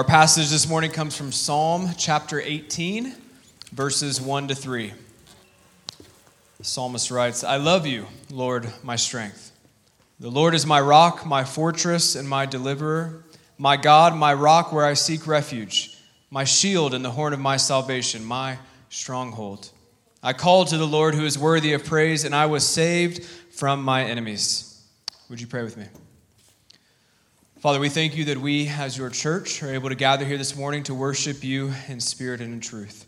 Our 0.00 0.04
passage 0.04 0.48
this 0.48 0.66
morning 0.66 0.92
comes 0.92 1.14
from 1.14 1.30
Psalm 1.30 1.90
chapter 1.98 2.40
18, 2.40 3.14
verses 3.70 4.18
1 4.18 4.48
to 4.48 4.54
3. 4.54 4.94
The 6.56 6.64
psalmist 6.64 7.10
writes, 7.10 7.44
I 7.44 7.56
love 7.56 7.86
you, 7.86 8.06
Lord, 8.30 8.72
my 8.82 8.96
strength. 8.96 9.52
The 10.18 10.30
Lord 10.30 10.54
is 10.54 10.64
my 10.64 10.80
rock, 10.80 11.26
my 11.26 11.44
fortress, 11.44 12.16
and 12.16 12.26
my 12.26 12.46
deliverer, 12.46 13.24
my 13.58 13.76
God, 13.76 14.16
my 14.16 14.32
rock 14.32 14.72
where 14.72 14.86
I 14.86 14.94
seek 14.94 15.26
refuge, 15.26 15.98
my 16.30 16.44
shield 16.44 16.94
and 16.94 17.04
the 17.04 17.10
horn 17.10 17.34
of 17.34 17.38
my 17.40 17.58
salvation, 17.58 18.24
my 18.24 18.56
stronghold. 18.88 19.70
I 20.22 20.32
called 20.32 20.68
to 20.68 20.78
the 20.78 20.86
Lord 20.86 21.14
who 21.14 21.26
is 21.26 21.38
worthy 21.38 21.74
of 21.74 21.84
praise, 21.84 22.24
and 22.24 22.34
I 22.34 22.46
was 22.46 22.66
saved 22.66 23.22
from 23.52 23.82
my 23.82 24.02
enemies. 24.04 24.82
Would 25.28 25.42
you 25.42 25.46
pray 25.46 25.62
with 25.62 25.76
me? 25.76 25.84
Father, 27.60 27.78
we 27.78 27.90
thank 27.90 28.16
you 28.16 28.24
that 28.24 28.38
we, 28.38 28.68
as 28.68 28.96
your 28.96 29.10
church, 29.10 29.62
are 29.62 29.74
able 29.74 29.90
to 29.90 29.94
gather 29.94 30.24
here 30.24 30.38
this 30.38 30.56
morning 30.56 30.82
to 30.84 30.94
worship 30.94 31.44
you 31.44 31.70
in 31.88 32.00
spirit 32.00 32.40
and 32.40 32.54
in 32.54 32.60
truth. 32.60 33.04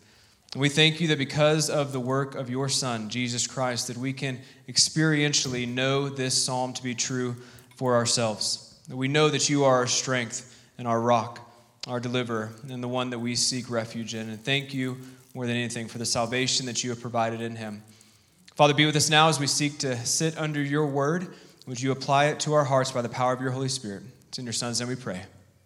And 0.52 0.60
we 0.60 0.68
thank 0.68 1.00
you 1.00 1.08
that 1.08 1.16
because 1.16 1.70
of 1.70 1.90
the 1.92 2.00
work 2.00 2.34
of 2.34 2.50
your 2.50 2.68
Son, 2.68 3.08
Jesus 3.08 3.46
Christ, 3.46 3.86
that 3.86 3.96
we 3.96 4.12
can 4.12 4.38
experientially 4.68 5.66
know 5.66 6.10
this 6.10 6.44
psalm 6.44 6.74
to 6.74 6.82
be 6.82 6.94
true 6.94 7.34
for 7.76 7.94
ourselves. 7.94 8.78
That 8.88 8.96
we 8.98 9.08
know 9.08 9.30
that 9.30 9.48
you 9.48 9.64
are 9.64 9.76
our 9.76 9.86
strength 9.86 10.62
and 10.76 10.86
our 10.86 11.00
rock, 11.00 11.50
our 11.86 11.98
deliverer, 11.98 12.50
and 12.68 12.82
the 12.82 12.88
one 12.88 13.08
that 13.08 13.20
we 13.20 13.34
seek 13.36 13.70
refuge 13.70 14.14
in. 14.14 14.28
And 14.28 14.44
thank 14.44 14.74
you 14.74 14.98
more 15.32 15.46
than 15.46 15.56
anything 15.56 15.88
for 15.88 15.96
the 15.96 16.04
salvation 16.04 16.66
that 16.66 16.84
you 16.84 16.90
have 16.90 17.00
provided 17.00 17.40
in 17.40 17.56
him. 17.56 17.82
Father, 18.54 18.74
be 18.74 18.84
with 18.84 18.96
us 18.96 19.08
now 19.08 19.30
as 19.30 19.40
we 19.40 19.46
seek 19.46 19.78
to 19.78 19.96
sit 20.04 20.36
under 20.36 20.60
your 20.60 20.84
word. 20.84 21.28
Would 21.66 21.80
you 21.80 21.90
apply 21.90 22.26
it 22.26 22.40
to 22.40 22.52
our 22.52 22.64
hearts 22.64 22.92
by 22.92 23.00
the 23.00 23.08
power 23.08 23.32
of 23.32 23.40
your 23.40 23.52
Holy 23.52 23.70
Spirit? 23.70 24.02
It's 24.32 24.38
in 24.38 24.46
your 24.46 24.54
son's 24.54 24.80
name 24.80 24.88
we 24.88 24.96
pray. 24.96 25.20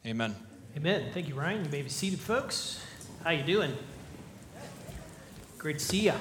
Amen. 0.05 0.35
Amen. 0.77 1.11
Thank 1.15 1.29
you, 1.29 1.37
Ryan. 1.37 1.65
You 1.65 1.71
may 1.71 1.83
be 1.83 1.89
seated, 1.89 2.19
folks. 2.19 2.85
How 3.23 3.31
you 3.31 3.45
doing? 3.45 3.73
Great 5.57 5.79
to 5.79 5.85
see 5.85 6.07
you. 6.07 6.15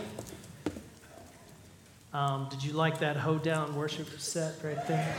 Um, 2.14 2.48
did 2.52 2.64
you 2.64 2.74
like 2.74 3.00
that 3.00 3.18
hoedown 3.18 3.76
worship 3.76 4.20
set 4.20 4.64
right 4.64 4.88
there? 4.88 5.16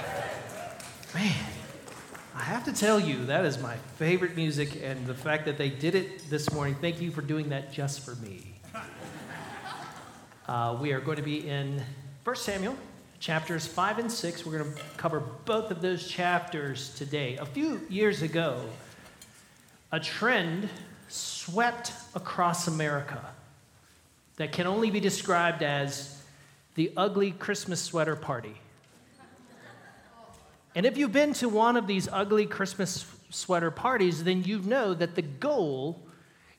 Man, 1.16 1.34
I 2.32 2.42
have 2.42 2.64
to 2.66 2.72
tell 2.72 3.00
you, 3.00 3.27
that 3.27 3.44
is 3.44 3.58
my 3.58 3.74
favorite 3.97 4.36
music, 4.36 4.80
and 4.80 5.04
the 5.04 5.14
fact 5.14 5.47
that 5.47 5.58
they 5.58 5.69
did 5.69 5.97
it 5.97 6.30
this 6.30 6.52
morning, 6.52 6.77
thank 6.80 7.00
you 7.00 7.10
for 7.10 7.22
doing 7.22 7.48
that 7.48 7.72
just 7.72 8.02
for 8.02 8.14
me. 8.24 8.52
Uh, 10.47 10.78
we 10.80 10.92
are 10.92 11.00
going 11.00 11.16
to 11.16 11.24
be 11.24 11.48
in 11.48 11.82
1 12.22 12.36
Samuel 12.36 12.77
chapters 13.19 13.67
5 13.67 13.98
and 13.98 14.12
6. 14.12 14.47
We're 14.47 14.59
going 14.59 14.75
to 14.75 14.81
cover 14.97 15.20
both 15.45 15.70
of 15.70 15.81
those 15.81 16.06
chapters 16.06 16.95
today. 16.95 17.36
A 17.36 17.47
few 17.47 17.81
years 17.89 18.22
ago, 18.22 18.61
a 19.92 20.00
trend 20.00 20.69
swept 21.09 21.92
across 22.14 22.69
America 22.69 23.25
that 24.37 24.53
can 24.53 24.67
only 24.67 24.91
be 24.91 25.00
described 25.00 25.62
as 25.62 26.22
the 26.75 26.92
ugly 26.97 27.31
Christmas 27.31 27.81
sweater 27.81 28.17
party. 28.17 28.55
And 30.75 30.84
if 30.84 30.98
you've 30.98 31.12
been 31.12 31.33
to 31.34 31.48
one 31.48 31.77
of 31.77 31.87
these 31.87 32.06
ugly 32.12 32.44
Christmas 32.44 33.06
sweater 33.31 33.70
parties, 33.70 34.25
then 34.25 34.44
you 34.44 34.61
know 34.61 34.92
that 34.92 35.14
the 35.14 35.22
goal 35.22 36.06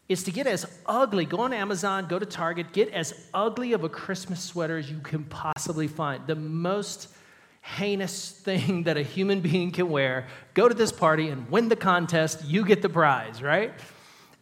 is 0.09 0.23
to 0.23 0.31
get 0.31 0.47
as 0.47 0.66
ugly. 0.86 1.25
Go 1.25 1.39
on 1.39 1.53
Amazon, 1.53 2.08
go 2.08 2.17
to 2.17 2.25
Target, 2.25 2.72
get 2.72 2.89
as 2.94 3.13
ugly 3.33 3.73
of 3.73 3.83
a 3.83 3.89
Christmas 3.89 4.41
sweater 4.41 4.77
as 4.77 4.89
you 4.89 5.00
can 5.00 5.23
possibly 5.25 5.88
find. 5.88 6.25
The 6.27 6.36
most 6.36 7.09
heinous 7.61 8.31
thing 8.31 8.83
that 8.83 8.97
a 8.97 9.03
human 9.03 9.41
being 9.41 9.72
can 9.72 9.89
wear. 9.89 10.28
Go 10.53 10.69
to 10.69 10.73
this 10.73 10.91
party 10.91 11.28
and 11.28 11.50
win 11.50 11.67
the 11.69 11.75
contest. 11.75 12.45
You 12.45 12.66
get 12.66 12.81
the 12.81 12.90
prize, 12.90 13.41
right? 13.41 13.73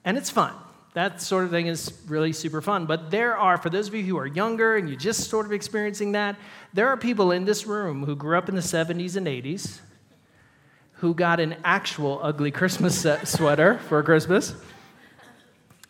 And 0.03 0.17
it's 0.17 0.29
fun. 0.29 0.53
That 0.93 1.21
sort 1.21 1.43
of 1.43 1.49
thing 1.49 1.67
is 1.67 1.91
really 2.07 2.31
super 2.31 2.61
fun. 2.61 2.85
But 2.85 3.11
there 3.11 3.35
are, 3.35 3.57
for 3.57 3.69
those 3.69 3.87
of 3.87 3.95
you 3.95 4.03
who 4.03 4.17
are 4.17 4.27
younger 4.27 4.77
and 4.77 4.87
you're 4.87 4.97
just 4.97 5.29
sort 5.29 5.45
of 5.45 5.51
experiencing 5.51 6.13
that, 6.13 6.37
there 6.73 6.87
are 6.87 6.95
people 6.95 7.31
in 7.31 7.43
this 7.43 7.65
room 7.65 8.05
who 8.05 8.15
grew 8.15 8.37
up 8.37 8.47
in 8.47 8.55
the 8.55 8.61
70s 8.61 9.17
and 9.17 9.27
80s 9.27 9.79
who 10.99 11.13
got 11.13 11.41
an 11.41 11.57
actual 11.65 12.21
ugly 12.23 12.51
Christmas 12.51 13.05
sweater 13.25 13.79
for 13.89 14.01
Christmas 14.03 14.55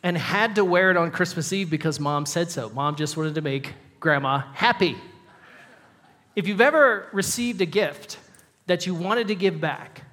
and 0.05 0.15
had 0.15 0.55
to 0.55 0.63
wear 0.63 0.91
it 0.91 0.97
on 0.97 1.09
Christmas 1.09 1.51
Eve 1.51 1.67
because 1.67 1.99
mom 1.99 2.27
said 2.27 2.51
so. 2.51 2.69
Mom 2.69 2.95
just 2.95 3.17
wanted 3.17 3.33
to 3.33 3.41
make 3.41 3.73
grandma 3.99 4.37
happy. 4.53 4.95
If 6.35 6.47
you've 6.47 6.61
ever 6.61 7.09
received 7.11 7.59
a 7.61 7.65
gift 7.65 8.19
that 8.67 8.85
you 8.85 8.93
wanted 8.93 9.29
to 9.29 9.35
give 9.35 9.59
back, 9.59 10.03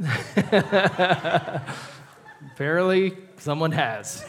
apparently 2.54 3.16
someone 3.38 3.70
has. 3.70 4.26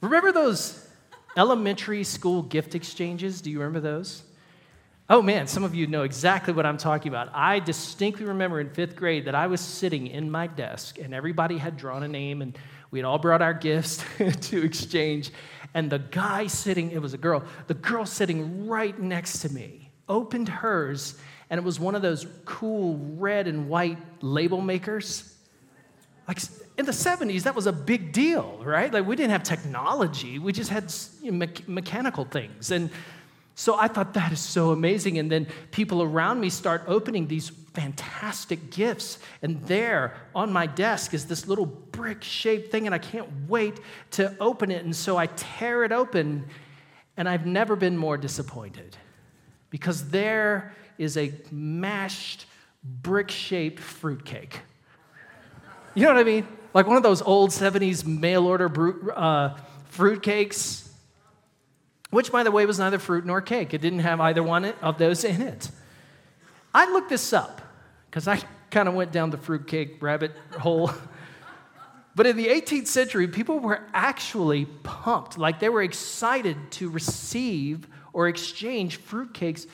Remember 0.00 0.30
those 0.30 0.88
elementary 1.36 2.04
school 2.04 2.42
gift 2.42 2.76
exchanges? 2.76 3.40
Do 3.40 3.50
you 3.50 3.58
remember 3.58 3.80
those? 3.80 4.22
Oh 5.12 5.20
man, 5.20 5.48
some 5.48 5.64
of 5.64 5.74
you 5.74 5.88
know 5.88 6.04
exactly 6.04 6.54
what 6.54 6.64
I'm 6.64 6.76
talking 6.76 7.10
about. 7.10 7.30
I 7.34 7.58
distinctly 7.58 8.26
remember 8.26 8.60
in 8.60 8.70
fifth 8.70 8.94
grade 8.94 9.24
that 9.24 9.34
I 9.34 9.48
was 9.48 9.60
sitting 9.60 10.06
in 10.06 10.30
my 10.30 10.46
desk 10.46 11.00
and 11.00 11.12
everybody 11.12 11.58
had 11.58 11.76
drawn 11.76 12.04
a 12.04 12.08
name 12.08 12.42
and 12.42 12.56
we 12.92 13.00
had 13.00 13.04
all 13.04 13.18
brought 13.18 13.42
our 13.42 13.52
gifts 13.52 14.04
to 14.18 14.62
exchange. 14.62 15.32
And 15.74 15.90
the 15.90 15.98
guy 15.98 16.46
sitting, 16.46 16.92
it 16.92 17.02
was 17.02 17.12
a 17.12 17.18
girl, 17.18 17.42
the 17.66 17.74
girl 17.74 18.06
sitting 18.06 18.68
right 18.68 18.96
next 19.00 19.40
to 19.40 19.48
me 19.48 19.90
opened 20.08 20.48
hers 20.48 21.18
and 21.50 21.58
it 21.58 21.64
was 21.64 21.80
one 21.80 21.96
of 21.96 22.02
those 22.02 22.28
cool 22.44 22.96
red 23.16 23.48
and 23.48 23.68
white 23.68 23.98
label 24.20 24.60
makers. 24.60 25.36
Like 26.28 26.38
in 26.78 26.86
the 26.86 26.92
70s, 26.92 27.42
that 27.42 27.56
was 27.56 27.66
a 27.66 27.72
big 27.72 28.12
deal, 28.12 28.60
right? 28.62 28.92
Like 28.94 29.08
we 29.08 29.16
didn't 29.16 29.32
have 29.32 29.42
technology, 29.42 30.38
we 30.38 30.52
just 30.52 30.70
had 30.70 30.94
you 31.20 31.32
know, 31.32 31.38
me- 31.46 31.64
mechanical 31.66 32.24
things. 32.24 32.70
And 32.70 32.90
so 33.60 33.76
I 33.78 33.88
thought 33.88 34.14
that 34.14 34.32
is 34.32 34.40
so 34.40 34.70
amazing. 34.70 35.18
And 35.18 35.30
then 35.30 35.46
people 35.70 36.02
around 36.02 36.40
me 36.40 36.48
start 36.48 36.82
opening 36.86 37.26
these 37.26 37.50
fantastic 37.74 38.70
gifts. 38.70 39.18
And 39.42 39.62
there 39.64 40.14
on 40.34 40.50
my 40.50 40.64
desk 40.64 41.12
is 41.12 41.26
this 41.26 41.46
little 41.46 41.66
brick 41.66 42.24
shaped 42.24 42.72
thing, 42.72 42.86
and 42.86 42.94
I 42.94 42.98
can't 42.98 43.28
wait 43.48 43.78
to 44.12 44.34
open 44.40 44.70
it. 44.70 44.82
And 44.82 44.96
so 44.96 45.18
I 45.18 45.26
tear 45.26 45.84
it 45.84 45.92
open, 45.92 46.46
and 47.18 47.28
I've 47.28 47.44
never 47.44 47.76
been 47.76 47.98
more 47.98 48.16
disappointed 48.16 48.96
because 49.68 50.08
there 50.08 50.74
is 50.96 51.18
a 51.18 51.30
mashed 51.50 52.46
brick 52.82 53.30
shaped 53.30 53.80
fruitcake. 53.80 54.58
You 55.94 56.04
know 56.04 56.14
what 56.14 56.20
I 56.20 56.24
mean? 56.24 56.48
Like 56.72 56.86
one 56.86 56.96
of 56.96 57.02
those 57.02 57.20
old 57.20 57.50
70s 57.50 58.06
mail 58.06 58.46
order 58.46 59.12
uh, 59.14 59.58
fruitcakes 59.92 60.89
which, 62.10 62.32
by 62.32 62.42
the 62.42 62.50
way, 62.50 62.66
was 62.66 62.78
neither 62.78 62.98
fruit 62.98 63.24
nor 63.24 63.40
cake. 63.40 63.72
It 63.72 63.80
didn't 63.80 64.00
have 64.00 64.20
either 64.20 64.42
one 64.42 64.64
of 64.82 64.98
those 64.98 65.24
in 65.24 65.40
it. 65.40 65.70
I 66.74 66.90
looked 66.90 67.08
this 67.08 67.32
up 67.32 67.60
because 68.10 68.28
I 68.28 68.40
kind 68.70 68.88
of 68.88 68.94
went 68.94 69.12
down 69.12 69.30
the 69.30 69.38
fruitcake 69.38 70.02
rabbit 70.02 70.32
hole. 70.58 70.92
but 72.14 72.26
in 72.26 72.36
the 72.36 72.46
18th 72.46 72.86
century, 72.86 73.28
people 73.28 73.58
were 73.58 73.82
actually 73.92 74.66
pumped, 74.82 75.38
like 75.38 75.60
they 75.60 75.68
were 75.68 75.82
excited 75.82 76.56
to 76.72 76.90
receive 76.90 77.86
or 78.12 78.28
exchange 78.28 79.00
fruitcakes 79.00 79.66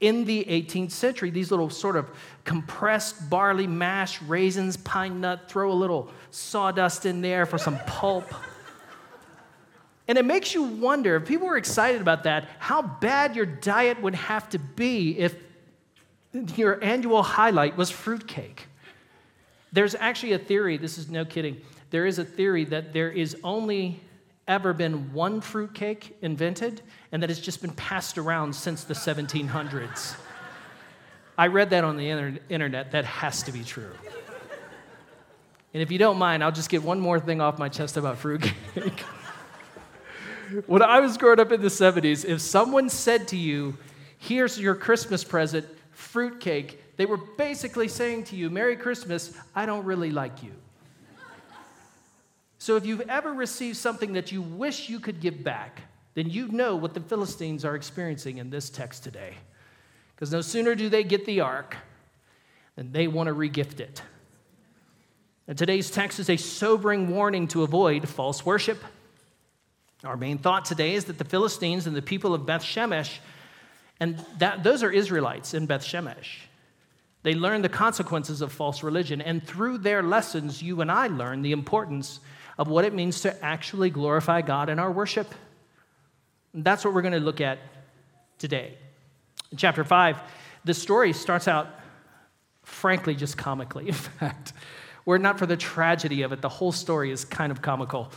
in 0.00 0.24
the 0.24 0.44
18th 0.44 0.92
century. 0.92 1.30
These 1.30 1.50
little 1.50 1.70
sort 1.70 1.96
of 1.96 2.10
compressed 2.44 3.28
barley 3.28 3.66
mash, 3.66 4.22
raisins, 4.22 4.76
pine 4.76 5.20
nut, 5.20 5.48
throw 5.48 5.72
a 5.72 5.74
little 5.74 6.10
sawdust 6.30 7.06
in 7.06 7.20
there 7.20 7.46
for 7.46 7.58
some 7.58 7.78
pulp. 7.86 8.24
And 10.08 10.16
it 10.16 10.24
makes 10.24 10.54
you 10.54 10.62
wonder 10.62 11.16
if 11.16 11.26
people 11.26 11.46
were 11.46 11.58
excited 11.58 12.00
about 12.00 12.24
that, 12.24 12.48
how 12.58 12.80
bad 12.80 13.36
your 13.36 13.44
diet 13.44 14.00
would 14.00 14.14
have 14.14 14.48
to 14.50 14.58
be 14.58 15.18
if 15.18 15.36
your 16.56 16.82
annual 16.82 17.22
highlight 17.22 17.76
was 17.76 17.90
fruitcake. 17.90 18.66
There's 19.70 19.94
actually 19.94 20.32
a 20.32 20.38
theory, 20.38 20.78
this 20.78 20.96
is 20.96 21.10
no 21.10 21.26
kidding, 21.26 21.60
there 21.90 22.06
is 22.06 22.18
a 22.18 22.24
theory 22.24 22.64
that 22.64 22.94
there 22.94 23.10
is 23.10 23.36
only 23.44 24.00
ever 24.46 24.72
been 24.72 25.12
one 25.12 25.42
fruitcake 25.42 26.16
invented 26.22 26.80
and 27.12 27.22
that 27.22 27.30
it's 27.30 27.40
just 27.40 27.60
been 27.60 27.72
passed 27.72 28.16
around 28.16 28.54
since 28.54 28.84
the 28.84 28.94
1700s. 28.94 30.16
I 31.36 31.48
read 31.48 31.70
that 31.70 31.84
on 31.84 31.98
the 31.98 32.40
internet. 32.48 32.90
That 32.92 33.04
has 33.04 33.42
to 33.44 33.52
be 33.52 33.62
true. 33.62 33.92
And 35.74 35.82
if 35.82 35.92
you 35.92 35.98
don't 35.98 36.16
mind, 36.16 36.42
I'll 36.42 36.50
just 36.50 36.70
get 36.70 36.82
one 36.82 36.98
more 36.98 37.20
thing 37.20 37.42
off 37.42 37.58
my 37.58 37.68
chest 37.68 37.98
about 37.98 38.16
fruitcake. 38.18 38.54
when 40.66 40.82
I 40.82 41.00
was 41.00 41.16
growing 41.16 41.40
up 41.40 41.52
in 41.52 41.60
the 41.60 41.68
70s, 41.68 42.24
if 42.24 42.40
someone 42.40 42.88
said 42.88 43.28
to 43.28 43.36
you, 43.36 43.76
Here's 44.18 44.58
your 44.58 44.74
Christmas 44.74 45.22
present, 45.22 45.66
fruitcake, 45.92 46.82
they 46.96 47.06
were 47.06 47.16
basically 47.16 47.86
saying 47.86 48.24
to 48.24 48.36
you, 48.36 48.50
Merry 48.50 48.76
Christmas, 48.76 49.32
I 49.54 49.64
don't 49.64 49.84
really 49.84 50.10
like 50.10 50.42
you. 50.42 50.52
So 52.58 52.76
if 52.76 52.84
you've 52.84 53.08
ever 53.08 53.32
received 53.32 53.76
something 53.76 54.14
that 54.14 54.32
you 54.32 54.42
wish 54.42 54.88
you 54.88 54.98
could 54.98 55.20
give 55.20 55.44
back, 55.44 55.82
then 56.14 56.28
you 56.28 56.48
know 56.48 56.74
what 56.74 56.92
the 56.92 57.00
Philistines 57.00 57.64
are 57.64 57.76
experiencing 57.76 58.38
in 58.38 58.50
this 58.50 58.68
text 58.68 59.04
today. 59.04 59.34
Because 60.14 60.32
no 60.32 60.40
sooner 60.40 60.74
do 60.74 60.88
they 60.88 61.04
get 61.04 61.24
the 61.24 61.40
ark 61.40 61.76
than 62.74 62.90
they 62.90 63.06
want 63.06 63.28
to 63.28 63.34
regift 63.34 63.78
it. 63.78 64.02
And 65.46 65.56
today's 65.56 65.90
text 65.90 66.18
is 66.18 66.28
a 66.28 66.36
sobering 66.36 67.08
warning 67.08 67.46
to 67.48 67.62
avoid 67.62 68.08
false 68.08 68.44
worship. 68.44 68.82
Our 70.04 70.16
main 70.16 70.38
thought 70.38 70.64
today 70.64 70.94
is 70.94 71.06
that 71.06 71.18
the 71.18 71.24
Philistines 71.24 71.86
and 71.86 71.96
the 71.96 72.02
people 72.02 72.32
of 72.32 72.46
Beth 72.46 72.62
Shemesh, 72.62 73.18
and 73.98 74.24
that, 74.38 74.62
those 74.62 74.82
are 74.82 74.90
Israelites 74.90 75.54
in 75.54 75.66
Beth 75.66 75.84
Shemesh. 75.84 76.42
They 77.24 77.34
learn 77.34 77.62
the 77.62 77.68
consequences 77.68 78.40
of 78.40 78.52
false 78.52 78.84
religion, 78.84 79.20
and 79.20 79.44
through 79.44 79.78
their 79.78 80.02
lessons, 80.02 80.62
you 80.62 80.80
and 80.80 80.90
I 80.90 81.08
learn 81.08 81.42
the 81.42 81.50
importance 81.50 82.20
of 82.58 82.68
what 82.68 82.84
it 82.84 82.94
means 82.94 83.22
to 83.22 83.44
actually 83.44 83.90
glorify 83.90 84.40
God 84.40 84.68
in 84.68 84.78
our 84.78 84.90
worship. 84.90 85.32
And 86.52 86.64
that's 86.64 86.84
what 86.84 86.94
we're 86.94 87.02
going 87.02 87.12
to 87.12 87.20
look 87.20 87.40
at 87.40 87.58
today. 88.38 88.74
In 89.50 89.58
chapter 89.58 89.82
5, 89.82 90.18
the 90.64 90.74
story 90.74 91.12
starts 91.12 91.48
out, 91.48 91.68
frankly, 92.62 93.16
just 93.16 93.36
comically. 93.36 93.88
In 93.88 93.94
fact, 93.94 94.52
were 95.04 95.16
it 95.16 95.22
not 95.22 95.38
for 95.38 95.46
the 95.46 95.56
tragedy 95.56 96.22
of 96.22 96.32
it, 96.32 96.40
the 96.40 96.48
whole 96.48 96.72
story 96.72 97.10
is 97.10 97.24
kind 97.24 97.50
of 97.50 97.62
comical. 97.62 98.12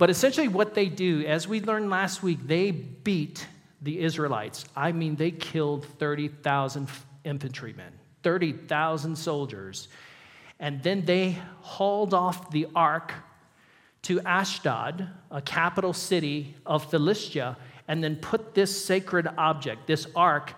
But 0.00 0.08
essentially, 0.08 0.48
what 0.48 0.72
they 0.72 0.86
do, 0.86 1.26
as 1.26 1.46
we 1.46 1.60
learned 1.60 1.90
last 1.90 2.22
week, 2.22 2.38
they 2.46 2.70
beat 2.70 3.46
the 3.82 4.00
Israelites. 4.00 4.64
I 4.74 4.92
mean, 4.92 5.14
they 5.14 5.30
killed 5.30 5.84
30,000 5.98 6.88
infantrymen, 7.22 7.92
30,000 8.22 9.14
soldiers. 9.14 9.88
And 10.58 10.82
then 10.82 11.04
they 11.04 11.36
hauled 11.60 12.14
off 12.14 12.50
the 12.50 12.66
ark 12.74 13.12
to 14.04 14.22
Ashdod, 14.22 15.06
a 15.30 15.42
capital 15.42 15.92
city 15.92 16.56
of 16.64 16.90
Philistia, 16.90 17.58
and 17.86 18.02
then 18.02 18.16
put 18.16 18.54
this 18.54 18.82
sacred 18.82 19.28
object, 19.36 19.86
this 19.86 20.06
ark, 20.16 20.54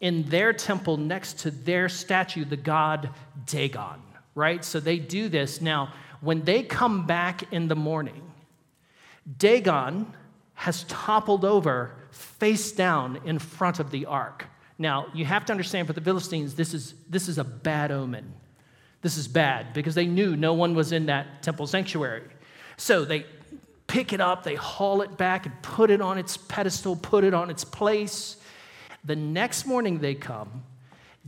in 0.00 0.22
their 0.30 0.54
temple 0.54 0.96
next 0.96 1.40
to 1.40 1.50
their 1.50 1.90
statue, 1.90 2.46
the 2.46 2.56
god 2.56 3.10
Dagon, 3.44 4.00
right? 4.34 4.64
So 4.64 4.80
they 4.80 4.98
do 4.98 5.28
this. 5.28 5.60
Now, 5.60 5.92
when 6.22 6.44
they 6.44 6.62
come 6.62 7.06
back 7.06 7.52
in 7.52 7.68
the 7.68 7.76
morning, 7.76 8.22
Dagon 9.38 10.12
has 10.54 10.84
toppled 10.84 11.44
over 11.44 11.94
face 12.10 12.72
down 12.72 13.20
in 13.24 13.38
front 13.38 13.78
of 13.78 13.90
the 13.90 14.06
ark. 14.06 14.46
Now, 14.78 15.06
you 15.14 15.24
have 15.24 15.44
to 15.46 15.52
understand 15.52 15.86
for 15.86 15.92
the 15.92 16.00
Philistines, 16.00 16.54
this 16.54 16.74
is, 16.74 16.94
this 17.08 17.28
is 17.28 17.38
a 17.38 17.44
bad 17.44 17.90
omen. 17.90 18.32
This 19.02 19.16
is 19.16 19.28
bad 19.28 19.72
because 19.72 19.94
they 19.94 20.06
knew 20.06 20.36
no 20.36 20.54
one 20.54 20.74
was 20.74 20.92
in 20.92 21.06
that 21.06 21.42
temple 21.42 21.66
sanctuary. 21.66 22.24
So 22.76 23.04
they 23.04 23.26
pick 23.86 24.12
it 24.12 24.20
up, 24.20 24.42
they 24.42 24.54
haul 24.54 25.02
it 25.02 25.16
back 25.16 25.46
and 25.46 25.62
put 25.62 25.90
it 25.90 26.00
on 26.00 26.18
its 26.18 26.36
pedestal, 26.36 26.96
put 26.96 27.24
it 27.24 27.32
on 27.32 27.50
its 27.50 27.64
place. 27.64 28.36
The 29.04 29.16
next 29.16 29.66
morning 29.66 30.00
they 30.00 30.14
come, 30.14 30.64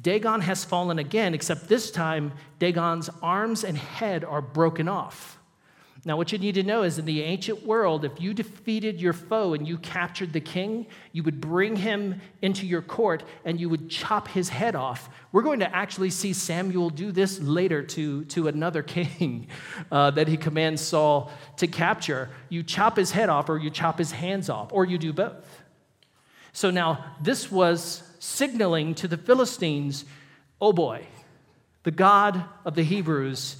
Dagon 0.01 0.41
has 0.43 0.65
fallen 0.65 0.99
again, 0.99 1.35
except 1.35 1.69
this 1.69 1.91
time 1.91 2.33
Dagon's 2.59 3.11
arms 3.23 3.65
and 3.65 3.77
head 3.77 4.25
are 4.25 4.43
broken 4.43 4.89
off. 4.89 5.38
Now, 6.09 6.17
what 6.17 6.33
you 6.33 6.39
need 6.39 6.55
to 6.55 6.63
know 6.63 6.85
is 6.85 6.99
in 6.99 7.05
the 7.05 7.21
ancient 7.21 7.67
world, 7.67 8.03
if 8.03 8.19
you 8.19 8.33
defeated 8.33 8.99
your 8.99 9.13
foe 9.13 9.53
and 9.53 9.69
you 9.69 9.77
captured 9.77 10.33
the 10.33 10.41
king, 10.41 10.87
you 11.13 11.23
would 11.23 11.39
bring 11.39 11.77
him 11.77 12.23
into 12.41 12.67
your 12.67 12.81
court 12.81 13.25
and 13.45 13.61
you 13.61 13.69
would 13.69 13.91
chop 13.91 14.27
his 14.29 14.49
head 14.49 14.75
off. 14.75 15.11
We're 15.33 15.43
going 15.43 15.61
to 15.61 15.77
actually 15.77 16.09
see 16.09 16.33
Samuel 16.33 16.89
do 16.89 17.13
this 17.13 17.39
later 17.41 17.83
to, 17.83 18.25
to 18.25 18.49
another 18.49 18.83
king 18.97 19.49
uh, 19.93 20.13
that 20.13 20.29
he 20.29 20.39
commands 20.39 20.81
Saul 20.81 21.31
to 21.59 21.67
capture. 21.67 22.31
You 22.49 22.63
chop 22.63 22.97
his 22.97 23.11
head 23.11 23.29
off, 23.29 23.51
or 23.51 23.59
you 23.59 23.69
chop 23.69 23.99
his 23.99 24.11
hands 24.11 24.49
off, 24.49 24.73
or 24.73 24.87
you 24.87 24.97
do 24.97 25.13
both. 25.13 25.63
So 26.55 26.71
now, 26.71 27.05
this 27.21 27.53
was 27.53 28.03
signaling 28.19 28.95
to 28.95 29.09
the 29.09 29.19
Philistines 29.19 30.07
oh 30.59 30.73
boy, 30.73 31.07
the 31.83 31.91
God 31.91 32.45
of 32.65 32.75
the 32.77 32.83
Hebrews 32.83 33.59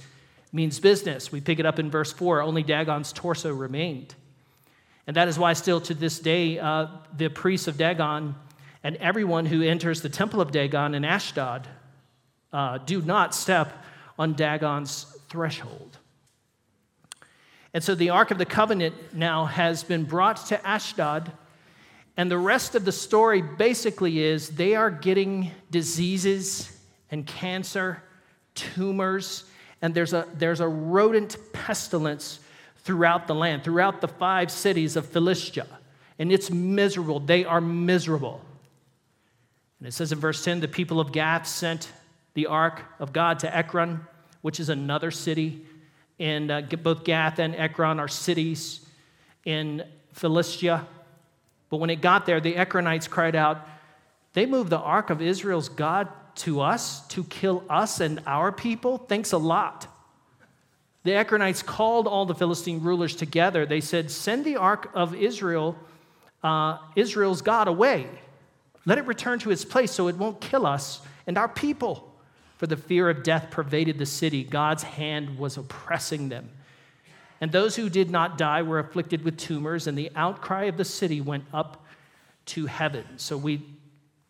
means 0.51 0.79
business. 0.79 1.31
We 1.31 1.41
pick 1.41 1.59
it 1.59 1.65
up 1.65 1.79
in 1.79 1.91
verse 1.91 2.11
4 2.11 2.41
only 2.41 2.63
Dagon's 2.63 3.13
torso 3.13 3.53
remained. 3.53 4.15
And 5.07 5.15
that 5.15 5.27
is 5.27 5.39
why, 5.39 5.53
still 5.53 5.81
to 5.81 5.93
this 5.93 6.19
day, 6.19 6.59
uh, 6.59 6.87
the 7.15 7.29
priests 7.29 7.67
of 7.67 7.77
Dagon 7.77 8.35
and 8.83 8.95
everyone 8.97 9.45
who 9.45 9.61
enters 9.61 10.01
the 10.01 10.09
temple 10.09 10.41
of 10.41 10.51
Dagon 10.51 10.93
in 10.93 11.03
Ashdod 11.03 11.67
uh, 12.53 12.77
do 12.79 13.01
not 13.01 13.35
step 13.35 13.83
on 14.17 14.33
Dagon's 14.33 15.05
threshold. 15.29 15.97
And 17.73 17.83
so 17.83 17.93
the 17.93 18.09
Ark 18.09 18.31
of 18.31 18.37
the 18.37 18.45
Covenant 18.45 18.95
now 19.13 19.45
has 19.45 19.83
been 19.83 20.03
brought 20.03 20.45
to 20.47 20.67
Ashdod. 20.67 21.31
And 22.17 22.29
the 22.29 22.37
rest 22.37 22.75
of 22.75 22.85
the 22.85 22.91
story 22.91 23.41
basically 23.41 24.19
is 24.19 24.49
they 24.49 24.75
are 24.75 24.89
getting 24.89 25.51
diseases 25.69 26.75
and 27.11 27.25
cancer, 27.25 28.03
tumors, 28.55 29.45
and 29.81 29.93
there's 29.93 30.13
a, 30.13 30.27
there's 30.33 30.59
a 30.59 30.67
rodent 30.67 31.37
pestilence 31.53 32.39
throughout 32.77 33.27
the 33.27 33.35
land, 33.35 33.63
throughout 33.63 34.01
the 34.01 34.07
five 34.07 34.51
cities 34.51 34.95
of 34.95 35.05
Philistia. 35.05 35.67
And 36.17 36.31
it's 36.31 36.51
miserable. 36.51 37.19
They 37.19 37.45
are 37.45 37.61
miserable. 37.61 38.41
And 39.79 39.87
it 39.87 39.93
says 39.93 40.11
in 40.11 40.19
verse 40.19 40.43
10 40.43 40.59
the 40.59 40.67
people 40.67 40.99
of 40.99 41.11
Gath 41.11 41.47
sent 41.47 41.91
the 42.33 42.47
ark 42.47 42.81
of 42.99 43.13
God 43.13 43.39
to 43.39 43.55
Ekron, 43.55 44.05
which 44.41 44.59
is 44.59 44.69
another 44.69 45.11
city. 45.11 45.65
And 46.19 46.51
uh, 46.51 46.61
both 46.61 47.05
Gath 47.05 47.39
and 47.39 47.55
Ekron 47.55 47.99
are 47.99 48.09
cities 48.09 48.85
in 49.45 49.83
Philistia. 50.13 50.85
But 51.69 51.77
when 51.77 51.89
it 51.89 52.01
got 52.01 52.25
there, 52.25 52.41
the 52.41 52.55
Ekronites 52.55 53.09
cried 53.09 53.35
out, 53.35 53.65
They 54.33 54.45
moved 54.45 54.69
the 54.69 54.79
ark 54.79 55.09
of 55.09 55.21
Israel's 55.21 55.69
God 55.69 56.09
to 56.39 56.61
us 56.61 57.05
to 57.07 57.23
kill 57.23 57.63
us 57.69 57.99
and 57.99 58.21
our 58.25 58.51
people? 58.51 58.97
Thanks 58.97 59.31
a 59.31 59.37
lot. 59.37 59.87
The 61.03 61.11
Ekronites 61.11 61.65
called 61.65 62.07
all 62.07 62.25
the 62.25 62.35
Philistine 62.35 62.81
rulers 62.81 63.15
together. 63.15 63.65
They 63.65 63.81
said, 63.81 64.11
Send 64.11 64.45
the 64.45 64.57
ark 64.57 64.91
of 64.93 65.15
Israel, 65.15 65.77
uh, 66.43 66.77
Israel's 66.95 67.41
God, 67.41 67.67
away. 67.67 68.07
Let 68.85 68.97
it 68.97 69.05
return 69.05 69.39
to 69.39 69.51
its 69.51 69.63
place 69.63 69.91
so 69.91 70.07
it 70.07 70.17
won't 70.17 70.41
kill 70.41 70.65
us 70.65 71.01
and 71.27 71.37
our 71.37 71.47
people. 71.47 72.05
For 72.57 72.67
the 72.67 72.75
fear 72.75 73.09
of 73.09 73.23
death 73.23 73.47
pervaded 73.51 73.97
the 73.97 74.05
city. 74.05 74.43
God's 74.43 74.83
hand 74.83 75.39
was 75.39 75.55
oppressing 75.55 76.27
them. 76.27 76.49
And 77.39 77.51
those 77.51 77.77
who 77.77 77.89
did 77.89 78.11
not 78.11 78.37
die 78.37 78.63
were 78.63 78.79
afflicted 78.79 79.23
with 79.23 79.37
tumors, 79.37 79.87
and 79.87 79.97
the 79.97 80.11
outcry 80.15 80.65
of 80.65 80.75
the 80.75 80.83
city 80.83 81.21
went 81.21 81.45
up 81.53 81.85
to 82.47 82.65
heaven. 82.65 83.05
So 83.15 83.37
we 83.37 83.61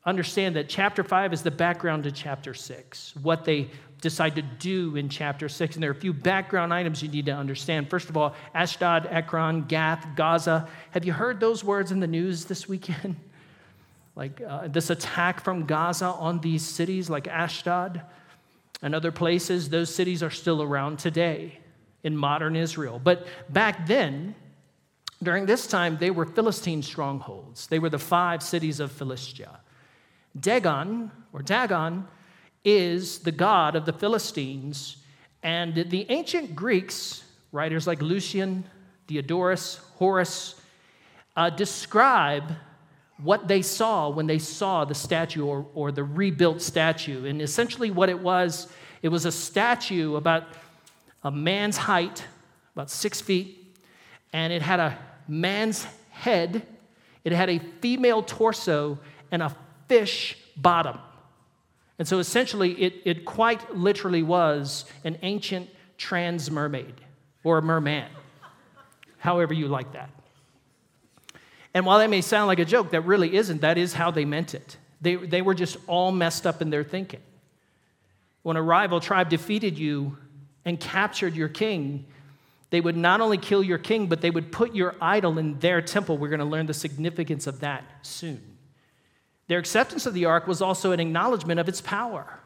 understand 0.05 0.55
that 0.55 0.69
chapter 0.69 1.03
5 1.03 1.33
is 1.33 1.41
the 1.41 1.51
background 1.51 2.03
to 2.05 2.11
chapter 2.11 2.53
6, 2.53 3.15
what 3.21 3.45
they 3.45 3.69
decide 4.01 4.35
to 4.35 4.41
do 4.41 4.95
in 4.95 5.09
chapter 5.09 5.49
6. 5.49 5.75
And 5.75 5.83
there 5.83 5.89
are 5.89 5.93
a 5.93 5.95
few 5.95 6.13
background 6.13 6.73
items 6.73 7.03
you 7.03 7.09
need 7.09 7.25
to 7.25 7.33
understand. 7.33 7.89
First 7.89 8.09
of 8.09 8.15
all, 8.15 8.33
Ashdod, 8.55 9.07
Ekron, 9.09 9.63
Gath, 9.63 10.07
Gaza. 10.15 10.67
Have 10.91 11.05
you 11.05 11.13
heard 11.13 11.39
those 11.39 11.63
words 11.63 11.91
in 11.91 11.99
the 11.99 12.07
news 12.07 12.45
this 12.45 12.67
weekend? 12.67 13.17
like 14.15 14.41
uh, 14.45 14.67
this 14.67 14.89
attack 14.89 15.43
from 15.43 15.65
Gaza 15.65 16.05
on 16.05 16.39
these 16.39 16.65
cities 16.65 17.09
like 17.09 17.27
Ashdod 17.27 18.01
and 18.81 18.95
other 18.95 19.11
places, 19.11 19.69
those 19.69 19.93
cities 19.93 20.23
are 20.23 20.29
still 20.29 20.63
around 20.63 20.99
today 20.99 21.59
in 22.03 22.15
modern 22.15 22.55
Israel. 22.55 22.99
But 23.03 23.27
back 23.49 23.85
then, 23.85 24.35
during 25.21 25.45
this 25.45 25.67
time, 25.67 25.97
they 25.97 26.11
were 26.11 26.25
Philistine 26.25 26.81
strongholds. 26.81 27.67
They 27.67 27.79
were 27.79 27.89
the 27.89 27.99
five 27.99 28.41
cities 28.41 28.79
of 28.79 28.91
Philistia. 28.91 29.59
Dagon, 30.37 31.11
or 31.33 31.41
Dagon, 31.41 32.07
is 32.63 33.19
the 33.19 33.31
god 33.31 33.75
of 33.75 33.85
the 33.85 33.93
Philistines. 33.93 34.97
And 35.43 35.73
the 35.75 36.05
ancient 36.09 36.55
Greeks, 36.55 37.23
writers 37.51 37.87
like 37.87 38.01
Lucian, 38.01 38.65
Diodorus, 39.07 39.77
Horace, 39.95 40.55
uh, 41.35 41.49
describe 41.49 42.51
what 43.23 43.47
they 43.47 43.61
saw 43.61 44.09
when 44.09 44.27
they 44.27 44.39
saw 44.39 44.85
the 44.85 44.95
statue 44.95 45.45
or, 45.45 45.65
or 45.73 45.91
the 45.91 46.03
rebuilt 46.03 46.61
statue. 46.61 47.25
And 47.25 47.41
essentially, 47.41 47.91
what 47.91 48.09
it 48.09 48.19
was, 48.19 48.67
it 49.01 49.09
was 49.09 49.25
a 49.25 49.31
statue 49.31 50.15
about 50.15 50.45
a 51.23 51.31
man's 51.31 51.77
height, 51.77 52.23
about 52.75 52.89
six 52.89 53.19
feet, 53.19 53.75
and 54.31 54.53
it 54.53 54.61
had 54.61 54.79
a 54.79 54.97
man's 55.27 55.85
head, 56.11 56.65
it 57.23 57.31
had 57.31 57.49
a 57.49 57.59
female 57.81 58.23
torso, 58.23 58.99
and 59.31 59.41
a 59.41 59.55
fish 59.89 60.37
bottom. 60.55 60.97
And 61.97 62.07
so 62.07 62.19
essentially, 62.19 62.71
it, 62.81 63.01
it 63.03 63.25
quite 63.25 63.75
literally 63.75 64.23
was 64.23 64.85
an 65.03 65.17
ancient 65.21 65.69
trans 65.97 66.49
mermaid 66.49 66.93
or 67.43 67.57
a 67.57 67.61
merman, 67.61 68.09
however 69.17 69.53
you 69.53 69.67
like 69.67 69.91
that. 69.91 70.09
And 71.73 71.85
while 71.85 71.99
that 71.99 72.09
may 72.09 72.21
sound 72.21 72.47
like 72.47 72.59
a 72.59 72.65
joke, 72.65 72.91
that 72.91 73.01
really 73.01 73.35
isn't. 73.35 73.61
That 73.61 73.77
is 73.77 73.93
how 73.93 74.11
they 74.11 74.23
meant 74.23 74.53
it. 74.53 74.77
They, 75.01 75.15
they 75.15 75.41
were 75.41 75.53
just 75.53 75.77
all 75.87 76.11
messed 76.11 76.47
up 76.47 76.61
in 76.61 76.69
their 76.69 76.83
thinking. 76.83 77.21
When 78.43 78.55
a 78.55 78.61
rival 78.61 79.01
tribe 79.01 79.29
defeated 79.29 79.77
you 79.77 80.17
and 80.65 80.79
captured 80.79 81.35
your 81.35 81.49
king, 81.49 82.05
they 82.69 82.81
would 82.81 82.95
not 82.95 83.21
only 83.21 83.37
kill 83.37 83.63
your 83.63 83.77
king, 83.77 84.07
but 84.07 84.21
they 84.21 84.29
would 84.29 84.51
put 84.51 84.73
your 84.73 84.95
idol 85.01 85.37
in 85.37 85.59
their 85.59 85.81
temple. 85.81 86.17
We're 86.17 86.29
going 86.29 86.39
to 86.39 86.45
learn 86.45 86.65
the 86.65 86.73
significance 86.73 87.45
of 87.45 87.59
that 87.59 87.83
soon. 88.03 88.48
Their 89.49 89.57
acceptance 89.57 90.05
of 90.05 90.13
the 90.13 90.25
ark 90.25 90.45
was 90.47 90.61
also 90.61 90.91
an 90.91 90.99
acknowledgement 90.99 91.59
of 91.59 91.67
its 91.67 91.81
power. 91.81 92.39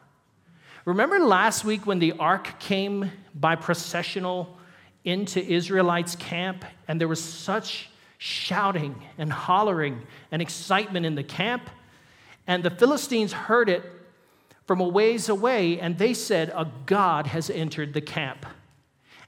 Remember 0.86 1.18
last 1.18 1.62
week 1.62 1.86
when 1.86 1.98
the 1.98 2.12
ark 2.12 2.58
came 2.58 3.10
by 3.34 3.56
processional 3.56 4.56
into 5.04 5.38
Israelites' 5.44 6.16
camp 6.16 6.64
and 6.88 6.98
there 6.98 7.06
was 7.06 7.22
such 7.22 7.90
shouting 8.16 9.02
and 9.18 9.30
hollering 9.30 10.00
and 10.32 10.40
excitement 10.40 11.04
in 11.04 11.14
the 11.14 11.22
camp? 11.22 11.68
And 12.46 12.62
the 12.62 12.70
Philistines 12.70 13.34
heard 13.34 13.68
it 13.68 13.84
from 14.66 14.80
a 14.80 14.88
ways 14.88 15.28
away 15.28 15.78
and 15.78 15.98
they 15.98 16.14
said, 16.14 16.48
A 16.54 16.66
God 16.86 17.26
has 17.26 17.50
entered 17.50 17.92
the 17.92 18.00
camp. 18.00 18.46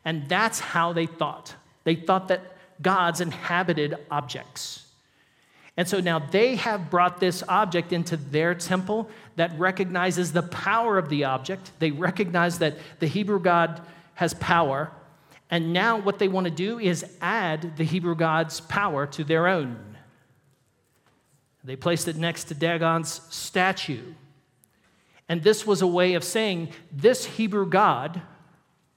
And 0.02 0.26
that's 0.30 0.60
how 0.60 0.94
they 0.94 1.04
thought. 1.04 1.54
They 1.84 1.94
thought 1.94 2.28
that 2.28 2.56
gods 2.80 3.20
inhabited 3.20 3.98
objects. 4.10 4.85
And 5.76 5.86
so 5.86 6.00
now 6.00 6.18
they 6.18 6.56
have 6.56 6.90
brought 6.90 7.20
this 7.20 7.42
object 7.48 7.92
into 7.92 8.16
their 8.16 8.54
temple 8.54 9.10
that 9.36 9.58
recognizes 9.58 10.32
the 10.32 10.42
power 10.42 10.96
of 10.96 11.10
the 11.10 11.24
object. 11.24 11.72
They 11.78 11.90
recognize 11.90 12.58
that 12.60 12.78
the 12.98 13.06
Hebrew 13.06 13.40
God 13.40 13.82
has 14.14 14.32
power. 14.34 14.90
And 15.50 15.72
now 15.72 15.98
what 15.98 16.18
they 16.18 16.28
want 16.28 16.46
to 16.46 16.50
do 16.50 16.78
is 16.78 17.04
add 17.20 17.76
the 17.76 17.84
Hebrew 17.84 18.14
God's 18.14 18.60
power 18.60 19.06
to 19.08 19.22
their 19.22 19.46
own. 19.46 19.96
They 21.62 21.76
placed 21.76 22.08
it 22.08 22.16
next 22.16 22.44
to 22.44 22.54
Dagon's 22.54 23.20
statue. 23.28 24.14
And 25.28 25.42
this 25.42 25.66
was 25.66 25.82
a 25.82 25.86
way 25.86 26.14
of 26.14 26.24
saying 26.24 26.70
this 26.92 27.26
Hebrew 27.26 27.68
God 27.68 28.22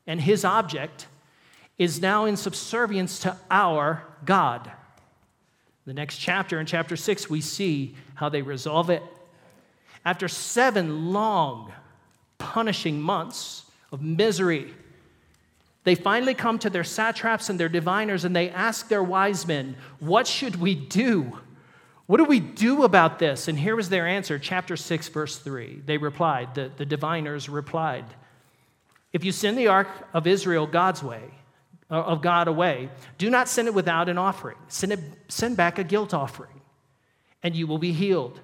and 0.08 0.22
his 0.22 0.46
object 0.46 1.08
is 1.78 2.00
now 2.02 2.26
in 2.26 2.38
subservience 2.38 3.20
to 3.20 3.36
our 3.50 4.04
God. 4.24 4.72
The 5.90 5.96
next 5.96 6.20
chapter, 6.20 6.60
in 6.60 6.68
chapter 6.68 6.96
6, 6.96 7.32
we 7.32 7.42
see 7.42 7.96
how 8.14 8.30
they 8.30 8.44
resolve 8.44 8.92
it. 8.92 9.02
After 10.06 10.28
seven 10.28 11.12
long, 11.12 11.74
punishing 12.38 13.02
months 13.02 13.66
of 13.92 14.00
misery, 14.00 14.72
they 15.86 15.96
finally 15.96 16.36
come 16.36 16.60
to 16.60 16.70
their 16.70 16.84
satraps 16.84 17.50
and 17.50 17.60
their 17.60 17.70
diviners 17.70 18.24
and 18.24 18.36
they 18.36 18.52
ask 18.52 18.88
their 18.88 19.02
wise 19.02 19.48
men, 19.48 19.78
What 19.98 20.28
should 20.28 20.58
we 20.58 20.76
do? 20.76 21.40
What 22.06 22.18
do 22.18 22.26
we 22.26 22.40
do 22.40 22.84
about 22.84 23.18
this? 23.18 23.48
And 23.48 23.58
here 23.58 23.76
was 23.76 23.90
their 23.90 24.06
answer, 24.06 24.38
chapter 24.38 24.78
6, 24.78 25.08
verse 25.08 25.40
3. 25.40 25.82
They 25.88 25.98
replied, 25.98 26.54
the, 26.54 26.70
the 26.78 26.86
diviners 26.86 27.50
replied, 27.50 28.06
If 29.12 29.26
you 29.26 29.32
send 29.32 29.58
the 29.58 29.70
ark 29.70 29.88
of 30.14 30.28
Israel 30.28 30.68
God's 30.68 31.02
way, 31.02 31.32
of 31.90 32.22
God 32.22 32.48
away, 32.48 32.90
do 33.18 33.30
not 33.30 33.48
send 33.48 33.68
it 33.68 33.74
without 33.74 34.10
an 34.10 34.18
offering. 34.18 34.58
Send, 34.68 34.92
it, 34.92 35.00
send 35.28 35.58
back 35.58 35.80
a 35.80 35.84
guilt 35.84 36.14
offering, 36.14 36.62
and 37.42 37.56
you 37.56 37.68
will 37.68 37.80
be 37.80 37.92
healed. 37.92 38.40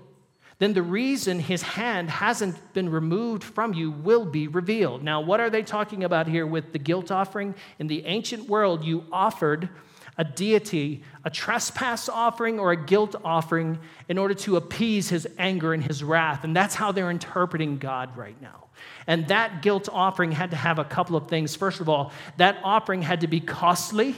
Then 0.58 0.74
the 0.74 0.82
reason 0.82 1.40
his 1.40 1.62
hand 1.62 2.10
hasn't 2.10 2.74
been 2.74 2.90
removed 2.90 3.44
from 3.44 3.74
you 3.74 3.92
will 3.92 4.26
be 4.26 4.48
revealed. 4.48 5.04
Now, 5.04 5.20
what 5.20 5.40
are 5.40 5.50
they 5.50 5.64
talking 5.64 6.04
about 6.04 6.28
here 6.28 6.48
with 6.48 6.72
the 6.72 6.80
guilt 6.80 7.12
offering? 7.12 7.56
In 7.78 7.88
the 7.88 8.06
ancient 8.06 8.48
world, 8.48 8.84
you 8.86 9.04
offered 9.12 9.70
a 10.18 10.24
deity 10.24 11.04
a 11.26 11.30
trespass 11.30 12.08
offering 12.08 12.60
or 12.60 12.72
a 12.72 12.86
guilt 12.86 13.16
offering 13.24 13.80
in 14.08 14.18
order 14.18 14.34
to 14.34 14.56
appease 14.56 15.10
his 15.10 15.28
anger 15.38 15.74
and 15.74 15.84
his 15.84 16.04
wrath. 16.04 16.44
And 16.44 16.56
that's 16.56 16.76
how 16.76 16.92
they're 16.92 17.12
interpreting 17.12 17.78
God 17.78 18.16
right 18.16 18.40
now. 18.42 18.65
And 19.08 19.28
that 19.28 19.62
guilt 19.62 19.88
offering 19.92 20.32
had 20.32 20.52
to 20.52 20.58
have 20.58 20.80
a 20.80 20.84
couple 20.84 21.16
of 21.16 21.28
things. 21.28 21.56
First 21.56 21.80
of 21.80 21.90
all, 21.90 22.12
that 22.38 22.58
offering 22.64 23.02
had 23.02 23.22
to 23.22 23.28
be 23.28 23.40
costly. 23.40 24.16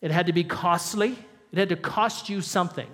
It 0.00 0.10
had 0.10 0.26
to 0.26 0.32
be 0.32 0.44
costly. 0.44 1.16
It 1.52 1.58
had 1.58 1.68
to 1.70 1.76
cost 1.76 2.28
you 2.28 2.40
something, 2.40 2.88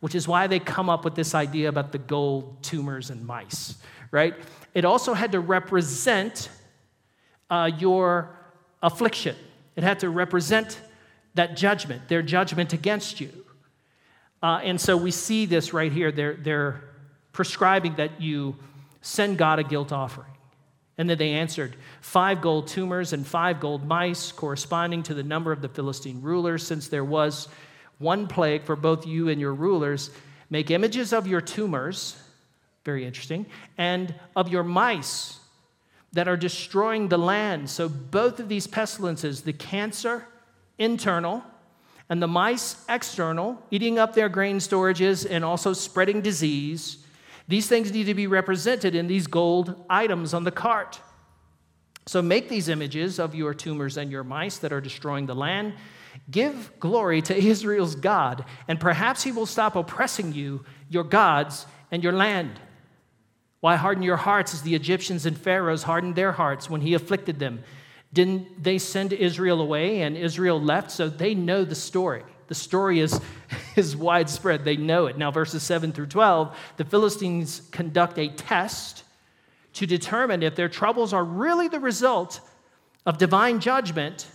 which 0.00 0.14
is 0.14 0.28
why 0.28 0.46
they 0.46 0.58
come 0.58 0.88
up 0.88 1.04
with 1.04 1.14
this 1.14 1.34
idea 1.34 1.68
about 1.68 1.92
the 1.92 1.98
gold 1.98 2.62
tumors 2.62 3.10
and 3.10 3.26
mice, 3.26 3.76
right? 4.10 4.34
It 4.74 4.84
also 4.84 5.14
had 5.14 5.32
to 5.32 5.40
represent 5.40 6.48
uh, 7.50 7.70
your 7.78 8.36
affliction, 8.82 9.36
it 9.74 9.82
had 9.82 10.00
to 10.00 10.10
represent 10.10 10.80
that 11.34 11.56
judgment, 11.56 12.08
their 12.08 12.22
judgment 12.22 12.72
against 12.72 13.20
you. 13.20 13.30
Uh, 14.42 14.60
and 14.62 14.80
so 14.80 14.96
we 14.96 15.10
see 15.10 15.46
this 15.46 15.72
right 15.72 15.92
here. 15.92 16.12
They're, 16.12 16.34
they're 16.34 16.82
prescribing 17.32 17.96
that 17.96 18.20
you 18.20 18.56
Send 19.06 19.38
God 19.38 19.60
a 19.60 19.62
guilt 19.62 19.92
offering. 19.92 20.32
And 20.98 21.08
then 21.08 21.16
they 21.16 21.30
answered, 21.30 21.76
Five 22.00 22.40
gold 22.40 22.66
tumors 22.66 23.12
and 23.12 23.24
five 23.24 23.60
gold 23.60 23.86
mice, 23.86 24.32
corresponding 24.32 25.04
to 25.04 25.14
the 25.14 25.22
number 25.22 25.52
of 25.52 25.62
the 25.62 25.68
Philistine 25.68 26.22
rulers, 26.22 26.66
since 26.66 26.88
there 26.88 27.04
was 27.04 27.46
one 27.98 28.26
plague 28.26 28.64
for 28.64 28.74
both 28.74 29.06
you 29.06 29.28
and 29.28 29.40
your 29.40 29.54
rulers. 29.54 30.10
Make 30.50 30.72
images 30.72 31.12
of 31.12 31.28
your 31.28 31.40
tumors, 31.40 32.16
very 32.84 33.06
interesting, 33.06 33.46
and 33.78 34.12
of 34.34 34.48
your 34.48 34.64
mice 34.64 35.38
that 36.12 36.26
are 36.26 36.36
destroying 36.36 37.06
the 37.06 37.16
land. 37.16 37.70
So 37.70 37.88
both 37.88 38.40
of 38.40 38.48
these 38.48 38.66
pestilences, 38.66 39.42
the 39.42 39.52
cancer, 39.52 40.26
internal, 40.78 41.44
and 42.08 42.20
the 42.20 42.26
mice, 42.26 42.84
external, 42.88 43.62
eating 43.70 44.00
up 44.00 44.16
their 44.16 44.28
grain 44.28 44.56
storages 44.56 45.24
and 45.30 45.44
also 45.44 45.72
spreading 45.74 46.22
disease 46.22 47.05
these 47.48 47.68
things 47.68 47.92
need 47.92 48.04
to 48.04 48.14
be 48.14 48.26
represented 48.26 48.94
in 48.94 49.06
these 49.06 49.26
gold 49.26 49.84
items 49.88 50.34
on 50.34 50.44
the 50.44 50.50
cart. 50.50 51.00
So 52.06 52.22
make 52.22 52.48
these 52.48 52.68
images 52.68 53.18
of 53.18 53.34
your 53.34 53.54
tumors 53.54 53.96
and 53.96 54.10
your 54.10 54.24
mice 54.24 54.58
that 54.58 54.72
are 54.72 54.80
destroying 54.80 55.26
the 55.26 55.34
land. 55.34 55.74
Give 56.30 56.72
glory 56.80 57.20
to 57.22 57.36
Israel's 57.36 57.94
God, 57.94 58.44
and 58.68 58.80
perhaps 58.80 59.22
he 59.22 59.32
will 59.32 59.46
stop 59.46 59.76
oppressing 59.76 60.32
you, 60.32 60.64
your 60.88 61.04
gods, 61.04 61.66
and 61.90 62.02
your 62.02 62.12
land. 62.12 62.60
Why 63.60 63.76
harden 63.76 64.02
your 64.02 64.16
hearts 64.16 64.54
as 64.54 64.62
the 64.62 64.74
Egyptians 64.74 65.26
and 65.26 65.36
Pharaohs 65.36 65.82
hardened 65.82 66.14
their 66.14 66.32
hearts 66.32 66.70
when 66.70 66.80
he 66.80 66.94
afflicted 66.94 67.38
them? 67.38 67.64
Didn't 68.12 68.62
they 68.62 68.78
send 68.78 69.12
Israel 69.12 69.60
away 69.60 70.02
and 70.02 70.16
Israel 70.16 70.60
left? 70.60 70.90
So 70.90 71.08
they 71.08 71.34
know 71.34 71.64
the 71.64 71.74
story. 71.74 72.22
The 72.48 72.54
story 72.54 73.00
is, 73.00 73.20
is 73.76 73.96
widespread. 73.96 74.64
They 74.64 74.76
know 74.76 75.06
it. 75.06 75.18
Now, 75.18 75.30
verses 75.30 75.62
7 75.62 75.92
through 75.92 76.06
12, 76.06 76.56
the 76.76 76.84
Philistines 76.84 77.62
conduct 77.70 78.18
a 78.18 78.28
test 78.28 79.04
to 79.74 79.86
determine 79.86 80.42
if 80.42 80.54
their 80.56 80.68
troubles 80.68 81.12
are 81.12 81.24
really 81.24 81.68
the 81.68 81.80
result 81.80 82.40
of 83.04 83.18
divine 83.18 83.60
judgment 83.60 84.26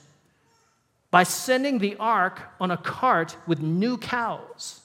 by 1.09 1.23
sending 1.23 1.79
the 1.79 1.95
ark 1.97 2.41
on 2.59 2.71
a 2.71 2.77
cart 2.77 3.35
with 3.45 3.59
new 3.59 3.97
cows. 3.97 4.81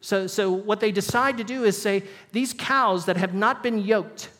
So, 0.00 0.26
so 0.26 0.52
what 0.52 0.80
they 0.80 0.92
decide 0.92 1.36
to 1.38 1.44
do 1.44 1.64
is 1.64 1.80
say, 1.80 2.04
these 2.32 2.52
cows 2.52 3.06
that 3.06 3.16
have 3.16 3.34
not 3.34 3.62
been 3.62 3.78
yoked, 3.78 4.30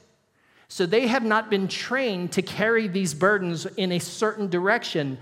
so 0.69 0.87
they 0.87 1.07
have 1.07 1.25
not 1.25 1.50
been 1.50 1.69
trained 1.69 2.33
to 2.33 2.43
carry 2.43 2.88
these 2.88 3.15
burdens 3.15 3.67
in 3.67 3.93
a 3.93 3.99
certain 3.99 4.49
direction, 4.49 5.19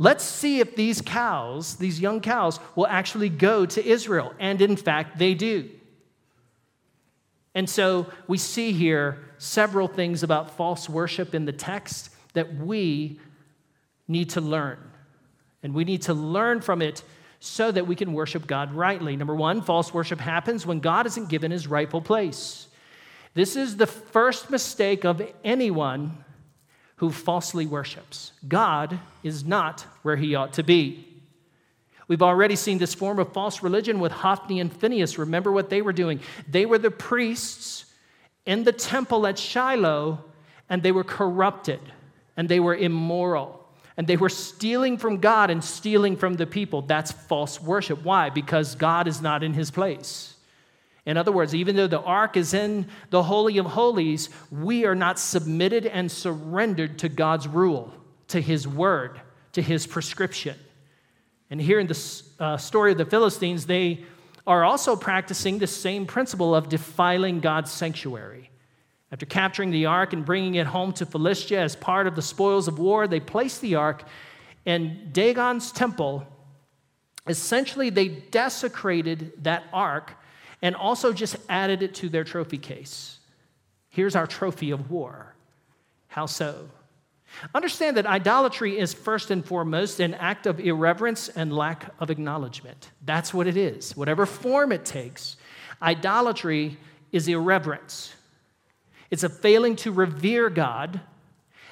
Let's 0.00 0.22
see 0.22 0.60
if 0.60 0.76
these 0.76 1.00
cows, 1.00 1.74
these 1.76 2.00
young 2.00 2.20
cows, 2.20 2.60
will 2.76 2.86
actually 2.86 3.28
go 3.28 3.66
to 3.66 3.84
Israel. 3.84 4.32
And 4.38 4.62
in 4.62 4.76
fact, 4.76 5.18
they 5.18 5.34
do. 5.34 5.68
And 7.54 7.68
so 7.68 8.06
we 8.28 8.38
see 8.38 8.70
here 8.70 9.18
several 9.38 9.88
things 9.88 10.22
about 10.22 10.56
false 10.56 10.88
worship 10.88 11.34
in 11.34 11.44
the 11.44 11.52
text 11.52 12.10
that 12.34 12.54
we 12.54 13.18
need 14.06 14.30
to 14.30 14.40
learn. 14.40 14.78
And 15.64 15.74
we 15.74 15.82
need 15.82 16.02
to 16.02 16.14
learn 16.14 16.60
from 16.60 16.80
it 16.80 17.02
so 17.40 17.72
that 17.72 17.88
we 17.88 17.96
can 17.96 18.12
worship 18.12 18.46
God 18.46 18.72
rightly. 18.72 19.16
Number 19.16 19.34
one, 19.34 19.62
false 19.62 19.92
worship 19.92 20.20
happens 20.20 20.64
when 20.64 20.78
God 20.78 21.06
isn't 21.06 21.28
given 21.28 21.50
his 21.50 21.66
rightful 21.66 22.00
place. 22.00 22.68
This 23.34 23.56
is 23.56 23.76
the 23.76 23.86
first 23.86 24.50
mistake 24.50 25.04
of 25.04 25.20
anyone 25.42 26.24
who 26.98 27.10
falsely 27.10 27.66
worships. 27.66 28.32
God 28.46 28.98
is 29.22 29.44
not 29.44 29.82
where 30.02 30.16
he 30.16 30.34
ought 30.34 30.52
to 30.54 30.62
be. 30.62 31.04
We've 32.08 32.22
already 32.22 32.56
seen 32.56 32.78
this 32.78 32.94
form 32.94 33.18
of 33.18 33.32
false 33.32 33.62
religion 33.62 34.00
with 34.00 34.12
Hophni 34.12 34.60
and 34.60 34.72
Phineas. 34.72 35.18
Remember 35.18 35.52
what 35.52 35.70
they 35.70 35.82
were 35.82 35.92
doing? 35.92 36.20
They 36.48 36.66
were 36.66 36.78
the 36.78 36.90
priests 36.90 37.84
in 38.46 38.64
the 38.64 38.72
temple 38.72 39.26
at 39.26 39.38
Shiloh, 39.38 40.24
and 40.70 40.82
they 40.82 40.90
were 40.90 41.04
corrupted, 41.04 41.80
and 42.36 42.48
they 42.48 42.60
were 42.60 42.74
immoral, 42.74 43.68
and 43.96 44.06
they 44.06 44.16
were 44.16 44.30
stealing 44.30 44.96
from 44.96 45.18
God 45.18 45.50
and 45.50 45.62
stealing 45.62 46.16
from 46.16 46.34
the 46.34 46.46
people. 46.46 46.82
That's 46.82 47.12
false 47.12 47.60
worship. 47.60 48.02
Why? 48.02 48.30
Because 48.30 48.74
God 48.74 49.06
is 49.06 49.20
not 49.20 49.44
in 49.44 49.52
his 49.52 49.70
place. 49.70 50.34
In 51.08 51.16
other 51.16 51.32
words, 51.32 51.54
even 51.54 51.74
though 51.74 51.86
the 51.86 52.02
ark 52.02 52.36
is 52.36 52.52
in 52.52 52.86
the 53.08 53.22
Holy 53.22 53.56
of 53.56 53.64
Holies, 53.64 54.28
we 54.50 54.84
are 54.84 54.94
not 54.94 55.18
submitted 55.18 55.86
and 55.86 56.12
surrendered 56.12 56.98
to 56.98 57.08
God's 57.08 57.48
rule, 57.48 57.94
to 58.28 58.42
His 58.42 58.68
word, 58.68 59.18
to 59.52 59.62
His 59.62 59.86
prescription. 59.86 60.54
And 61.48 61.62
here 61.62 61.80
in 61.80 61.86
the 61.86 62.22
uh, 62.38 62.58
story 62.58 62.92
of 62.92 62.98
the 62.98 63.06
Philistines, 63.06 63.64
they 63.64 64.04
are 64.46 64.64
also 64.64 64.96
practicing 64.96 65.58
the 65.58 65.66
same 65.66 66.04
principle 66.04 66.54
of 66.54 66.68
defiling 66.68 67.40
God's 67.40 67.70
sanctuary. 67.70 68.50
After 69.10 69.24
capturing 69.24 69.70
the 69.70 69.86
ark 69.86 70.12
and 70.12 70.26
bringing 70.26 70.56
it 70.56 70.66
home 70.66 70.92
to 70.92 71.06
Philistia 71.06 71.58
as 71.58 71.74
part 71.74 72.06
of 72.06 72.16
the 72.16 72.22
spoils 72.22 72.68
of 72.68 72.78
war, 72.78 73.08
they 73.08 73.18
placed 73.18 73.62
the 73.62 73.76
ark 73.76 74.04
in 74.66 75.08
Dagon's 75.12 75.72
temple. 75.72 76.26
Essentially, 77.26 77.88
they 77.88 78.08
desecrated 78.08 79.32
that 79.44 79.64
ark 79.72 80.12
and 80.62 80.74
also 80.74 81.12
just 81.12 81.36
added 81.48 81.82
it 81.82 81.94
to 81.96 82.08
their 82.08 82.24
trophy 82.24 82.58
case. 82.58 83.18
Here's 83.88 84.16
our 84.16 84.26
trophy 84.26 84.70
of 84.70 84.90
war. 84.90 85.34
How 86.08 86.26
so? 86.26 86.68
Understand 87.54 87.96
that 87.96 88.06
idolatry 88.06 88.78
is 88.78 88.94
first 88.94 89.30
and 89.30 89.44
foremost 89.44 90.00
an 90.00 90.14
act 90.14 90.46
of 90.46 90.60
irreverence 90.60 91.28
and 91.28 91.52
lack 91.52 91.92
of 92.00 92.10
acknowledgement. 92.10 92.90
That's 93.04 93.32
what 93.34 93.46
it 93.46 93.56
is. 93.56 93.96
Whatever 93.96 94.26
form 94.26 94.72
it 94.72 94.84
takes, 94.84 95.36
idolatry 95.80 96.78
is 97.12 97.28
irreverence. 97.28 98.14
It's 99.10 99.22
a 99.22 99.28
failing 99.28 99.76
to 99.76 99.92
revere 99.92 100.50
God, 100.50 101.00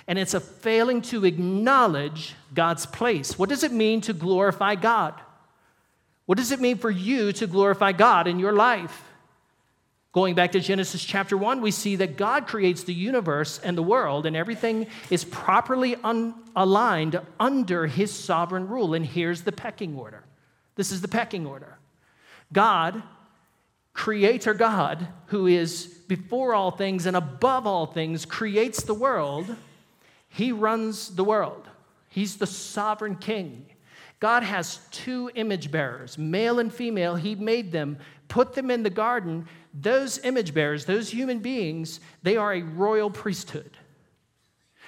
and 0.06 0.18
it's 0.18 0.34
a 0.34 0.40
failing 0.40 1.02
to 1.02 1.24
acknowledge 1.24 2.34
God's 2.54 2.86
place. 2.86 3.38
What 3.38 3.48
does 3.48 3.64
it 3.64 3.72
mean 3.72 4.00
to 4.02 4.12
glorify 4.12 4.74
God? 4.74 5.14
What 6.26 6.38
does 6.38 6.52
it 6.52 6.60
mean 6.60 6.76
for 6.76 6.90
you 6.90 7.32
to 7.32 7.46
glorify 7.46 7.92
God 7.92 8.26
in 8.26 8.38
your 8.38 8.52
life? 8.52 9.02
Going 10.12 10.34
back 10.34 10.52
to 10.52 10.60
Genesis 10.60 11.04
chapter 11.04 11.36
1, 11.36 11.60
we 11.60 11.70
see 11.70 11.96
that 11.96 12.16
God 12.16 12.46
creates 12.46 12.84
the 12.84 12.94
universe 12.94 13.60
and 13.62 13.76
the 13.76 13.82
world, 13.82 14.24
and 14.26 14.34
everything 14.34 14.86
is 15.10 15.24
properly 15.24 15.94
un- 15.96 16.34
aligned 16.56 17.20
under 17.38 17.86
his 17.86 18.12
sovereign 18.12 18.66
rule. 18.66 18.94
And 18.94 19.04
here's 19.04 19.42
the 19.42 19.52
pecking 19.52 19.96
order 19.96 20.24
this 20.74 20.90
is 20.90 21.00
the 21.00 21.08
pecking 21.08 21.46
order. 21.46 21.78
God, 22.52 23.02
Creator 23.92 24.54
God, 24.54 25.06
who 25.26 25.46
is 25.46 25.86
before 26.08 26.54
all 26.54 26.70
things 26.70 27.06
and 27.06 27.16
above 27.16 27.66
all 27.66 27.86
things, 27.86 28.24
creates 28.24 28.82
the 28.82 28.94
world. 28.94 29.54
He 30.28 30.50
runs 30.50 31.14
the 31.14 31.24
world, 31.24 31.68
He's 32.08 32.36
the 32.36 32.46
sovereign 32.46 33.16
king. 33.16 33.66
God 34.18 34.42
has 34.42 34.80
two 34.90 35.30
image 35.34 35.70
bearers, 35.70 36.16
male 36.16 36.58
and 36.58 36.72
female. 36.72 37.16
He 37.16 37.34
made 37.34 37.70
them, 37.72 37.98
put 38.28 38.54
them 38.54 38.70
in 38.70 38.82
the 38.82 38.90
garden 38.90 39.46
those 39.78 40.18
image 40.24 40.54
bearers, 40.54 40.84
those 40.84 41.10
human 41.10 41.40
beings, 41.40 42.00
they 42.22 42.36
are 42.36 42.54
a 42.54 42.62
royal 42.62 43.10
priesthood. 43.10 43.76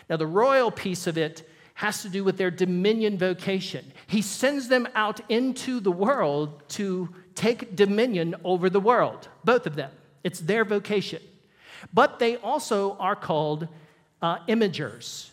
Now, 0.08 0.16
the 0.16 0.26
royal 0.26 0.70
piece 0.70 1.06
of 1.06 1.18
it 1.18 1.48
has 1.74 2.02
to 2.02 2.08
do 2.08 2.24
with 2.24 2.38
their 2.38 2.50
dominion 2.50 3.18
vocation. 3.18 3.92
He 4.06 4.22
sends 4.22 4.68
them 4.68 4.88
out 4.94 5.20
into 5.28 5.80
the 5.80 5.92
world 5.92 6.62
to 6.70 7.08
take 7.34 7.76
dominion 7.76 8.34
over 8.42 8.70
the 8.70 8.80
world, 8.80 9.28
both 9.44 9.66
of 9.66 9.76
them. 9.76 9.90
It's 10.24 10.40
their 10.40 10.64
vocation. 10.64 11.22
But 11.92 12.18
they 12.18 12.36
also 12.36 12.96
are 12.96 13.14
called 13.14 13.68
uh, 14.20 14.38
imagers. 14.46 15.30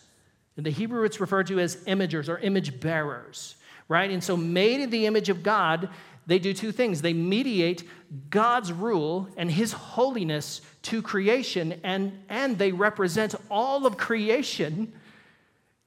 In 0.56 0.64
the 0.64 0.70
Hebrew, 0.70 1.04
it's 1.04 1.20
referred 1.20 1.48
to 1.48 1.58
as 1.58 1.76
imagers 1.86 2.28
or 2.28 2.38
image 2.38 2.78
bearers, 2.78 3.56
right? 3.88 4.10
And 4.10 4.22
so, 4.22 4.36
made 4.36 4.80
in 4.80 4.90
the 4.90 5.06
image 5.06 5.28
of 5.28 5.42
God, 5.42 5.88
they 6.26 6.38
do 6.38 6.52
two 6.52 6.72
things 6.72 7.02
they 7.02 7.12
mediate 7.12 7.88
God's 8.30 8.72
rule 8.72 9.28
and 9.36 9.50
his 9.50 9.72
holiness 9.72 10.60
to 10.82 11.02
creation, 11.02 11.80
and, 11.84 12.18
and 12.28 12.58
they 12.58 12.72
represent 12.72 13.34
all 13.50 13.86
of 13.86 13.96
creation 13.96 14.92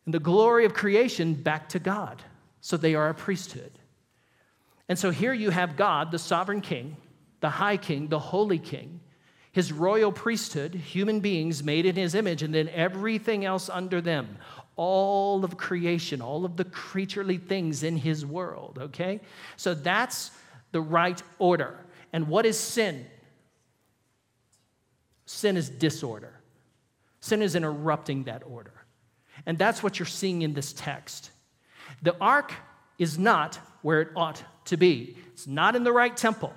and 0.05 0.13
the 0.13 0.19
glory 0.19 0.65
of 0.65 0.73
creation 0.73 1.33
back 1.33 1.69
to 1.69 1.79
God. 1.79 2.23
So 2.61 2.77
they 2.77 2.95
are 2.95 3.09
a 3.09 3.13
priesthood. 3.13 3.71
And 4.87 4.97
so 4.97 5.11
here 5.11 5.33
you 5.33 5.51
have 5.51 5.77
God, 5.77 6.11
the 6.11 6.19
sovereign 6.19 6.61
king, 6.61 6.97
the 7.41 7.49
high 7.49 7.77
king, 7.77 8.07
the 8.07 8.19
holy 8.19 8.59
king, 8.59 9.01
his 9.51 9.71
royal 9.71 10.11
priesthood, 10.11 10.73
human 10.73 11.19
beings 11.19 11.63
made 11.63 11.85
in 11.85 11.95
his 11.95 12.15
image, 12.15 12.43
and 12.43 12.53
then 12.53 12.69
everything 12.69 13.45
else 13.45 13.69
under 13.69 14.01
them 14.01 14.37
all 14.79 15.43
of 15.43 15.57
creation, 15.57 16.21
all 16.21 16.45
of 16.45 16.55
the 16.55 16.63
creaturely 16.63 17.37
things 17.37 17.83
in 17.83 17.97
his 17.97 18.25
world, 18.25 18.79
okay? 18.81 19.19
So 19.57 19.73
that's 19.73 20.31
the 20.71 20.79
right 20.79 21.21
order. 21.37 21.77
And 22.13 22.29
what 22.29 22.45
is 22.45 22.57
sin? 22.57 23.05
Sin 25.25 25.57
is 25.57 25.69
disorder. 25.69 26.39
Sin 27.19 27.41
is 27.41 27.55
interrupting 27.55 28.23
that 28.23 28.43
order. 28.45 28.71
And 29.45 29.57
that's 29.57 29.83
what 29.83 29.99
you're 29.99 30.05
seeing 30.05 30.43
in 30.43 30.53
this 30.53 30.71
text. 30.71 31.31
The 32.01 32.15
ark 32.21 32.53
is 32.97 33.19
not 33.19 33.59
where 33.81 33.99
it 33.99 34.09
ought 34.15 34.41
to 34.65 34.77
be, 34.77 35.17
it's 35.33 35.45
not 35.45 35.75
in 35.75 35.83
the 35.83 35.91
right 35.91 36.15
temple, 36.15 36.53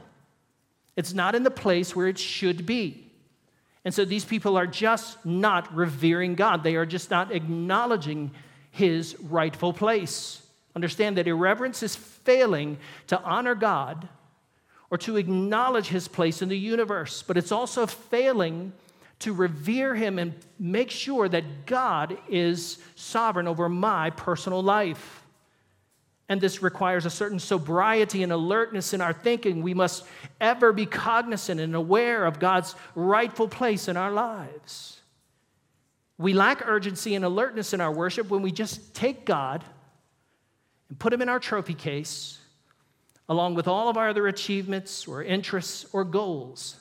it's 0.95 1.13
not 1.13 1.35
in 1.35 1.43
the 1.43 1.51
place 1.51 1.97
where 1.97 2.07
it 2.07 2.21
should 2.21 2.67
be. 2.67 3.12
And 3.85 3.93
so 3.93 4.05
these 4.05 4.25
people 4.25 4.57
are 4.57 4.67
just 4.67 5.25
not 5.25 5.75
revering 5.75 6.35
God. 6.35 6.63
They 6.63 6.77
are 6.77 6.87
just 6.87 7.11
not 7.11 7.33
acknowledging 7.33 8.31
his 8.71 9.17
rightful 9.21 9.73
place. 9.73 10.43
Understand 10.75 11.19
that 11.19 11.27
irreverence 11.27 11.83
is 11.83 11.97
failing 11.97 12.79
to 13.09 13.21
honor 13.23 13.55
God 13.55 14.09
or 14.91 14.99
to 14.99 15.17
acknowledge 15.17 15.89
his 15.89 16.07
place 16.07 16.43
in 16.43 16.49
the 16.49 16.59
universe, 16.59 17.23
but 17.23 17.37
it's 17.37 17.53
also 17.53 17.87
failing 17.87 18.73
to 19.21 19.33
revere 19.33 19.95
him 19.95 20.19
and 20.19 20.35
make 20.59 20.91
sure 20.91 21.29
that 21.29 21.67
God 21.67 22.19
is 22.29 22.79
sovereign 22.95 23.49
over 23.49 23.69
my 23.69 24.11
personal 24.11 24.63
life. 24.63 25.22
And 26.33 26.41
this 26.41 26.63
requires 26.63 27.05
a 27.05 27.11
certain 27.11 27.39
sobriety 27.39 28.23
and 28.23 28.33
alertness 28.33 28.95
in 28.95 29.03
our 29.03 29.13
thinking. 29.13 29.61
We 29.61 29.75
must 29.75 30.03
ever 30.41 30.73
be 30.73 30.87
cognizant 30.87 31.61
and 31.61 31.75
aware 31.75 32.25
of 32.25 32.39
God's 32.39 32.75
rightful 32.95 33.49
place 33.49 33.87
in 33.87 33.99
our 33.99 34.11
lives. 34.11 35.03
We 36.17 36.33
lack 36.33 36.67
urgency 36.67 37.15
and 37.17 37.23
alertness 37.23 37.75
in 37.75 37.83
our 37.83 37.93
worship 37.93 38.31
when 38.31 38.41
we 38.41 38.51
just 38.51 38.95
take 38.95 39.27
God 39.27 39.63
and 40.89 40.99
put 40.99 41.13
him 41.13 41.21
in 41.21 41.29
our 41.29 41.39
trophy 41.39 41.75
case 41.75 42.39
along 43.29 43.55
with 43.55 43.69
all 43.69 43.91
of 43.91 43.99
our 43.99 44.09
other 44.09 44.27
achievements 44.27 45.07
or 45.07 45.23
interests 45.23 45.85
or 45.93 46.03
goals, 46.03 46.77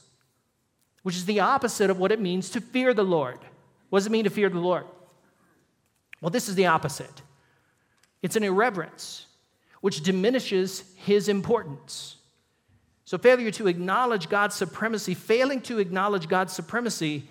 which 1.04 1.18
is 1.18 1.26
the 1.26 1.42
opposite 1.42 1.90
of 1.90 2.00
what 2.00 2.14
it 2.14 2.22
means 2.22 2.52
to 2.52 2.62
fear 2.62 2.94
the 2.94 3.04
Lord. 3.04 3.40
What 3.90 4.00
does 4.00 4.08
it 4.08 4.14
mean 4.14 4.24
to 4.24 4.30
fear 4.30 4.48
the 4.48 4.60
Lord? 4.60 4.86
Well, 6.22 6.30
this 6.30 6.48
is 6.48 6.56
the 6.56 6.68
opposite 6.68 7.22
it's 8.22 8.38
an 8.38 8.46
irreverence 8.46 9.26
which 9.82 10.02
diminishes 10.02 10.84
his 10.96 11.28
importance. 11.28 12.16
So, 13.06 13.18
failure 13.18 13.52
to 13.52 13.68
acknowledge 13.68 14.30
God's 14.30 14.56
supremacy, 14.56 15.14
failing 15.14 15.60
to 15.62 15.80
acknowledge 15.80 16.30
God's 16.30 16.54
supremacy, 16.54 17.28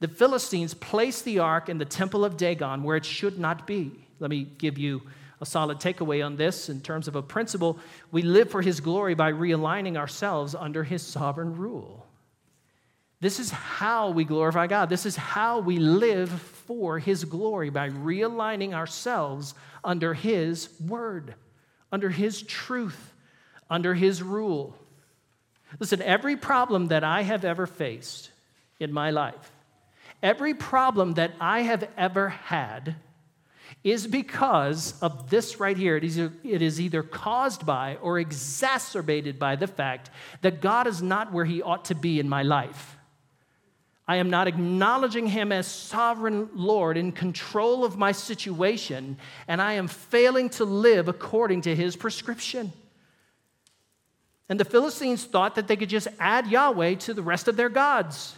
the 0.00 0.08
Philistines 0.08 0.74
placed 0.74 1.24
the 1.24 1.38
ark 1.38 1.68
in 1.68 1.78
the 1.78 1.84
temple 1.84 2.24
of 2.24 2.36
Dagon 2.36 2.82
where 2.82 2.96
it 2.96 3.04
should 3.04 3.38
not 3.38 3.66
be. 3.66 3.92
Let 4.18 4.30
me 4.30 4.44
give 4.58 4.76
you 4.76 5.02
a 5.40 5.46
solid 5.46 5.78
takeaway 5.78 6.24
on 6.24 6.36
this 6.36 6.68
in 6.68 6.80
terms 6.80 7.08
of 7.08 7.16
a 7.16 7.22
principle. 7.22 7.78
We 8.10 8.22
live 8.22 8.50
for 8.50 8.62
his 8.62 8.80
glory 8.80 9.14
by 9.14 9.32
realigning 9.32 9.96
ourselves 9.96 10.54
under 10.54 10.84
his 10.84 11.02
sovereign 11.02 11.56
rule. 11.56 12.06
This 13.20 13.38
is 13.38 13.50
how 13.50 14.10
we 14.10 14.24
glorify 14.24 14.66
God. 14.66 14.88
This 14.88 15.06
is 15.06 15.14
how 15.14 15.60
we 15.60 15.78
live 15.78 16.30
for 16.30 16.98
his 16.98 17.24
glory 17.24 17.70
by 17.70 17.88
realigning 17.90 18.72
ourselves 18.72 19.54
under 19.84 20.14
his 20.14 20.68
word 20.80 21.36
under 21.92 22.08
His 22.08 22.42
truth, 22.42 23.12
under 23.70 23.94
His 23.94 24.22
rule. 24.22 24.74
Listen, 25.78 26.02
every 26.02 26.36
problem 26.36 26.88
that 26.88 27.04
I 27.04 27.22
have 27.22 27.44
ever 27.44 27.66
faced 27.66 28.30
in 28.80 28.92
my 28.92 29.10
life, 29.10 29.52
every 30.22 30.54
problem 30.54 31.14
that 31.14 31.32
I 31.40 31.60
have 31.60 31.88
ever 31.96 32.30
had, 32.30 32.96
is 33.84 34.06
because 34.06 35.00
of 35.00 35.30
this 35.30 35.58
right 35.58 35.76
here. 35.76 35.96
It 35.96 36.04
is, 36.04 36.18
it 36.18 36.62
is 36.62 36.80
either 36.80 37.02
caused 37.02 37.66
by 37.66 37.96
or 37.96 38.18
exacerbated 38.18 39.38
by 39.38 39.56
the 39.56 39.66
fact 39.66 40.10
that 40.42 40.60
God 40.60 40.86
is 40.86 41.02
not 41.02 41.32
where 41.32 41.44
He 41.44 41.62
ought 41.62 41.86
to 41.86 41.94
be 41.94 42.20
in 42.20 42.28
my 42.28 42.42
life. 42.42 42.96
I 44.06 44.16
am 44.16 44.30
not 44.30 44.48
acknowledging 44.48 45.26
him 45.26 45.52
as 45.52 45.66
sovereign 45.66 46.48
Lord 46.54 46.96
in 46.96 47.12
control 47.12 47.84
of 47.84 47.96
my 47.96 48.12
situation, 48.12 49.16
and 49.46 49.62
I 49.62 49.74
am 49.74 49.86
failing 49.86 50.50
to 50.50 50.64
live 50.64 51.08
according 51.08 51.62
to 51.62 51.74
his 51.74 51.94
prescription. 51.94 52.72
And 54.48 54.58
the 54.58 54.64
Philistines 54.64 55.24
thought 55.24 55.54
that 55.54 55.68
they 55.68 55.76
could 55.76 55.88
just 55.88 56.08
add 56.18 56.48
Yahweh 56.48 56.96
to 56.96 57.14
the 57.14 57.22
rest 57.22 57.46
of 57.46 57.56
their 57.56 57.68
gods, 57.68 58.36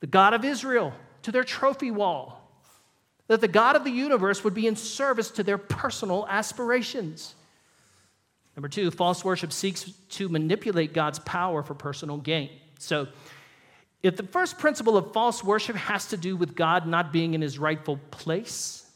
the 0.00 0.06
God 0.06 0.32
of 0.32 0.44
Israel, 0.44 0.94
to 1.22 1.30
their 1.30 1.44
trophy 1.44 1.90
wall, 1.90 2.40
that 3.28 3.40
the 3.40 3.48
God 3.48 3.76
of 3.76 3.84
the 3.84 3.90
universe 3.90 4.42
would 4.44 4.54
be 4.54 4.66
in 4.66 4.76
service 4.76 5.30
to 5.32 5.42
their 5.42 5.58
personal 5.58 6.26
aspirations. 6.28 7.34
Number 8.56 8.68
two, 8.68 8.90
false 8.90 9.24
worship 9.24 9.52
seeks 9.52 9.90
to 10.10 10.28
manipulate 10.28 10.94
God's 10.94 11.18
power 11.18 11.62
for 11.62 11.74
personal 11.74 12.16
gain. 12.16 12.50
So, 12.78 13.08
if 14.04 14.18
the 14.18 14.22
first 14.22 14.58
principle 14.58 14.98
of 14.98 15.14
false 15.14 15.42
worship 15.42 15.76
has 15.76 16.06
to 16.08 16.18
do 16.18 16.36
with 16.36 16.54
God 16.54 16.86
not 16.86 17.10
being 17.10 17.32
in 17.32 17.40
his 17.40 17.58
rightful 17.58 17.98
place, 18.10 18.86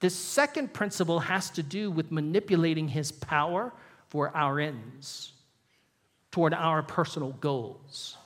the 0.00 0.10
second 0.10 0.72
principle 0.74 1.20
has 1.20 1.48
to 1.50 1.62
do 1.62 1.92
with 1.92 2.10
manipulating 2.10 2.88
his 2.88 3.12
power 3.12 3.72
for 4.08 4.36
our 4.36 4.58
ends, 4.58 5.30
toward 6.32 6.54
our 6.54 6.82
personal 6.82 7.30
goals. 7.40 8.16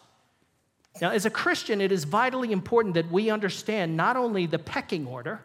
Now, 1.02 1.10
as 1.10 1.26
a 1.26 1.30
Christian, 1.30 1.82
it 1.82 1.92
is 1.92 2.04
vitally 2.04 2.50
important 2.50 2.94
that 2.94 3.12
we 3.12 3.28
understand 3.28 3.94
not 3.94 4.16
only 4.16 4.46
the 4.46 4.58
pecking 4.58 5.06
order 5.06 5.42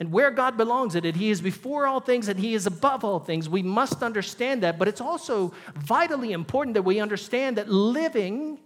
and 0.00 0.10
where 0.10 0.32
God 0.32 0.56
belongs 0.56 0.96
in 0.96 1.04
it, 1.04 1.14
He 1.14 1.30
is 1.30 1.40
before 1.40 1.86
all 1.86 2.00
things 2.00 2.26
and 2.26 2.40
He 2.40 2.54
is 2.54 2.66
above 2.66 3.04
all 3.04 3.20
things. 3.20 3.48
We 3.48 3.62
must 3.62 4.02
understand 4.02 4.64
that, 4.64 4.80
but 4.80 4.88
it's 4.88 5.00
also 5.00 5.54
vitally 5.76 6.32
important 6.32 6.74
that 6.74 6.82
we 6.82 6.98
understand 6.98 7.56
that 7.56 7.68
living 7.68 8.58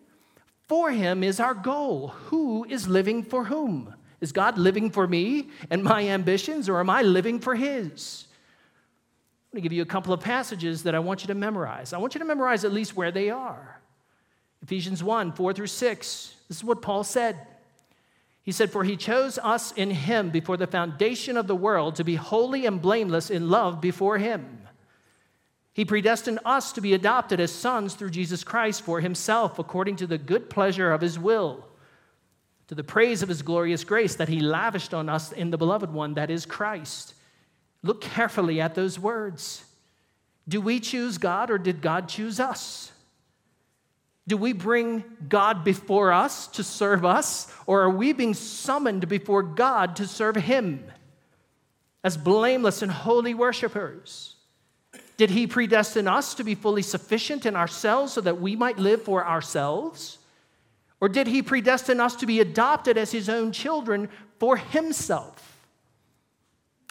For 0.66 0.90
him 0.90 1.22
is 1.22 1.40
our 1.40 1.55
goal. 1.55 2.09
Who 2.27 2.64
is 2.64 2.88
living 2.88 3.22
for 3.22 3.44
whom? 3.44 3.94
Is 4.20 4.33
God 4.33 4.57
living 4.57 4.90
for 4.90 5.07
me 5.07 5.48
and 5.70 5.85
my 5.85 6.09
ambitions, 6.09 6.68
or 6.68 6.81
am 6.81 6.88
I 6.88 7.03
living 7.03 7.40
for 7.40 7.55
his? 7.55 8.27
I'm 9.53 9.57
going 9.57 9.62
to 9.62 9.68
give 9.68 9.77
you 9.77 9.83
a 9.83 9.87
couple 9.87 10.14
of 10.14 10.20
passages 10.20 10.85
that 10.85 10.94
I 10.94 10.98
want 10.98 11.22
you 11.22 11.27
to 11.29 11.35
memorize. 11.35 11.92
I 11.92 11.98
want 11.98 12.14
you 12.14 12.20
to 12.20 12.24
memorize 12.24 12.64
at 12.64 12.72
least 12.72 12.96
where 12.96 13.12
they 13.12 13.31
are. 13.31 13.81
Ephesians 14.62 15.05
1 15.05 15.33
4 15.33 15.53
through 15.53 15.66
6. 15.66 16.37
This 16.48 16.57
is 16.57 16.64
what 16.64 16.81
Paul 16.81 17.05
said. 17.05 17.38
He 18.42 18.53
said, 18.53 18.70
For 18.70 18.85
he 18.85 18.96
chose 18.96 19.38
us 19.38 19.72
in 19.72 19.90
him 19.90 20.31
before 20.31 20.57
the 20.57 20.66
foundation 20.66 21.37
of 21.37 21.46
the 21.46 21.57
world 21.57 21.96
to 21.96 22.05
be 22.05 22.14
holy 22.14 22.66
and 22.66 22.81
blameless 22.81 23.31
in 23.31 23.50
love 23.50 23.81
before 23.81 24.18
him. 24.18 24.63
He 25.74 25.84
predestined 25.84 26.38
us 26.44 26.72
to 26.72 26.80
be 26.80 26.94
adopted 26.94 27.40
as 27.40 27.50
sons 27.50 27.94
through 27.94 28.10
Jesus 28.10 28.44
Christ 28.44 28.82
for 28.82 29.00
himself, 29.00 29.58
according 29.58 29.96
to 29.96 30.06
the 30.06 30.18
good 30.18 30.48
pleasure 30.48 30.92
of 30.92 31.00
his 31.00 31.18
will, 31.18 31.66
to 32.68 32.76
the 32.76 32.84
praise 32.84 33.22
of 33.22 33.28
his 33.28 33.42
glorious 33.42 33.82
grace 33.82 34.14
that 34.14 34.28
he 34.28 34.38
lavished 34.38 34.94
on 34.94 35.08
us 35.08 35.32
in 35.32 35.50
the 35.50 35.58
beloved 35.58 35.92
one, 35.92 36.14
that 36.14 36.30
is 36.30 36.46
Christ. 36.46 37.14
Look 37.82 38.00
carefully 38.00 38.60
at 38.60 38.76
those 38.76 39.00
words. 39.00 39.64
Do 40.48 40.60
we 40.60 40.78
choose 40.78 41.18
God 41.18 41.50
or 41.50 41.58
did 41.58 41.82
God 41.82 42.08
choose 42.08 42.38
us? 42.38 42.92
Do 44.28 44.37
we 44.37 44.52
bring 44.52 45.04
God 45.28 45.64
before 45.64 46.12
us 46.12 46.46
to 46.48 46.64
serve 46.64 47.04
us, 47.04 47.52
or 47.66 47.82
are 47.82 47.90
we 47.90 48.12
being 48.12 48.32
summoned 48.32 49.08
before 49.08 49.42
God 49.42 49.96
to 49.96 50.06
serve 50.06 50.37
Him 50.37 50.84
as 52.02 52.16
blameless 52.16 52.80
and 52.80 52.90
holy 52.90 53.34
worshipers? 53.34 54.33
Did 55.16 55.31
He 55.31 55.46
predestine 55.46 56.09
us 56.09 56.35
to 56.35 56.44
be 56.44 56.55
fully 56.55 56.83
sufficient 56.83 57.46
in 57.46 57.57
ourselves 57.57 58.12
so 58.12 58.20
that 58.20 58.40
we 58.40 58.57
might 58.57 58.79
live 58.79 59.03
for 59.03 59.27
ourselves? 59.27 60.18
Or 61.00 61.09
did 61.09 61.27
He 61.27 61.42
predestine 61.42 62.00
us 62.00 62.16
to 62.16 62.27
be 62.27 62.40
adopted 62.40 62.98
as 62.98 63.12
His 63.12 63.29
own 63.29 63.53
children 63.53 64.09
for 64.38 64.57
Himself? 64.57 65.50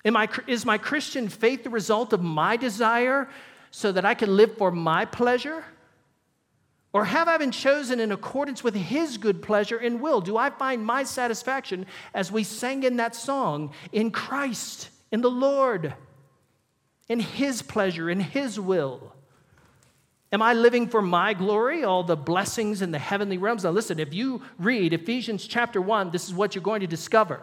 I, 0.05 0.27
is 0.47 0.65
my 0.65 0.77
Christian 0.77 1.29
faith 1.29 1.63
the 1.63 1.69
result 1.69 2.13
of 2.13 2.21
my 2.21 2.57
desire 2.57 3.29
so 3.71 3.91
that 3.91 4.05
I 4.05 4.13
can 4.13 4.35
live 4.35 4.57
for 4.57 4.71
my 4.71 5.05
pleasure? 5.05 5.63
Or 6.93 7.05
have 7.05 7.27
I 7.27 7.37
been 7.37 7.51
chosen 7.51 7.99
in 7.99 8.11
accordance 8.11 8.63
with 8.63 8.75
His 8.75 9.17
good 9.17 9.41
pleasure 9.41 9.77
and 9.77 9.99
will? 9.99 10.21
Do 10.21 10.37
I 10.37 10.51
find 10.51 10.85
my 10.85 11.03
satisfaction, 11.03 11.87
as 12.13 12.31
we 12.31 12.43
sang 12.43 12.83
in 12.83 12.97
that 12.97 13.15
song, 13.15 13.73
in 13.91 14.11
Christ, 14.11 14.89
in 15.11 15.21
the 15.21 15.31
Lord, 15.31 15.93
in 17.09 17.19
His 17.19 17.61
pleasure, 17.61 18.09
in 18.09 18.19
His 18.19 18.59
will? 18.59 19.13
Am 20.31 20.41
I 20.41 20.53
living 20.53 20.87
for 20.87 21.01
my 21.01 21.33
glory, 21.33 21.83
all 21.83 22.03
the 22.03 22.15
blessings 22.15 22.81
in 22.81 22.91
the 22.91 22.99
heavenly 22.99 23.37
realms? 23.37 23.63
Now, 23.63 23.69
listen, 23.69 23.99
if 23.99 24.13
you 24.13 24.41
read 24.57 24.91
Ephesians 24.91 25.45
chapter 25.45 25.79
1, 25.79 26.09
this 26.09 26.27
is 26.27 26.33
what 26.33 26.55
you're 26.55 26.63
going 26.63 26.81
to 26.81 26.87
discover 26.87 27.39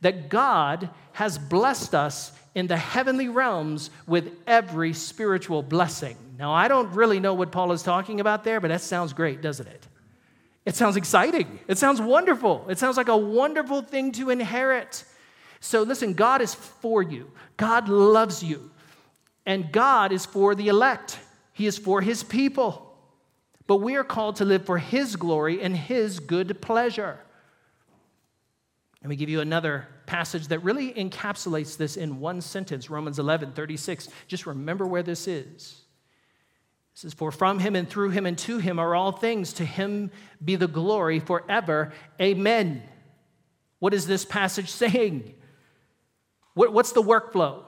that 0.00 0.28
God 0.28 0.90
has 1.12 1.38
blessed 1.38 1.94
us 1.94 2.32
in 2.54 2.66
the 2.66 2.76
heavenly 2.76 3.28
realms 3.28 3.90
with 4.06 4.32
every 4.46 4.92
spiritual 4.92 5.62
blessing. 5.62 6.16
Now, 6.38 6.52
I 6.52 6.68
don't 6.68 6.90
really 6.94 7.20
know 7.20 7.34
what 7.34 7.52
Paul 7.52 7.70
is 7.72 7.82
talking 7.82 8.18
about 8.18 8.44
there, 8.44 8.60
but 8.60 8.68
that 8.68 8.80
sounds 8.80 9.12
great, 9.12 9.40
doesn't 9.42 9.68
it? 9.68 9.86
It 10.64 10.74
sounds 10.74 10.96
exciting. 10.96 11.60
It 11.68 11.78
sounds 11.78 12.00
wonderful. 12.00 12.66
It 12.68 12.78
sounds 12.78 12.96
like 12.96 13.08
a 13.08 13.16
wonderful 13.16 13.82
thing 13.82 14.12
to 14.12 14.30
inherit. 14.30 15.04
So, 15.60 15.82
listen, 15.82 16.14
God 16.14 16.40
is 16.40 16.54
for 16.54 17.02
you, 17.02 17.30
God 17.56 17.88
loves 17.88 18.42
you, 18.42 18.70
and 19.44 19.70
God 19.70 20.12
is 20.12 20.24
for 20.26 20.54
the 20.54 20.68
elect, 20.68 21.18
He 21.52 21.66
is 21.66 21.78
for 21.78 22.00
His 22.00 22.22
people. 22.22 22.86
But 23.66 23.76
we 23.76 23.94
are 23.94 24.04
called 24.04 24.36
to 24.36 24.44
live 24.44 24.66
for 24.66 24.78
His 24.78 25.14
glory 25.14 25.62
and 25.62 25.76
His 25.76 26.18
good 26.18 26.60
pleasure. 26.60 27.20
Let 29.02 29.08
me 29.08 29.16
give 29.16 29.28
you 29.28 29.40
another 29.40 29.86
passage 30.06 30.48
that 30.48 30.58
really 30.58 30.92
encapsulates 30.92 31.76
this 31.76 31.96
in 31.96 32.20
one 32.20 32.40
sentence 32.40 32.90
Romans 32.90 33.18
11 33.18 33.52
36. 33.52 34.08
Just 34.26 34.46
remember 34.46 34.86
where 34.86 35.02
this 35.02 35.28
is. 35.28 35.82
It 36.94 36.98
says, 36.98 37.14
For 37.14 37.30
from 37.30 37.60
him 37.60 37.76
and 37.76 37.88
through 37.88 38.10
him 38.10 38.26
and 38.26 38.36
to 38.38 38.58
him 38.58 38.78
are 38.78 38.94
all 38.94 39.12
things. 39.12 39.52
To 39.54 39.64
him 39.64 40.10
be 40.44 40.56
the 40.56 40.66
glory 40.66 41.20
forever. 41.20 41.92
Amen. 42.20 42.82
What 43.78 43.94
is 43.94 44.06
this 44.06 44.24
passage 44.24 44.68
saying? 44.68 45.34
What's 46.54 46.92
the 46.92 47.02
workflow? 47.02 47.62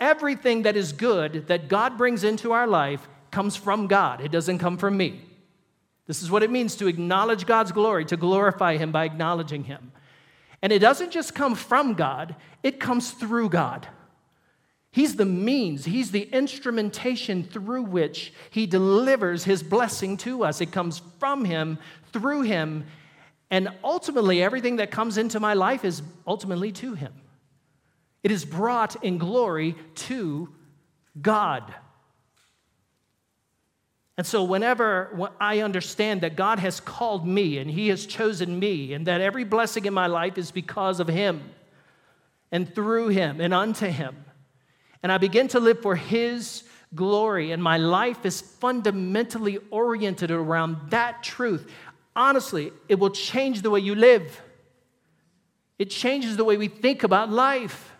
Everything 0.00 0.62
that 0.62 0.76
is 0.76 0.92
good 0.92 1.48
that 1.48 1.68
God 1.68 1.98
brings 1.98 2.24
into 2.24 2.52
our 2.52 2.66
life 2.66 3.08
comes 3.30 3.56
from 3.56 3.86
God, 3.86 4.20
it 4.20 4.30
doesn't 4.30 4.58
come 4.58 4.76
from 4.78 4.96
me. 4.96 5.22
This 6.06 6.22
is 6.22 6.30
what 6.30 6.42
it 6.42 6.50
means 6.50 6.74
to 6.76 6.86
acknowledge 6.86 7.46
God's 7.46 7.72
glory, 7.72 8.04
to 8.06 8.16
glorify 8.16 8.76
Him 8.78 8.92
by 8.92 9.04
acknowledging 9.04 9.64
Him. 9.64 9.92
And 10.62 10.72
it 10.72 10.78
doesn't 10.78 11.12
just 11.12 11.34
come 11.34 11.54
from 11.54 11.94
God, 11.94 12.34
it 12.62 12.80
comes 12.80 13.10
through 13.10 13.50
God. 13.50 13.86
He's 14.90 15.16
the 15.16 15.26
means, 15.26 15.84
He's 15.84 16.10
the 16.10 16.22
instrumentation 16.22 17.44
through 17.44 17.82
which 17.82 18.32
He 18.50 18.66
delivers 18.66 19.44
His 19.44 19.62
blessing 19.62 20.16
to 20.18 20.44
us. 20.44 20.60
It 20.60 20.72
comes 20.72 21.02
from 21.18 21.44
Him, 21.44 21.78
through 22.12 22.42
Him, 22.42 22.86
and 23.50 23.68
ultimately, 23.82 24.42
everything 24.42 24.76
that 24.76 24.90
comes 24.90 25.16
into 25.16 25.40
my 25.40 25.54
life 25.54 25.84
is 25.84 26.02
ultimately 26.26 26.72
to 26.72 26.94
Him. 26.94 27.12
It 28.22 28.30
is 28.30 28.44
brought 28.44 29.02
in 29.02 29.18
glory 29.18 29.76
to 29.94 30.52
God. 31.20 31.74
And 34.16 34.26
so, 34.26 34.42
whenever 34.42 35.30
I 35.40 35.60
understand 35.60 36.22
that 36.22 36.34
God 36.34 36.58
has 36.58 36.80
called 36.80 37.26
me 37.26 37.58
and 37.58 37.70
He 37.70 37.88
has 37.88 38.04
chosen 38.04 38.58
me, 38.58 38.92
and 38.92 39.06
that 39.06 39.20
every 39.20 39.44
blessing 39.44 39.84
in 39.84 39.94
my 39.94 40.08
life 40.08 40.36
is 40.36 40.50
because 40.50 40.98
of 40.98 41.06
Him 41.06 41.50
and 42.50 42.74
through 42.74 43.08
Him 43.08 43.40
and 43.40 43.54
unto 43.54 43.86
Him, 43.86 44.16
and 45.04 45.12
I 45.12 45.18
begin 45.18 45.46
to 45.48 45.60
live 45.60 45.80
for 45.80 45.94
His 45.94 46.64
glory, 46.94 47.52
and 47.52 47.62
my 47.62 47.76
life 47.76 48.26
is 48.26 48.40
fundamentally 48.40 49.58
oriented 49.70 50.32
around 50.32 50.90
that 50.90 51.22
truth, 51.22 51.70
honestly, 52.16 52.72
it 52.88 52.98
will 52.98 53.10
change 53.10 53.62
the 53.62 53.70
way 53.70 53.80
you 53.80 53.94
live. 53.94 54.42
It 55.78 55.90
changes 55.90 56.36
the 56.36 56.44
way 56.44 56.56
we 56.56 56.66
think 56.66 57.04
about 57.04 57.30
life. 57.30 57.92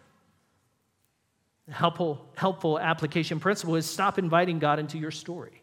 Helpful, 1.71 2.25
helpful 2.35 2.79
application 2.79 3.41
principle 3.41 3.77
is 3.77 3.87
stop 3.87 4.19
inviting 4.19 4.59
God 4.59 4.79
into 4.79 4.99
your 4.99 5.11
story. 5.11 5.63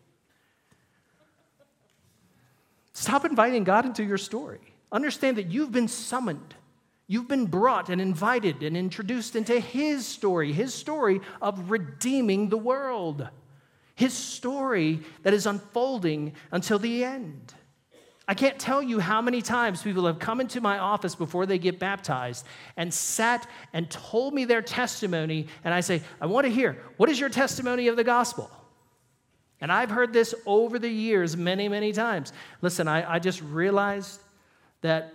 Stop 2.93 3.25
inviting 3.25 3.63
God 3.63 3.85
into 3.85 4.03
your 4.03 4.17
story. 4.17 4.61
Understand 4.91 5.37
that 5.37 5.47
you've 5.47 5.71
been 5.71 5.87
summoned 5.87 6.55
You've 7.07 7.27
been 7.27 7.45
brought 7.45 7.89
and 7.89 8.01
invited 8.01 8.63
and 8.63 8.75
introduced 8.75 9.35
into 9.35 9.59
His 9.59 10.07
story, 10.07 10.51
His 10.51 10.73
story 10.73 11.21
of 11.41 11.69
redeeming 11.69 12.49
the 12.49 12.57
world, 12.57 13.27
His 13.93 14.13
story 14.13 15.01
that 15.21 15.33
is 15.33 15.45
unfolding 15.45 16.33
until 16.51 16.79
the 16.79 17.03
end. 17.03 17.53
I 18.27 18.33
can't 18.33 18.57
tell 18.57 18.81
you 18.81 18.99
how 18.99 19.21
many 19.21 19.41
times 19.41 19.83
people 19.83 20.07
have 20.07 20.17
come 20.17 20.41
into 20.41 20.59
my 20.59 20.79
office 20.79 21.13
before 21.13 21.45
they 21.45 21.59
get 21.59 21.77
baptized 21.77 22.45
and 22.75 22.91
sat 22.91 23.47
and 23.71 23.89
told 23.89 24.33
me 24.33 24.45
their 24.45 24.63
testimony. 24.63 25.47
And 25.63 25.73
I 25.73 25.81
say, 25.81 26.01
I 26.19 26.25
want 26.25 26.45
to 26.45 26.51
hear, 26.51 26.81
what 26.97 27.09
is 27.09 27.19
your 27.19 27.29
testimony 27.29 27.87
of 27.87 27.95
the 27.95 28.03
gospel? 28.03 28.49
And 29.61 29.71
I've 29.71 29.91
heard 29.91 30.11
this 30.11 30.33
over 30.45 30.79
the 30.79 30.89
years 30.89 31.37
many, 31.37 31.69
many 31.69 31.91
times. 31.91 32.33
Listen, 32.61 32.87
I, 32.87 33.15
I 33.15 33.19
just 33.19 33.41
realized 33.41 34.19
that 34.81 35.13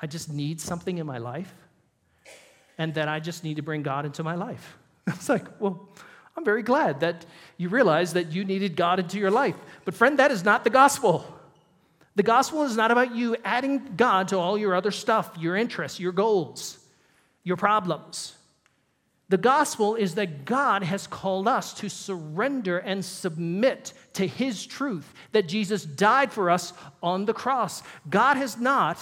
I 0.00 0.06
just 0.06 0.32
need 0.32 0.60
something 0.60 0.98
in 0.98 1.06
my 1.06 1.18
life 1.18 1.54
and 2.78 2.94
that 2.94 3.08
I 3.08 3.20
just 3.20 3.44
need 3.44 3.56
to 3.56 3.62
bring 3.62 3.82
God 3.82 4.06
into 4.06 4.22
my 4.22 4.34
life. 4.34 4.76
It's 5.06 5.28
like, 5.28 5.60
well, 5.60 5.88
I'm 6.36 6.44
very 6.44 6.62
glad 6.62 7.00
that 7.00 7.26
you 7.58 7.68
realize 7.68 8.14
that 8.14 8.32
you 8.32 8.44
needed 8.44 8.76
God 8.76 8.98
into 8.98 9.18
your 9.18 9.30
life. 9.30 9.56
But, 9.84 9.94
friend, 9.94 10.18
that 10.18 10.30
is 10.30 10.44
not 10.44 10.64
the 10.64 10.70
gospel. 10.70 11.39
The 12.20 12.24
gospel 12.24 12.64
is 12.64 12.76
not 12.76 12.90
about 12.90 13.16
you 13.16 13.34
adding 13.46 13.94
God 13.96 14.28
to 14.28 14.36
all 14.36 14.58
your 14.58 14.74
other 14.74 14.90
stuff, 14.90 15.30
your 15.38 15.56
interests, 15.56 15.98
your 15.98 16.12
goals, 16.12 16.78
your 17.44 17.56
problems. 17.56 18.34
The 19.30 19.38
gospel 19.38 19.94
is 19.94 20.16
that 20.16 20.44
God 20.44 20.82
has 20.82 21.06
called 21.06 21.48
us 21.48 21.72
to 21.78 21.88
surrender 21.88 22.76
and 22.76 23.02
submit 23.02 23.94
to 24.12 24.26
his 24.26 24.66
truth, 24.66 25.10
that 25.32 25.48
Jesus 25.48 25.82
died 25.86 26.30
for 26.30 26.50
us 26.50 26.74
on 27.02 27.24
the 27.24 27.32
cross. 27.32 27.82
God 28.10 28.36
has 28.36 28.58
not 28.58 28.98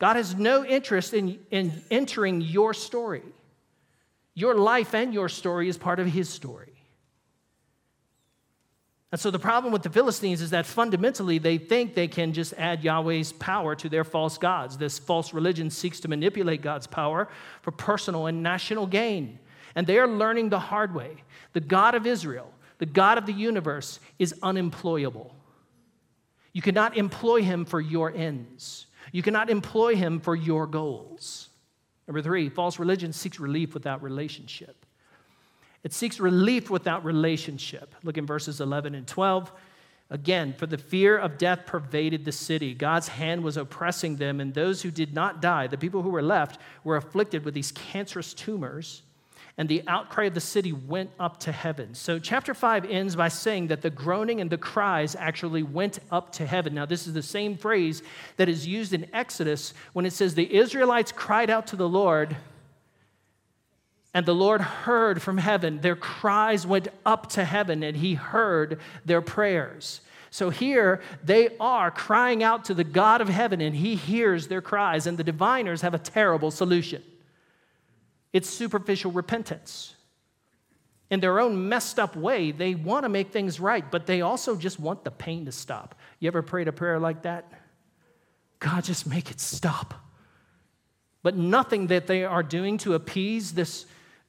God 0.00 0.16
has 0.16 0.34
no 0.34 0.64
interest 0.64 1.14
in, 1.14 1.38
in 1.52 1.72
entering 1.88 2.40
your 2.40 2.74
story. 2.74 3.22
Your 4.34 4.56
life 4.56 4.92
and 4.92 5.14
your 5.14 5.28
story 5.28 5.68
is 5.68 5.78
part 5.78 6.00
of 6.00 6.08
His 6.08 6.28
story. 6.28 6.73
And 9.14 9.20
so 9.20 9.30
the 9.30 9.38
problem 9.38 9.72
with 9.72 9.84
the 9.84 9.90
Philistines 9.90 10.40
is 10.40 10.50
that 10.50 10.66
fundamentally 10.66 11.38
they 11.38 11.56
think 11.56 11.94
they 11.94 12.08
can 12.08 12.32
just 12.32 12.52
add 12.54 12.82
Yahweh's 12.82 13.32
power 13.32 13.76
to 13.76 13.88
their 13.88 14.02
false 14.02 14.38
gods. 14.38 14.76
This 14.76 14.98
false 14.98 15.32
religion 15.32 15.70
seeks 15.70 16.00
to 16.00 16.08
manipulate 16.08 16.62
God's 16.62 16.88
power 16.88 17.28
for 17.62 17.70
personal 17.70 18.26
and 18.26 18.42
national 18.42 18.88
gain. 18.88 19.38
And 19.76 19.86
they 19.86 20.00
are 20.00 20.08
learning 20.08 20.48
the 20.48 20.58
hard 20.58 20.96
way. 20.96 21.22
The 21.52 21.60
God 21.60 21.94
of 21.94 22.08
Israel, 22.08 22.50
the 22.78 22.86
God 22.86 23.16
of 23.16 23.26
the 23.26 23.32
universe, 23.32 24.00
is 24.18 24.34
unemployable. 24.42 25.32
You 26.52 26.62
cannot 26.62 26.96
employ 26.96 27.42
him 27.42 27.66
for 27.66 27.80
your 27.80 28.12
ends. 28.12 28.86
You 29.12 29.22
cannot 29.22 29.48
employ 29.48 29.94
him 29.94 30.18
for 30.18 30.34
your 30.34 30.66
goals. 30.66 31.50
Number 32.08 32.20
three, 32.20 32.48
false 32.48 32.80
religion 32.80 33.12
seeks 33.12 33.38
relief 33.38 33.74
without 33.74 34.02
relationship. 34.02 34.83
It 35.84 35.92
seeks 35.92 36.18
relief 36.18 36.70
without 36.70 37.04
relationship. 37.04 37.94
Look 38.02 38.18
in 38.18 38.26
verses 38.26 38.60
11 38.60 38.94
and 38.94 39.06
12. 39.06 39.52
Again, 40.10 40.54
for 40.58 40.66
the 40.66 40.78
fear 40.78 41.16
of 41.16 41.38
death 41.38 41.66
pervaded 41.66 42.24
the 42.24 42.32
city. 42.32 42.74
God's 42.74 43.08
hand 43.08 43.44
was 43.44 43.56
oppressing 43.56 44.16
them, 44.16 44.40
and 44.40 44.52
those 44.52 44.82
who 44.82 44.90
did 44.90 45.14
not 45.14 45.40
die, 45.40 45.66
the 45.66 45.78
people 45.78 46.02
who 46.02 46.10
were 46.10 46.22
left, 46.22 46.60
were 46.82 46.96
afflicted 46.96 47.44
with 47.44 47.54
these 47.54 47.72
cancerous 47.72 48.34
tumors 48.34 49.02
and 49.56 49.68
the 49.68 49.82
outcry 49.86 50.24
of 50.24 50.34
the 50.34 50.40
city 50.40 50.72
went 50.72 51.10
up 51.20 51.38
to 51.40 51.52
heaven. 51.52 51.94
So, 51.94 52.18
chapter 52.18 52.54
5 52.54 52.86
ends 52.86 53.14
by 53.14 53.28
saying 53.28 53.68
that 53.68 53.82
the 53.82 53.90
groaning 53.90 54.40
and 54.40 54.50
the 54.50 54.58
cries 54.58 55.14
actually 55.14 55.62
went 55.62 56.00
up 56.10 56.32
to 56.32 56.46
heaven. 56.46 56.74
Now, 56.74 56.86
this 56.86 57.06
is 57.06 57.12
the 57.12 57.22
same 57.22 57.56
phrase 57.56 58.02
that 58.36 58.48
is 58.48 58.66
used 58.66 58.92
in 58.92 59.06
Exodus 59.14 59.72
when 59.92 60.06
it 60.06 60.12
says, 60.12 60.34
The 60.34 60.52
Israelites 60.52 61.12
cried 61.12 61.50
out 61.50 61.68
to 61.68 61.76
the 61.76 61.88
Lord, 61.88 62.36
and 64.14 64.24
the 64.24 64.34
Lord 64.34 64.60
heard 64.60 65.20
from 65.20 65.38
heaven. 65.38 65.80
Their 65.80 65.96
cries 65.96 66.64
went 66.64 66.88
up 67.04 67.28
to 67.30 67.44
heaven, 67.44 67.82
and 67.82 67.96
he 67.96 68.14
heard 68.14 68.80
their 69.04 69.20
prayers. 69.20 70.00
So 70.30 70.50
here 70.50 71.00
they 71.22 71.56
are 71.58 71.90
crying 71.90 72.42
out 72.42 72.64
to 72.66 72.74
the 72.74 72.84
God 72.84 73.20
of 73.20 73.28
heaven, 73.28 73.60
and 73.60 73.74
he 73.74 73.96
hears 73.96 74.46
their 74.46 74.62
cries, 74.62 75.08
and 75.08 75.18
the 75.18 75.24
diviners 75.24 75.82
have 75.82 75.94
a 75.94 75.98
terrible 75.98 76.52
solution. 76.52 77.02
It's 78.32 78.48
superficial 78.48 79.10
repentance. 79.10 79.94
In 81.10 81.20
their 81.20 81.38
own 81.38 81.68
messed 81.68 81.98
up 81.98 82.16
way, 82.16 82.50
they 82.50 82.74
want 82.74 83.04
to 83.04 83.08
make 83.08 83.30
things 83.30 83.60
right, 83.60 83.88
but 83.90 84.06
they 84.06 84.22
also 84.22 84.56
just 84.56 84.80
want 84.80 85.04
the 85.04 85.10
pain 85.10 85.44
to 85.44 85.52
stop. 85.52 85.94
You 86.18 86.28
ever 86.28 86.42
prayed 86.42 86.66
a 86.66 86.72
prayer 86.72 86.98
like 86.98 87.22
that? 87.22 87.52
God, 88.58 88.84
just 88.84 89.06
make 89.06 89.30
it 89.30 89.40
stop. 89.40 89.94
But 91.22 91.36
nothing 91.36 91.88
that 91.88 92.06
they 92.06 92.24
are 92.24 92.42
doing 92.42 92.78
to 92.78 92.94
appease 92.94 93.52
this 93.52 93.86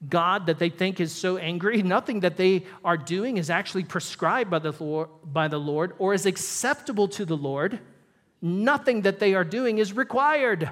God 0.09 0.45
that 0.47 0.59
they 0.59 0.69
think 0.69 0.99
is 0.99 1.11
so 1.11 1.37
angry, 1.37 1.81
nothing 1.83 2.21
that 2.21 2.37
they 2.37 2.65
are 2.83 2.97
doing 2.97 3.37
is 3.37 3.49
actually 3.49 3.83
prescribed 3.83 4.49
by 4.49 4.59
the 4.59 4.71
Lord, 4.71 5.09
by 5.23 5.47
the 5.47 5.59
Lord 5.59 5.93
or 5.99 6.13
is 6.13 6.25
acceptable 6.25 7.07
to 7.09 7.25
the 7.25 7.37
Lord. 7.37 7.79
Nothing 8.41 9.01
that 9.01 9.19
they 9.19 9.33
are 9.33 9.43
doing 9.43 9.77
is 9.77 9.93
required. 9.93 10.69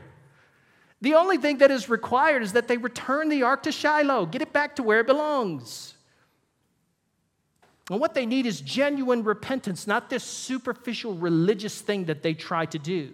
The 1.01 1.15
only 1.15 1.37
thing 1.37 1.57
that 1.57 1.71
is 1.71 1.89
required 1.89 2.43
is 2.43 2.53
that 2.53 2.67
they 2.67 2.77
return 2.77 3.29
the 3.29 3.43
ark 3.43 3.63
to 3.63 3.71
Shiloh, 3.71 4.25
get 4.25 4.41
it 4.41 4.53
back 4.53 4.75
to 4.77 4.83
where 4.83 4.99
it 4.99 5.07
belongs. 5.07 5.95
And 7.89 7.99
what 7.99 8.13
they 8.13 8.25
need 8.25 8.45
is 8.45 8.61
genuine 8.61 9.23
repentance, 9.23 9.85
not 9.85 10.09
this 10.09 10.23
superficial 10.23 11.15
religious 11.15 11.81
thing 11.81 12.05
that 12.05 12.23
they 12.23 12.33
try 12.33 12.65
to 12.67 12.79
do. 12.79 13.13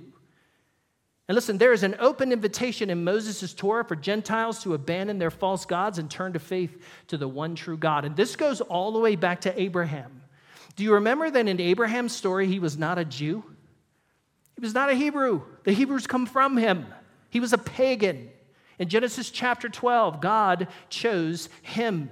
And 1.29 1.35
listen, 1.35 1.59
there 1.59 1.73
is 1.73 1.83
an 1.83 1.95
open 1.99 2.31
invitation 2.31 2.89
in 2.89 3.03
Moses' 3.03 3.53
Torah 3.53 3.85
for 3.85 3.95
Gentiles 3.95 4.63
to 4.63 4.73
abandon 4.73 5.19
their 5.19 5.29
false 5.29 5.63
gods 5.63 5.99
and 5.99 6.09
turn 6.09 6.33
to 6.33 6.39
faith 6.39 6.83
to 7.09 7.17
the 7.17 7.27
one 7.27 7.53
true 7.53 7.77
God. 7.77 8.03
And 8.03 8.15
this 8.15 8.35
goes 8.35 8.61
all 8.61 8.91
the 8.91 8.97
way 8.97 9.15
back 9.15 9.41
to 9.41 9.61
Abraham. 9.61 10.23
Do 10.75 10.83
you 10.83 10.95
remember 10.95 11.29
that 11.29 11.47
in 11.47 11.61
Abraham's 11.61 12.15
story, 12.15 12.47
he 12.47 12.57
was 12.57 12.79
not 12.79 12.97
a 12.97 13.05
Jew? 13.05 13.43
He 14.55 14.61
was 14.61 14.73
not 14.73 14.89
a 14.89 14.95
Hebrew. 14.95 15.43
The 15.65 15.71
Hebrews 15.71 16.07
come 16.07 16.25
from 16.25 16.57
him. 16.57 16.87
He 17.29 17.39
was 17.39 17.53
a 17.53 17.59
pagan. 17.59 18.31
In 18.79 18.89
Genesis 18.89 19.29
chapter 19.29 19.69
12, 19.69 20.21
God 20.21 20.67
chose 20.89 21.47
him. 21.61 22.09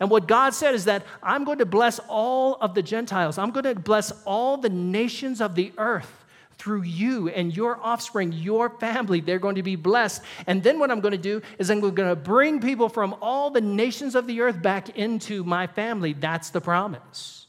And 0.00 0.10
what 0.10 0.26
God 0.26 0.54
said 0.54 0.74
is 0.74 0.86
that 0.86 1.04
I'm 1.22 1.44
going 1.44 1.58
to 1.58 1.66
bless 1.66 2.00
all 2.08 2.56
of 2.56 2.74
the 2.74 2.82
Gentiles, 2.82 3.38
I'm 3.38 3.52
going 3.52 3.62
to 3.62 3.76
bless 3.76 4.10
all 4.24 4.56
the 4.56 4.70
nations 4.70 5.40
of 5.40 5.54
the 5.54 5.72
earth 5.78 6.17
through 6.58 6.82
you 6.82 7.28
and 7.28 7.56
your 7.56 7.78
offspring, 7.82 8.32
your 8.32 8.68
family. 8.68 9.20
They're 9.20 9.38
going 9.38 9.54
to 9.54 9.62
be 9.62 9.76
blessed. 9.76 10.22
And 10.46 10.62
then 10.62 10.78
what 10.78 10.90
I'm 10.90 11.00
going 11.00 11.12
to 11.12 11.18
do 11.18 11.40
is 11.58 11.70
I'm 11.70 11.80
going 11.80 11.94
to 11.94 12.16
bring 12.16 12.60
people 12.60 12.88
from 12.88 13.14
all 13.22 13.50
the 13.50 13.60
nations 13.60 14.14
of 14.14 14.26
the 14.26 14.40
earth 14.40 14.60
back 14.60 14.98
into 14.98 15.44
my 15.44 15.66
family. 15.66 16.12
That's 16.12 16.50
the 16.50 16.60
promise. 16.60 17.46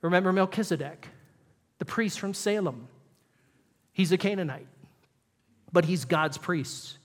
Remember 0.00 0.32
Melchizedek, 0.32 1.06
the 1.78 1.84
priest 1.84 2.18
from 2.18 2.34
Salem. 2.34 2.88
He's 3.92 4.10
a 4.10 4.18
Canaanite 4.18 4.66
but 5.72 5.86
he's 5.86 6.04
God's 6.04 6.38
priest. 6.38 6.98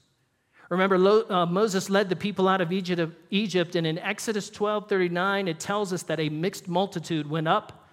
Remember, 0.70 0.96
uh, 1.32 1.46
Moses 1.46 1.90
led 1.90 2.10
the 2.10 2.16
people 2.16 2.50
out 2.50 2.60
of 2.60 2.74
Egypt, 2.74 3.18
Egypt, 3.30 3.76
and 3.76 3.88
in 3.88 3.98
Exodus 3.98 4.50
12 4.50 4.90
39, 4.90 5.48
it 5.48 5.60
tells 5.60 5.94
us 5.94 6.04
that 6.04 6.20
a 6.20 6.28
mixed 6.28 6.68
multitude 6.68 7.30
went 7.30 7.48
up 7.48 7.87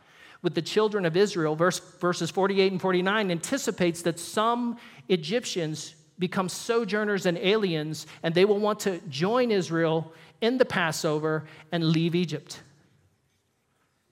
with 0.45 0.55
the 0.55 0.63
children 0.63 1.07
of 1.07 1.17
Israel. 1.17 1.57
Verse, 1.57 1.81
verses 1.99 2.31
48 2.31 2.71
and 2.71 2.81
49 2.81 3.31
anticipates 3.31 4.03
that 4.03 4.21
some 4.21 4.77
Egyptians 5.09 5.95
become 6.19 6.49
sojourners 6.49 7.27
and 7.27 7.39
aliens, 7.39 8.07
and 8.23 8.35
they 8.35 8.45
will 8.45 8.61
want 8.61 8.79
to 8.81 9.01
join 9.09 9.51
Israel 9.51 10.13
in 10.41 10.59
the 10.59 10.65
Passover 10.65 11.47
and 11.73 11.83
leave 11.83 12.15
Egypt. 12.15 12.63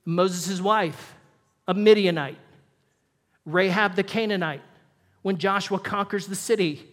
Moses' 0.05 0.61
wife, 0.61 1.15
a 1.69 1.75
Midianite, 1.75 2.39
Rahab 3.45 3.95
the 3.95 4.03
Canaanite, 4.03 4.63
when 5.21 5.37
Joshua 5.37 5.79
conquers 5.79 6.27
the 6.27 6.35
city. 6.35 6.89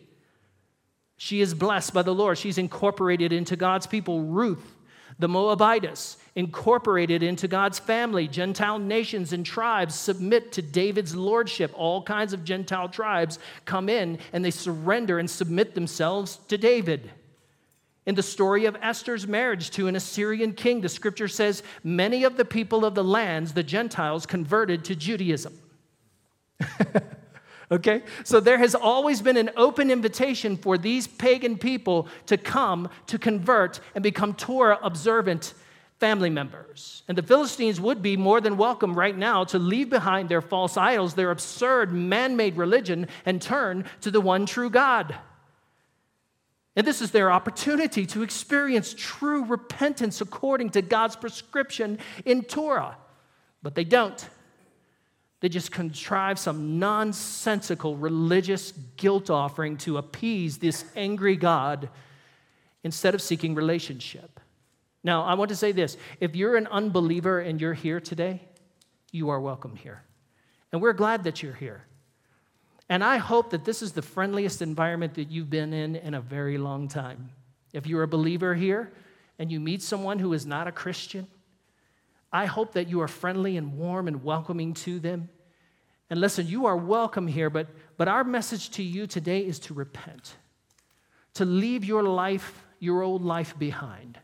She 1.18 1.42
is 1.42 1.54
blessed 1.54 1.94
by 1.94 2.02
the 2.02 2.14
Lord. 2.14 2.38
She's 2.38 2.58
incorporated 2.58 3.32
into 3.32 3.56
God's 3.56 3.88
people. 3.88 4.22
Ruth, 4.22 4.76
the 5.18 5.28
Moabitess, 5.28 6.18
incorporated 6.40 7.22
into 7.22 7.48
God's 7.48 7.78
family. 7.78 8.28
Gentile 8.28 8.80
nations 8.80 9.34
and 9.34 9.46
tribes 9.46 9.94
submit 9.94 10.54
to 10.54 10.62
David's 10.62 11.16
lordship. 11.16 11.72
All 11.76 12.02
kinds 12.02 12.32
of 12.34 12.46
Gentile 12.46 12.90
tribes 12.90 13.40
come 13.66 13.90
in 13.90 14.18
and 14.32 14.44
they 14.44 14.52
surrender 14.52 15.20
and 15.20 15.30
submit 15.30 15.76
themselves 15.76 16.40
to 16.48 16.58
David. 16.58 17.12
In 18.06 18.16
the 18.16 18.24
story 18.24 18.66
of 18.66 18.78
Esther's 18.82 19.28
marriage 19.28 19.70
to 19.72 19.88
an 19.88 19.96
Assyrian 19.96 20.54
king, 20.54 20.82
the 20.82 20.90
scripture 20.90 21.28
says 21.28 21.62
many 21.84 22.24
of 22.24 22.38
the 22.38 22.46
people 22.46 22.86
of 22.86 22.96
the 22.96 23.04
lands, 23.04 23.54
the 23.54 23.62
Gentiles, 23.62 24.26
converted 24.26 24.86
to 24.86 24.96
Judaism. 24.96 25.54
Okay? 27.72 28.02
So 28.24 28.40
there 28.40 28.58
has 28.58 28.74
always 28.74 29.22
been 29.22 29.38
an 29.38 29.52
open 29.56 29.92
invitation 29.92 30.58
for 30.58 30.76
these 30.76 31.06
pagan 31.06 31.56
people 31.56 32.08
to 32.26 32.36
come, 32.36 32.90
to 33.06 33.20
convert, 33.20 33.80
and 33.94 34.02
become 34.02 34.34
Torah 34.34 34.80
observant 34.82 35.54
family 36.00 36.30
members. 36.30 37.04
And 37.08 37.18
the 37.18 37.24
Philistines 37.24 37.80
would 37.80 38.02
be 38.02 38.16
more 38.16 38.40
than 38.40 38.58
welcome 38.58 38.94
right 38.94 39.18
now 39.18 39.44
to 39.46 39.60
leave 39.60 39.90
behind 39.90 40.30
their 40.30 40.42
false 40.42 40.78
idols, 40.78 41.14
their 41.14 41.32
absurd 41.32 41.92
man 41.92 42.36
made 42.38 42.58
religion, 42.58 43.08
and 43.26 43.42
turn 43.42 43.86
to 44.02 44.12
the 44.12 44.22
one 44.22 44.46
true 44.46 44.70
God. 44.70 45.16
And 46.76 46.88
this 46.88 47.02
is 47.02 47.12
their 47.12 47.32
opportunity 47.32 48.06
to 48.08 48.24
experience 48.24 48.96
true 48.98 49.44
repentance 49.44 50.22
according 50.22 50.70
to 50.72 50.82
God's 50.82 51.18
prescription 51.18 52.00
in 52.24 52.44
Torah. 52.44 52.96
But 53.62 53.76
they 53.76 53.84
don't. 53.84 54.30
They 55.42 55.50
just 55.50 55.72
contrive 55.72 56.40
some 56.40 56.80
nonsensical 56.80 57.98
religious 57.98 58.72
guilt 58.96 59.30
offering 59.30 59.78
to 59.78 59.98
appease 59.98 60.58
this 60.58 60.86
angry 60.96 61.36
God 61.36 61.90
instead 62.84 63.14
of 63.16 63.22
seeking 63.22 63.56
relationship. 63.56 64.40
Now, 65.04 65.24
I 65.24 65.34
want 65.36 65.50
to 65.50 65.56
say 65.56 65.72
this 65.72 65.98
if 66.20 66.36
you're 66.36 66.56
an 66.56 66.68
unbeliever 66.68 67.40
and 67.40 67.60
you're 67.60 67.74
here 67.74 68.00
today, 68.00 68.42
you 69.12 69.30
are 69.30 69.40
welcome 69.40 69.76
here. 69.76 70.04
And 70.72 70.82
we're 70.82 70.94
glad 70.94 71.24
that 71.24 71.42
you're 71.42 71.54
here. 71.54 71.86
And 72.90 73.04
I 73.04 73.18
hope 73.18 73.52
that 73.52 73.66
this 73.66 73.82
is 73.82 73.92
the 73.92 74.02
friendliest 74.02 74.62
environment 74.62 75.14
that 75.16 75.30
you've 75.30 75.50
been 75.50 75.74
in 75.74 75.96
in 75.96 76.16
a 76.16 76.22
very 76.22 76.58
long 76.58 76.88
time. 76.88 77.30
If 77.72 77.86
you're 77.86 78.04
a 78.04 78.08
believer 78.08 78.56
here 78.56 78.92
and 79.38 79.52
you 79.52 79.60
meet 79.60 79.82
someone 79.82 80.20
who 80.20 80.34
is 80.34 80.46
not 80.46 80.68
a 80.68 80.72
Christian, 80.72 81.28
I 82.32 82.46
hope 82.46 82.74
that 82.74 82.90
you 82.90 83.02
are 83.02 83.08
friendly 83.08 83.58
and 83.58 83.78
warm 83.78 84.08
and 84.08 84.24
welcoming 84.24 84.74
to 84.76 85.00
them. 85.00 85.30
And 86.10 86.20
listen, 86.20 86.48
you 86.48 86.66
are 86.66 86.76
welcome 86.76 87.28
here, 87.28 87.50
but, 87.50 87.68
but 87.98 88.08
our 88.08 88.24
message 88.24 88.72
to 88.72 88.84
you 88.84 89.06
today 89.06 89.46
is 89.46 89.60
to 89.60 89.76
repent, 89.76 90.36
to 91.36 91.46
leave 91.46 91.86
your 91.86 92.04
life, 92.04 92.66
your 92.80 93.04
old 93.04 93.24
life 93.24 93.58
behind, 93.58 94.20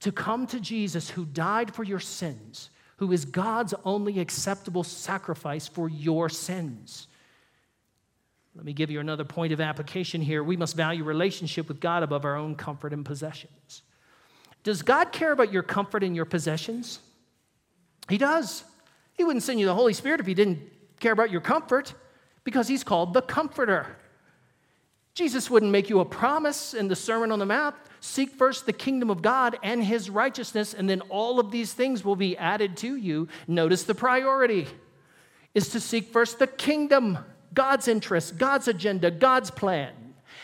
to 0.00 0.12
come 0.12 0.46
to 0.48 0.60
Jesus 0.60 1.10
who 1.10 1.24
died 1.24 1.74
for 1.74 1.82
your 1.82 2.00
sins, 2.00 2.70
who 2.96 3.12
is 3.12 3.24
God's 3.24 3.74
only 3.84 4.20
acceptable 4.20 4.84
sacrifice 4.84 5.66
for 5.66 5.88
your 5.88 6.28
sins. 6.28 7.08
Let 8.54 8.64
me 8.64 8.72
give 8.72 8.90
you 8.90 9.00
another 9.00 9.24
point 9.24 9.52
of 9.52 9.60
application 9.60 10.20
here. 10.20 10.42
We 10.42 10.56
must 10.56 10.74
value 10.74 11.04
relationship 11.04 11.68
with 11.68 11.80
God 11.80 12.02
above 12.02 12.24
our 12.24 12.36
own 12.36 12.56
comfort 12.56 12.92
and 12.92 13.04
possessions. 13.04 13.82
Does 14.64 14.82
God 14.82 15.12
care 15.12 15.32
about 15.32 15.52
your 15.52 15.62
comfort 15.62 16.02
and 16.02 16.16
your 16.16 16.24
possessions? 16.24 16.98
He 18.08 18.18
does. 18.18 18.64
He 19.14 19.24
wouldn't 19.24 19.44
send 19.44 19.60
you 19.60 19.66
the 19.66 19.74
Holy 19.74 19.92
Spirit 19.92 20.20
if 20.20 20.26
He 20.26 20.34
didn't 20.34 20.60
care 20.98 21.12
about 21.12 21.30
your 21.30 21.40
comfort 21.40 21.94
because 22.42 22.66
He's 22.66 22.82
called 22.82 23.14
the 23.14 23.22
Comforter. 23.22 23.96
Jesus 25.14 25.50
wouldn't 25.50 25.72
make 25.72 25.88
you 25.88 26.00
a 26.00 26.04
promise 26.04 26.74
in 26.74 26.88
the 26.88 26.96
Sermon 26.96 27.30
on 27.30 27.38
the 27.38 27.46
Mount 27.46 27.74
seek 28.00 28.30
first 28.30 28.66
the 28.66 28.72
kingdom 28.72 29.10
of 29.10 29.22
God 29.22 29.58
and 29.62 29.82
His 29.82 30.10
righteousness, 30.10 30.74
and 30.74 30.88
then 30.88 31.00
all 31.02 31.40
of 31.40 31.50
these 31.50 31.72
things 31.72 32.04
will 32.04 32.16
be 32.16 32.36
added 32.36 32.76
to 32.78 32.96
you. 32.96 33.28
Notice 33.46 33.84
the 33.84 33.94
priority. 33.94 34.66
is 35.54 35.70
to 35.70 35.80
seek 35.80 36.12
first 36.12 36.38
the 36.38 36.46
kingdom, 36.46 37.18
God's 37.52 37.88
interest, 37.88 38.38
God's 38.38 38.68
agenda, 38.68 39.10
God's 39.10 39.50
plan, 39.50 39.92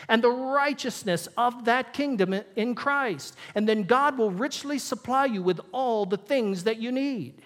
and 0.09 0.23
the 0.23 0.29
righteousness 0.29 1.27
of 1.37 1.65
that 1.65 1.93
kingdom 1.93 2.33
in 2.55 2.75
Christ. 2.75 3.35
And 3.55 3.67
then 3.67 3.83
God 3.83 4.17
will 4.17 4.31
richly 4.31 4.79
supply 4.79 5.25
you 5.25 5.41
with 5.41 5.61
all 5.71 6.05
the 6.05 6.17
things 6.17 6.65
that 6.65 6.77
you 6.77 6.91
need. 6.91 7.41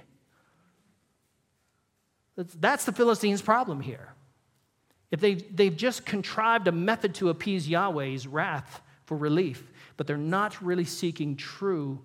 That's 2.35 2.85
the 2.85 2.93
Philistines' 2.93 3.41
problem 3.41 3.81
here. 3.81 4.13
If 5.11 5.19
they, 5.19 5.35
they've 5.35 5.75
just 5.75 6.05
contrived 6.05 6.67
a 6.67 6.71
method 6.71 7.15
to 7.15 7.29
appease 7.29 7.67
Yahweh's 7.67 8.27
wrath 8.27 8.81
for 9.09 9.17
relief, 9.17 9.71
but 9.97 10.05
they're 10.05 10.17
not 10.17 10.61
really 10.61 10.85
seeking 10.85 11.35
true 11.35 11.99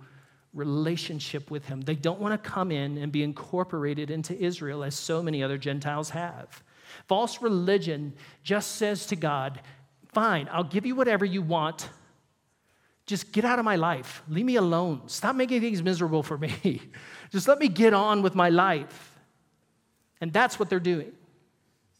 relationship 0.54 1.50
with 1.50 1.66
Him. 1.66 1.82
They 1.82 1.94
don't 1.94 2.18
want 2.18 2.42
to 2.42 2.50
come 2.50 2.72
in 2.72 2.96
and 2.96 3.12
be 3.12 3.22
incorporated 3.22 4.10
into 4.10 4.34
Israel 4.42 4.82
as 4.82 4.94
so 4.94 5.22
many 5.22 5.42
other 5.42 5.58
Gentiles 5.58 6.08
have. 6.10 6.62
False 7.06 7.42
religion 7.42 8.14
just 8.42 8.76
says 8.76 9.04
to 9.08 9.16
God, 9.16 9.60
Fine, 10.14 10.48
I'll 10.50 10.64
give 10.64 10.86
you 10.86 10.94
whatever 10.94 11.26
you 11.26 11.42
want. 11.42 11.90
Just 13.04 13.32
get 13.32 13.44
out 13.44 13.58
of 13.58 13.66
my 13.66 13.76
life. 13.76 14.22
Leave 14.26 14.46
me 14.46 14.56
alone. 14.56 15.02
Stop 15.06 15.36
making 15.36 15.60
things 15.60 15.82
miserable 15.82 16.22
for 16.22 16.38
me. 16.38 16.80
just 17.32 17.48
let 17.48 17.58
me 17.58 17.68
get 17.68 17.92
on 17.92 18.22
with 18.22 18.34
my 18.34 18.48
life. 18.48 19.20
And 20.22 20.32
that's 20.32 20.58
what 20.58 20.70
they're 20.70 20.80
doing. 20.80 21.12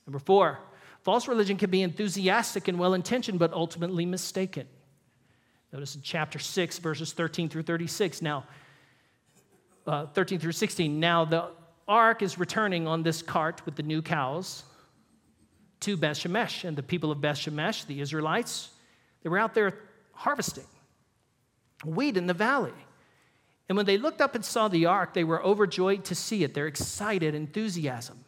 Number 0.07 0.19
four, 0.19 0.61
false 1.03 1.29
religion 1.29 1.59
can 1.59 1.69
be 1.69 1.83
enthusiastic 1.83 2.69
and 2.69 2.79
well 2.79 2.95
intentioned, 2.95 3.39
but 3.39 3.53
ultimately 3.53 4.07
mistaken. 4.07 4.67
Notice 5.75 5.97
in 5.97 6.03
chapter 6.03 6.39
6, 6.39 6.79
verses 6.79 7.13
13 7.13 7.49
through 7.49 7.65
36. 7.65 8.23
Now, 8.23 8.45
uh, 9.89 10.07
13 10.07 10.39
through 10.39 10.53
16. 10.53 11.01
Now, 11.01 11.25
the 11.25 11.49
ark 11.89 12.23
is 12.23 12.39
returning 12.39 12.87
on 12.87 13.03
this 13.03 13.23
cart 13.23 13.61
with 13.67 13.75
the 13.75 13.83
new 13.83 14.01
cows 14.01 14.63
to 15.81 15.97
Beth 15.97 16.17
Shemesh. 16.17 16.63
And 16.63 16.77
the 16.77 16.83
people 16.85 17.11
of 17.11 17.21
Beth 17.21 17.39
Shemesh, 17.39 17.87
the 17.87 18.01
Israelites, 18.01 18.71
they 19.25 19.29
were 19.29 19.39
out 19.39 19.55
there 19.55 19.75
harvesting 20.13 20.65
wheat 21.85 22.17
in 22.17 22.29
the 22.29 22.35
valley. 22.35 22.73
And 23.69 23.77
when 23.77 23.85
they 23.85 23.99
looked 23.99 24.21
up 24.21 24.37
and 24.37 24.45
saw 24.45 24.69
the 24.69 24.87
ark, 24.87 25.13
they 25.13 25.25
were 25.25 25.45
overjoyed 25.45 26.05
to 26.05 26.15
see 26.15 26.45
it. 26.45 26.55
They're 26.55 26.69
excited, 26.69 27.35
enthusiasm. 27.35 28.25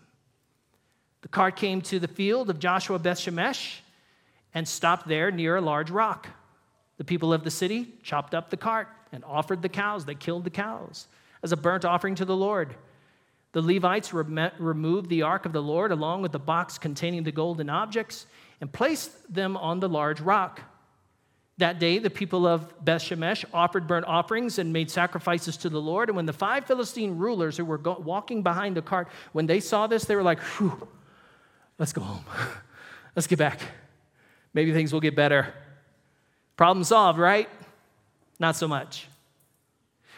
The 1.22 1.28
cart 1.28 1.54
came 1.54 1.80
to 1.82 2.00
the 2.00 2.08
field 2.08 2.50
of 2.50 2.58
Joshua 2.58 2.98
Beth 2.98 3.20
Shemesh 3.20 3.76
and 4.52 4.66
stopped 4.66 5.06
there 5.06 5.30
near 5.30 5.54
a 5.54 5.60
large 5.60 5.92
rock. 5.92 6.28
The 6.98 7.04
people 7.04 7.32
of 7.32 7.44
the 7.44 7.50
city 7.50 7.94
chopped 8.02 8.34
up 8.34 8.50
the 8.50 8.56
cart 8.56 8.88
and 9.12 9.24
offered 9.24 9.62
the 9.62 9.68
cows. 9.68 10.04
They 10.04 10.14
killed 10.14 10.44
the 10.44 10.50
cows 10.50 11.06
as 11.42 11.52
a 11.52 11.56
burnt 11.56 11.84
offering 11.84 12.14
to 12.16 12.24
the 12.24 12.36
Lord. 12.36 12.74
The 13.52 13.62
Levites 13.62 14.12
removed 14.12 15.08
the 15.08 15.22
ark 15.22 15.46
of 15.46 15.52
the 15.52 15.62
Lord 15.62 15.92
along 15.92 16.22
with 16.22 16.32
the 16.32 16.38
box 16.38 16.76
containing 16.76 17.22
the 17.22 17.32
golden 17.32 17.70
objects 17.70 18.26
and 18.60 18.70
placed 18.70 19.32
them 19.32 19.56
on 19.56 19.80
the 19.80 19.88
large 19.88 20.20
rock. 20.20 20.60
That 21.58 21.78
day, 21.78 21.98
the 21.98 22.10
people 22.10 22.46
of 22.46 22.84
Beth 22.84 23.00
Shemesh 23.00 23.46
offered 23.54 23.86
burnt 23.86 24.04
offerings 24.04 24.58
and 24.58 24.74
made 24.74 24.90
sacrifices 24.90 25.56
to 25.58 25.70
the 25.70 25.80
Lord. 25.80 26.10
And 26.10 26.16
when 26.16 26.26
the 26.26 26.34
five 26.34 26.66
Philistine 26.66 27.16
rulers 27.16 27.56
who 27.56 27.64
were 27.64 27.78
go- 27.78 28.02
walking 28.04 28.42
behind 28.42 28.76
the 28.76 28.82
cart, 28.82 29.08
when 29.32 29.46
they 29.46 29.60
saw 29.60 29.86
this, 29.86 30.04
they 30.04 30.16
were 30.16 30.22
like, 30.22 30.40
let's 31.78 31.94
go 31.94 32.02
home. 32.02 32.24
let's 33.16 33.26
get 33.26 33.38
back. 33.38 33.60
Maybe 34.52 34.72
things 34.74 34.92
will 34.92 35.00
get 35.00 35.16
better. 35.16 35.54
Problem 36.56 36.84
solved, 36.84 37.18
right? 37.18 37.48
Not 38.38 38.56
so 38.56 38.66
much. 38.66 39.08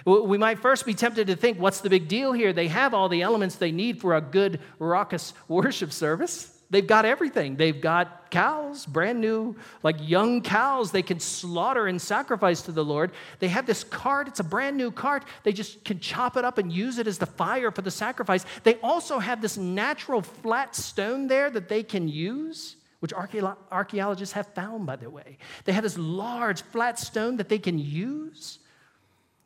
We 0.04 0.38
might 0.38 0.60
first 0.60 0.86
be 0.86 0.94
tempted 0.94 1.26
to 1.26 1.36
think, 1.36 1.58
what's 1.58 1.80
the 1.80 1.90
big 1.90 2.08
deal 2.08 2.32
here? 2.32 2.52
They 2.52 2.68
have 2.68 2.94
all 2.94 3.08
the 3.08 3.22
elements 3.22 3.56
they 3.56 3.72
need 3.72 4.00
for 4.00 4.16
a 4.16 4.20
good, 4.20 4.60
raucous 4.78 5.34
worship 5.48 5.92
service. 5.92 6.54
They've 6.70 6.86
got 6.86 7.04
everything. 7.04 7.56
They've 7.56 7.80
got 7.80 8.30
cows, 8.30 8.84
brand 8.84 9.20
new, 9.20 9.56
like 9.82 9.96
young 10.00 10.42
cows 10.42 10.92
they 10.92 11.02
can 11.02 11.18
slaughter 11.18 11.86
and 11.86 12.00
sacrifice 12.00 12.60
to 12.62 12.72
the 12.72 12.84
Lord. 12.84 13.10
They 13.38 13.48
have 13.48 13.64
this 13.64 13.84
cart, 13.84 14.28
it's 14.28 14.40
a 14.40 14.44
brand 14.44 14.76
new 14.76 14.90
cart. 14.90 15.24
They 15.44 15.52
just 15.52 15.82
can 15.84 15.98
chop 15.98 16.36
it 16.36 16.44
up 16.44 16.58
and 16.58 16.70
use 16.70 16.98
it 16.98 17.06
as 17.06 17.16
the 17.16 17.26
fire 17.26 17.70
for 17.70 17.80
the 17.80 17.90
sacrifice. 17.90 18.44
They 18.64 18.74
also 18.76 19.18
have 19.18 19.40
this 19.40 19.56
natural 19.56 20.20
flat 20.20 20.76
stone 20.76 21.26
there 21.26 21.48
that 21.48 21.70
they 21.70 21.82
can 21.82 22.06
use, 22.06 22.76
which 23.00 23.12
archaeologists 23.12 24.32
have 24.32 24.46
found, 24.54 24.86
by 24.86 24.96
the 24.96 25.08
way. 25.08 25.38
They 25.64 25.72
have 25.72 25.84
this 25.84 25.96
large 25.96 26.62
flat 26.62 26.98
stone 26.98 27.36
that 27.36 27.48
they 27.48 27.58
can 27.58 27.78
use 27.78 28.58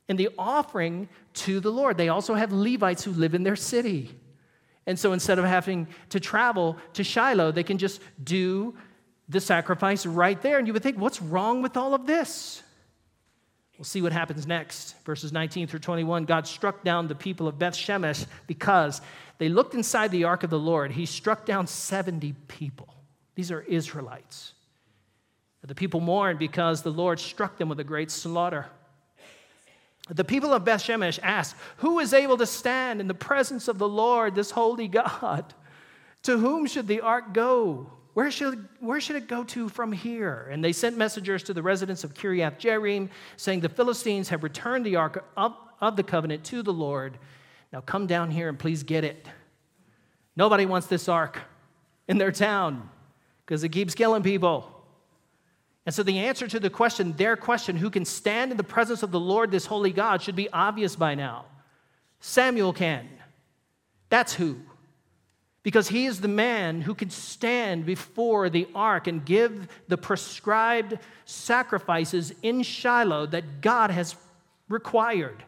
in 0.08 0.16
the 0.16 0.30
offering 0.38 1.08
to 1.34 1.60
the 1.60 1.70
Lord. 1.70 1.96
They 1.96 2.08
also 2.08 2.34
have 2.34 2.52
Levites 2.52 3.04
who 3.04 3.12
live 3.12 3.34
in 3.34 3.42
their 3.42 3.56
city. 3.56 4.18
And 4.86 4.98
so 4.98 5.12
instead 5.12 5.38
of 5.38 5.44
having 5.44 5.86
to 6.08 6.18
travel 6.18 6.76
to 6.94 7.04
Shiloh, 7.04 7.52
they 7.52 7.62
can 7.62 7.78
just 7.78 8.00
do 8.22 8.74
the 9.28 9.40
sacrifice 9.40 10.06
right 10.06 10.40
there. 10.42 10.58
And 10.58 10.66
you 10.66 10.72
would 10.72 10.82
think, 10.82 10.98
what's 10.98 11.22
wrong 11.22 11.62
with 11.62 11.76
all 11.76 11.94
of 11.94 12.06
this? 12.06 12.62
We'll 13.78 13.84
see 13.84 14.02
what 14.02 14.12
happens 14.12 14.46
next. 14.46 14.94
Verses 15.04 15.32
19 15.32 15.66
through 15.66 15.80
21 15.80 16.24
God 16.24 16.46
struck 16.46 16.84
down 16.84 17.08
the 17.08 17.14
people 17.14 17.48
of 17.48 17.58
Beth 17.58 17.74
Shemesh 17.74 18.26
because 18.46 19.00
they 19.38 19.48
looked 19.48 19.74
inside 19.74 20.10
the 20.10 20.24
ark 20.24 20.42
of 20.42 20.50
the 20.50 20.58
Lord. 20.58 20.92
He 20.92 21.06
struck 21.06 21.46
down 21.46 21.66
70 21.66 22.34
people. 22.48 22.94
These 23.34 23.50
are 23.50 23.62
Israelites. 23.62 24.52
The 25.64 25.74
people 25.74 26.00
mourned 26.00 26.38
because 26.38 26.82
the 26.82 26.90
Lord 26.90 27.20
struck 27.20 27.56
them 27.56 27.68
with 27.68 27.78
a 27.78 27.84
great 27.84 28.10
slaughter. 28.10 28.66
The 30.10 30.24
people 30.24 30.52
of 30.52 30.64
Beth 30.64 30.82
Shemesh 30.82 31.20
asked, 31.22 31.54
Who 31.78 32.00
is 32.00 32.12
able 32.12 32.36
to 32.38 32.46
stand 32.46 33.00
in 33.00 33.06
the 33.06 33.14
presence 33.14 33.68
of 33.68 33.78
the 33.78 33.88
Lord, 33.88 34.34
this 34.34 34.50
holy 34.50 34.88
God? 34.88 35.54
To 36.24 36.38
whom 36.38 36.66
should 36.66 36.88
the 36.88 37.00
ark 37.00 37.32
go? 37.32 37.90
Where 38.14 38.30
should, 38.30 38.68
where 38.80 39.00
should 39.00 39.16
it 39.16 39.28
go 39.28 39.44
to 39.44 39.68
from 39.68 39.92
here? 39.92 40.48
And 40.50 40.62
they 40.62 40.72
sent 40.72 40.98
messengers 40.98 41.42
to 41.44 41.54
the 41.54 41.62
residents 41.62 42.04
of 42.04 42.12
Kiriath 42.14 42.58
Jearim, 42.58 43.08
saying, 43.36 43.60
The 43.60 43.68
Philistines 43.68 44.28
have 44.28 44.42
returned 44.42 44.84
the 44.84 44.96
ark 44.96 45.24
of, 45.36 45.54
of 45.80 45.96
the 45.96 46.02
covenant 46.02 46.44
to 46.44 46.62
the 46.62 46.72
Lord. 46.72 47.16
Now 47.72 47.80
come 47.80 48.06
down 48.06 48.30
here 48.30 48.48
and 48.48 48.58
please 48.58 48.82
get 48.82 49.04
it. 49.04 49.26
Nobody 50.36 50.66
wants 50.66 50.88
this 50.88 51.08
ark 51.08 51.38
in 52.08 52.18
their 52.18 52.32
town 52.32 52.90
because 53.44 53.64
it 53.64 53.70
keeps 53.70 53.94
killing 53.94 54.22
people. 54.22 54.68
And 55.84 55.94
so 55.94 56.02
the 56.02 56.20
answer 56.20 56.46
to 56.46 56.60
the 56.60 56.70
question, 56.70 57.12
their 57.14 57.36
question, 57.36 57.76
who 57.76 57.90
can 57.90 58.04
stand 58.04 58.50
in 58.50 58.56
the 58.56 58.64
presence 58.64 59.02
of 59.02 59.10
the 59.10 59.20
Lord, 59.20 59.50
this 59.50 59.66
holy 59.66 59.90
God, 59.92 60.22
should 60.22 60.36
be 60.36 60.50
obvious 60.50 60.94
by 60.94 61.14
now. 61.14 61.46
Samuel 62.20 62.72
can. 62.72 63.08
That's 64.08 64.34
who. 64.34 64.58
Because 65.64 65.88
he 65.88 66.06
is 66.06 66.20
the 66.20 66.28
man 66.28 66.80
who 66.80 66.94
can 66.94 67.10
stand 67.10 67.84
before 67.84 68.48
the 68.48 68.68
ark 68.74 69.06
and 69.06 69.24
give 69.24 69.68
the 69.88 69.96
prescribed 69.96 70.98
sacrifices 71.24 72.32
in 72.42 72.62
Shiloh 72.62 73.26
that 73.26 73.60
God 73.60 73.90
has 73.90 74.14
required. 74.68 75.44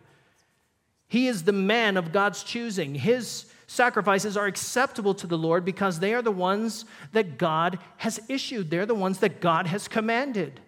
He 1.07 1.29
is 1.29 1.45
the 1.45 1.53
man 1.53 1.97
of 1.97 2.13
God's 2.13 2.43
choosing. 2.43 2.95
His 2.95 3.47
sacrifices 3.75 4.37
are 4.37 4.47
acceptable 4.47 5.15
to 5.15 5.27
the 5.27 5.37
Lord 5.37 5.65
because 5.65 5.99
they 5.99 6.15
are 6.15 6.23
the 6.23 6.31
ones 6.31 6.85
that 7.13 7.37
God 7.39 7.79
has 7.99 8.21
issued, 8.29 8.71
they're 8.71 8.87
the 8.87 8.95
ones 8.95 9.19
that 9.19 9.41
God 9.41 9.67
has 9.67 9.89
commanded. 9.89 10.61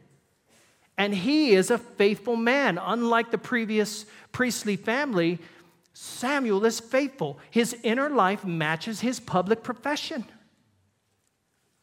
And 0.98 1.14
he 1.14 1.52
is 1.52 1.70
a 1.70 1.78
faithful 1.78 2.36
man. 2.36 2.78
Unlike 2.78 3.30
the 3.30 3.38
previous 3.38 4.06
priestly 4.32 4.76
family, 4.76 5.38
Samuel 5.92 6.64
is 6.64 6.80
faithful. 6.80 7.38
His 7.50 7.76
inner 7.82 8.08
life 8.08 8.44
matches 8.44 9.00
his 9.00 9.20
public 9.20 9.62
profession. 9.62 10.24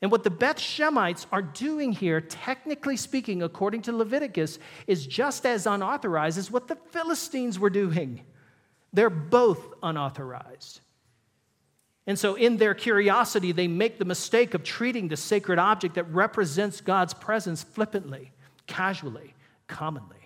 And 0.01 0.11
what 0.11 0.23
the 0.23 0.29
Beth 0.29 0.57
Shemites 0.57 1.25
are 1.31 1.41
doing 1.41 1.93
here, 1.93 2.19
technically 2.19 2.97
speaking, 2.97 3.41
according 3.41 3.83
to 3.83 3.93
Leviticus, 3.93 4.59
is 4.85 5.07
just 5.07 5.45
as 5.45 5.65
unauthorized 5.65 6.37
as 6.37 6.51
what 6.51 6.67
the 6.67 6.75
Philistines 6.75 7.57
were 7.57 7.69
doing. 7.69 8.21
They're 8.91 9.09
both 9.09 9.73
unauthorized. 9.81 10.81
And 12.05 12.19
so, 12.19 12.35
in 12.35 12.57
their 12.57 12.73
curiosity, 12.73 13.53
they 13.53 13.67
make 13.67 13.97
the 13.97 14.05
mistake 14.05 14.53
of 14.53 14.63
treating 14.63 15.07
the 15.07 15.15
sacred 15.15 15.57
object 15.57 15.95
that 15.95 16.03
represents 16.11 16.81
God's 16.81 17.13
presence 17.13 17.63
flippantly, 17.63 18.31
casually, 18.67 19.33
commonly. 19.67 20.17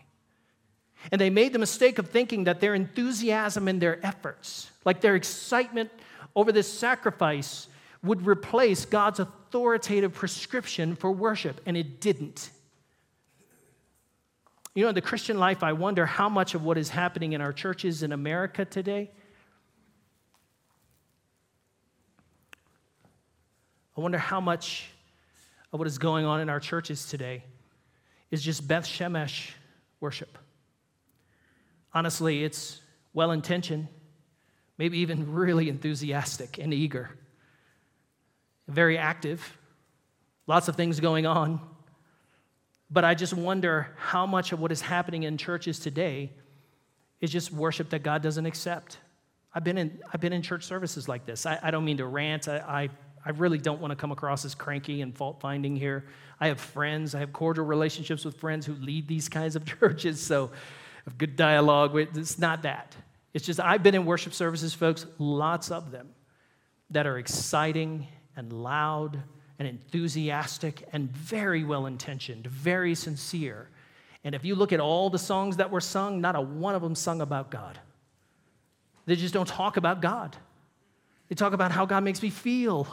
And 1.11 1.21
they 1.21 1.29
made 1.29 1.53
the 1.53 1.59
mistake 1.59 1.99
of 1.99 2.09
thinking 2.09 2.45
that 2.45 2.59
their 2.59 2.73
enthusiasm 2.73 3.67
and 3.67 3.79
their 3.79 4.03
efforts, 4.03 4.71
like 4.85 5.01
their 5.01 5.15
excitement 5.15 5.91
over 6.35 6.51
this 6.51 6.71
sacrifice, 6.71 7.67
would 8.03 8.25
replace 8.25 8.85
God's 8.85 9.19
authoritative 9.19 10.13
prescription 10.13 10.95
for 10.95 11.11
worship, 11.11 11.61
and 11.65 11.77
it 11.77 12.01
didn't. 12.01 12.49
You 14.73 14.83
know, 14.83 14.89
in 14.89 14.95
the 14.95 15.01
Christian 15.01 15.37
life, 15.37 15.63
I 15.63 15.73
wonder 15.73 16.05
how 16.05 16.29
much 16.29 16.55
of 16.55 16.63
what 16.63 16.77
is 16.77 16.89
happening 16.89 17.33
in 17.33 17.41
our 17.41 17.53
churches 17.53 18.03
in 18.03 18.11
America 18.11 18.65
today 18.65 19.11
I 23.97 24.01
wonder 24.01 24.19
how 24.19 24.39
much 24.39 24.89
of 25.73 25.79
what 25.79 25.87
is 25.87 25.97
going 25.97 26.25
on 26.25 26.39
in 26.39 26.49
our 26.49 26.59
churches 26.59 27.07
today 27.09 27.43
is 28.29 28.43
just 28.43 28.67
Beth 28.67 28.85
Shemesh 28.85 29.51
worship. 29.99 30.37
Honestly, 31.93 32.43
it's 32.43 32.81
well 33.13 33.31
intentioned, 33.31 33.87
maybe 34.77 34.99
even 34.99 35.33
really 35.33 35.67
enthusiastic 35.67 36.59
and 36.59 36.73
eager, 36.73 37.09
very 38.67 38.99
active, 38.99 39.57
lots 40.45 40.67
of 40.67 40.75
things 40.75 40.99
going 40.99 41.25
on. 41.25 41.59
But 42.91 43.03
I 43.03 43.15
just 43.15 43.33
wonder 43.33 43.87
how 43.97 44.27
much 44.27 44.51
of 44.51 44.59
what 44.59 44.71
is 44.71 44.81
happening 44.81 45.23
in 45.23 45.37
churches 45.37 45.79
today 45.79 46.31
is 47.19 47.31
just 47.31 47.51
worship 47.51 47.89
that 47.89 48.03
God 48.03 48.21
doesn't 48.21 48.45
accept. 48.45 48.99
I've 49.55 49.63
been 49.63 49.79
in, 49.79 49.99
I've 50.13 50.21
been 50.21 50.33
in 50.33 50.43
church 50.43 50.65
services 50.65 51.09
like 51.09 51.25
this. 51.25 51.47
I, 51.47 51.59
I 51.63 51.71
don't 51.71 51.83
mean 51.83 51.97
to 51.97 52.05
rant. 52.05 52.47
I, 52.47 52.57
I, 52.57 52.89
I 53.27 53.31
really 53.31 53.57
don't 53.57 53.81
want 53.81 53.91
to 53.91 53.97
come 53.97 54.13
across 54.13 54.45
as 54.45 54.55
cranky 54.55 55.01
and 55.01 55.13
fault 55.13 55.41
finding 55.41 55.75
here. 55.75 56.05
I 56.39 56.47
have 56.47 56.61
friends, 56.61 57.13
I 57.13 57.19
have 57.19 57.33
cordial 57.33 57.65
relationships 57.65 58.23
with 58.23 58.37
friends 58.37 58.65
who 58.65 58.73
lead 58.75 59.05
these 59.05 59.27
kinds 59.37 59.57
of 59.57 59.65
churches, 59.65 60.21
so 60.21 60.49
have 61.03 61.17
good 61.17 61.35
dialogue. 61.35 61.93
It's 61.97 62.39
not 62.39 62.61
that. 62.61 62.95
It's 63.33 63.45
just 63.45 63.59
I've 63.59 63.83
been 63.83 63.95
in 63.95 64.05
worship 64.05 64.33
services, 64.33 64.73
folks, 64.73 65.05
lots 65.17 65.71
of 65.71 65.91
them, 65.91 66.07
that 66.89 67.05
are 67.05 67.17
exciting 67.17 68.07
and 68.37 68.53
loud 68.53 69.21
and 69.59 69.67
enthusiastic 69.67 70.87
and 70.93 71.11
very 71.11 71.65
well 71.65 71.85
intentioned, 71.85 72.47
very 72.47 72.95
sincere. 72.95 73.67
And 74.23 74.35
if 74.35 74.45
you 74.45 74.55
look 74.55 74.71
at 74.71 74.79
all 74.79 75.09
the 75.09 75.19
songs 75.19 75.57
that 75.57 75.69
were 75.69 75.81
sung, 75.81 76.21
not 76.21 76.37
a 76.37 76.41
one 76.41 76.75
of 76.75 76.81
them 76.81 76.95
sung 76.95 77.19
about 77.19 77.51
God. 77.51 77.77
They 79.05 79.17
just 79.17 79.33
don't 79.33 79.47
talk 79.49 79.75
about 79.75 80.01
God. 80.01 80.37
They 81.27 81.35
talk 81.35 81.51
about 81.51 81.73
how 81.73 81.85
God 81.85 82.05
makes 82.05 82.21
me 82.21 82.29
feel. 82.29 82.87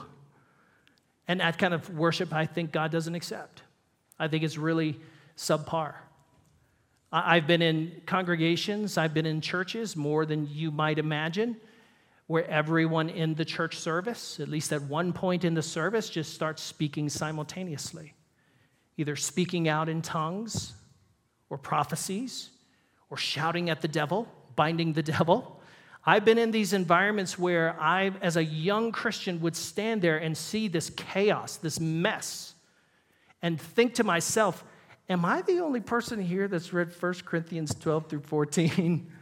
And 1.26 1.40
that 1.40 1.58
kind 1.58 1.74
of 1.74 1.90
worship, 1.90 2.32
I 2.32 2.46
think 2.46 2.72
God 2.72 2.90
doesn't 2.90 3.14
accept. 3.14 3.62
I 4.18 4.28
think 4.28 4.44
it's 4.44 4.58
really 4.58 5.00
subpar. 5.36 5.94
I've 7.10 7.46
been 7.46 7.62
in 7.62 8.02
congregations, 8.06 8.98
I've 8.98 9.14
been 9.14 9.26
in 9.26 9.40
churches 9.40 9.94
more 9.94 10.26
than 10.26 10.48
you 10.50 10.72
might 10.72 10.98
imagine 10.98 11.56
where 12.26 12.48
everyone 12.48 13.08
in 13.08 13.34
the 13.34 13.44
church 13.44 13.76
service, 13.76 14.40
at 14.40 14.48
least 14.48 14.72
at 14.72 14.82
one 14.82 15.12
point 15.12 15.44
in 15.44 15.54
the 15.54 15.62
service, 15.62 16.08
just 16.08 16.34
starts 16.34 16.62
speaking 16.62 17.08
simultaneously, 17.08 18.14
either 18.96 19.14
speaking 19.14 19.68
out 19.68 19.88
in 19.88 20.02
tongues 20.02 20.72
or 21.50 21.58
prophecies 21.58 22.50
or 23.10 23.16
shouting 23.16 23.70
at 23.70 23.80
the 23.82 23.88
devil, 23.88 24.26
binding 24.56 24.92
the 24.92 25.02
devil. 25.14 25.53
I've 26.06 26.24
been 26.24 26.38
in 26.38 26.50
these 26.50 26.72
environments 26.72 27.38
where 27.38 27.76
I, 27.80 28.12
as 28.20 28.36
a 28.36 28.44
young 28.44 28.92
Christian, 28.92 29.40
would 29.40 29.56
stand 29.56 30.02
there 30.02 30.18
and 30.18 30.36
see 30.36 30.68
this 30.68 30.90
chaos, 30.90 31.56
this 31.56 31.80
mess, 31.80 32.54
and 33.40 33.60
think 33.60 33.94
to 33.94 34.04
myself, 34.04 34.64
Am 35.08 35.24
I 35.24 35.42
the 35.42 35.60
only 35.60 35.80
person 35.80 36.20
here 36.20 36.48
that's 36.48 36.72
read 36.72 36.90
1 36.98 37.14
Corinthians 37.26 37.74
12 37.74 38.08
through 38.08 38.20
14? 38.20 39.10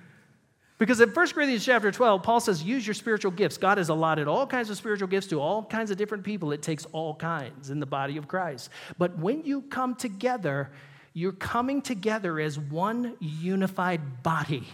Because 0.78 1.00
in 1.00 1.10
1 1.10 1.28
Corinthians 1.28 1.64
chapter 1.64 1.92
12, 1.92 2.24
Paul 2.24 2.40
says, 2.40 2.60
use 2.60 2.84
your 2.84 2.94
spiritual 2.94 3.30
gifts. 3.30 3.56
God 3.56 3.78
has 3.78 3.88
allotted 3.88 4.26
all 4.26 4.48
kinds 4.48 4.68
of 4.68 4.76
spiritual 4.76 5.06
gifts 5.06 5.28
to 5.28 5.40
all 5.40 5.64
kinds 5.64 5.92
of 5.92 5.96
different 5.96 6.24
people. 6.24 6.50
It 6.50 6.60
takes 6.60 6.86
all 6.86 7.14
kinds 7.14 7.70
in 7.70 7.78
the 7.78 7.86
body 7.86 8.16
of 8.16 8.26
Christ. 8.26 8.68
But 8.98 9.16
when 9.16 9.44
you 9.44 9.62
come 9.62 9.94
together, 9.94 10.72
you're 11.12 11.30
coming 11.30 11.82
together 11.82 12.40
as 12.40 12.58
one 12.58 13.16
unified 13.20 14.24
body, 14.24 14.66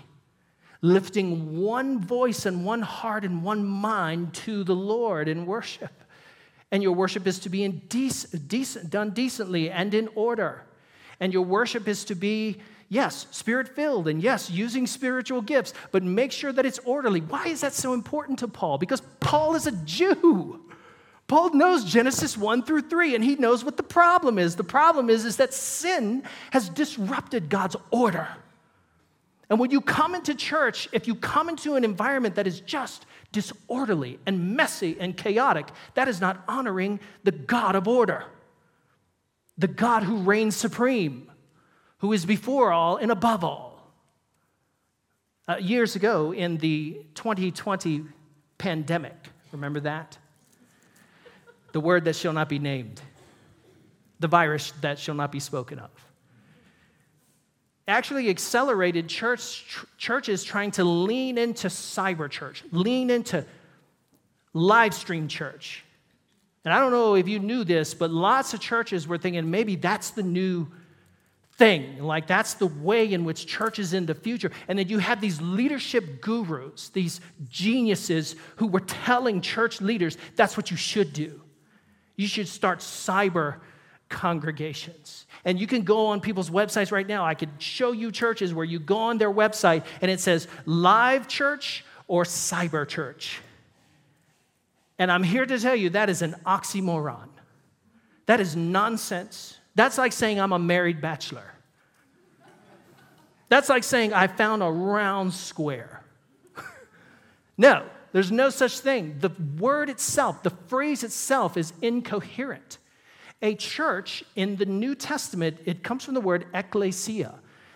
lifting 0.80 1.60
one 1.60 2.00
voice 2.00 2.46
and 2.46 2.64
one 2.64 2.82
heart 2.82 3.24
and 3.24 3.42
one 3.42 3.64
mind 3.64 4.34
to 4.34 4.64
the 4.64 4.76
Lord 4.76 5.28
in 5.28 5.46
worship. 5.46 5.92
And 6.70 6.82
your 6.82 6.92
worship 6.92 7.26
is 7.26 7.38
to 7.40 7.48
be 7.48 7.64
in 7.64 7.80
dec- 7.88 8.48
decent, 8.48 8.90
done 8.90 9.10
decently 9.10 9.70
and 9.70 9.94
in 9.94 10.08
order. 10.14 10.64
And 11.20 11.32
your 11.32 11.42
worship 11.42 11.88
is 11.88 12.04
to 12.06 12.14
be 12.14 12.58
Yes, 12.90 13.26
spirit 13.30 13.68
filled, 13.68 14.08
and 14.08 14.22
yes, 14.22 14.50
using 14.50 14.86
spiritual 14.86 15.42
gifts, 15.42 15.74
but 15.92 16.02
make 16.02 16.32
sure 16.32 16.52
that 16.52 16.64
it's 16.64 16.78
orderly. 16.80 17.20
Why 17.20 17.48
is 17.48 17.60
that 17.60 17.74
so 17.74 17.92
important 17.92 18.38
to 18.38 18.48
Paul? 18.48 18.78
Because 18.78 19.02
Paul 19.20 19.56
is 19.56 19.66
a 19.66 19.72
Jew. 19.72 20.64
Paul 21.26 21.52
knows 21.52 21.84
Genesis 21.84 22.38
1 22.38 22.62
through 22.62 22.82
3, 22.82 23.14
and 23.14 23.22
he 23.22 23.34
knows 23.34 23.62
what 23.62 23.76
the 23.76 23.82
problem 23.82 24.38
is. 24.38 24.56
The 24.56 24.64
problem 24.64 25.10
is, 25.10 25.26
is 25.26 25.36
that 25.36 25.52
sin 25.52 26.22
has 26.50 26.70
disrupted 26.70 27.50
God's 27.50 27.76
order. 27.90 28.26
And 29.50 29.58
when 29.58 29.70
you 29.70 29.80
come 29.80 30.14
into 30.14 30.34
church, 30.34 30.88
if 30.92 31.06
you 31.06 31.14
come 31.14 31.48
into 31.48 31.76
an 31.76 31.84
environment 31.84 32.34
that 32.34 32.46
is 32.46 32.60
just 32.60 33.06
disorderly 33.32 34.18
and 34.26 34.56
messy 34.56 34.96
and 35.00 35.16
chaotic, 35.16 35.68
that 35.94 36.08
is 36.08 36.20
not 36.20 36.44
honoring 36.46 37.00
the 37.24 37.32
God 37.32 37.74
of 37.74 37.88
order, 37.88 38.24
the 39.56 39.68
God 39.68 40.02
who 40.02 40.18
reigns 40.18 40.54
supreme 40.54 41.30
who 41.98 42.12
is 42.12 42.24
before 42.24 42.72
all 42.72 42.96
and 42.96 43.10
above 43.10 43.44
all. 43.44 43.92
Uh, 45.46 45.56
years 45.56 45.96
ago 45.96 46.32
in 46.32 46.58
the 46.58 47.00
2020 47.14 48.04
pandemic, 48.58 49.16
remember 49.52 49.80
that? 49.80 50.18
The 51.72 51.80
word 51.80 52.04
that 52.04 52.16
shall 52.16 52.32
not 52.32 52.48
be 52.48 52.58
named, 52.58 53.00
the 54.20 54.28
virus 54.28 54.72
that 54.80 54.98
shall 54.98 55.14
not 55.14 55.32
be 55.32 55.40
spoken 55.40 55.78
of. 55.78 55.90
Actually, 57.88 58.28
accelerated 58.28 59.08
church, 59.08 59.64
tr- 59.66 59.86
churches 59.96 60.44
trying 60.44 60.70
to 60.70 60.84
lean 60.84 61.38
into 61.38 61.68
cyber 61.68 62.30
church, 62.30 62.62
lean 62.70 63.08
into 63.08 63.44
live 64.52 64.92
stream 64.92 65.26
church. 65.26 65.84
And 66.66 66.74
I 66.74 66.80
don't 66.80 66.92
know 66.92 67.14
if 67.14 67.26
you 67.26 67.38
knew 67.38 67.64
this, 67.64 67.94
but 67.94 68.10
lots 68.10 68.52
of 68.52 68.60
churches 68.60 69.08
were 69.08 69.16
thinking 69.16 69.50
maybe 69.50 69.74
that's 69.74 70.10
the 70.10 70.22
new 70.22 70.68
thing. 71.56 71.98
Like 72.02 72.26
that's 72.26 72.54
the 72.54 72.66
way 72.66 73.10
in 73.10 73.24
which 73.24 73.46
church 73.46 73.78
is 73.78 73.94
in 73.94 74.04
the 74.04 74.14
future. 74.14 74.52
And 74.68 74.78
then 74.78 74.88
you 74.88 74.98
have 74.98 75.22
these 75.22 75.40
leadership 75.40 76.20
gurus, 76.20 76.90
these 76.90 77.22
geniuses 77.48 78.36
who 78.56 78.66
were 78.66 78.80
telling 78.80 79.40
church 79.40 79.80
leaders 79.80 80.18
that's 80.36 80.58
what 80.58 80.70
you 80.70 80.76
should 80.76 81.14
do. 81.14 81.40
You 82.16 82.28
should 82.28 82.48
start 82.48 82.80
cyber 82.80 83.60
congregations. 84.08 85.26
And 85.44 85.58
you 85.58 85.66
can 85.66 85.82
go 85.82 86.06
on 86.06 86.20
people's 86.20 86.50
websites 86.50 86.90
right 86.92 87.06
now. 87.06 87.24
I 87.24 87.34
could 87.34 87.50
show 87.58 87.92
you 87.92 88.10
churches 88.10 88.52
where 88.52 88.64
you 88.64 88.78
go 88.78 88.96
on 88.98 89.18
their 89.18 89.32
website 89.32 89.84
and 90.00 90.10
it 90.10 90.20
says 90.20 90.48
live 90.66 91.28
church 91.28 91.84
or 92.06 92.24
cyber 92.24 92.86
church. 92.86 93.40
And 94.98 95.12
I'm 95.12 95.22
here 95.22 95.46
to 95.46 95.58
tell 95.58 95.76
you 95.76 95.90
that 95.90 96.10
is 96.10 96.22
an 96.22 96.34
oxymoron. 96.44 97.28
That 98.26 98.40
is 98.40 98.56
nonsense. 98.56 99.56
That's 99.74 99.96
like 99.96 100.12
saying 100.12 100.40
I'm 100.40 100.52
a 100.52 100.58
married 100.58 101.00
bachelor. 101.00 101.54
That's 103.48 103.68
like 103.68 103.84
saying 103.84 104.12
I 104.12 104.26
found 104.26 104.62
a 104.62 104.70
round 104.70 105.32
square. 105.32 106.02
no, 107.58 107.84
there's 108.12 108.30
no 108.30 108.50
such 108.50 108.80
thing. 108.80 109.16
The 109.20 109.30
word 109.58 109.88
itself, 109.88 110.42
the 110.42 110.50
phrase 110.50 111.04
itself, 111.04 111.56
is 111.56 111.72
incoherent. 111.80 112.78
A 113.40 113.54
church 113.54 114.24
in 114.34 114.56
the 114.56 114.66
New 114.66 114.94
Testament, 114.94 115.58
it 115.64 115.82
comes 115.82 116.04
from 116.04 116.14
the 116.14 116.20
word 116.20 116.46
ekklesia. 116.52 117.34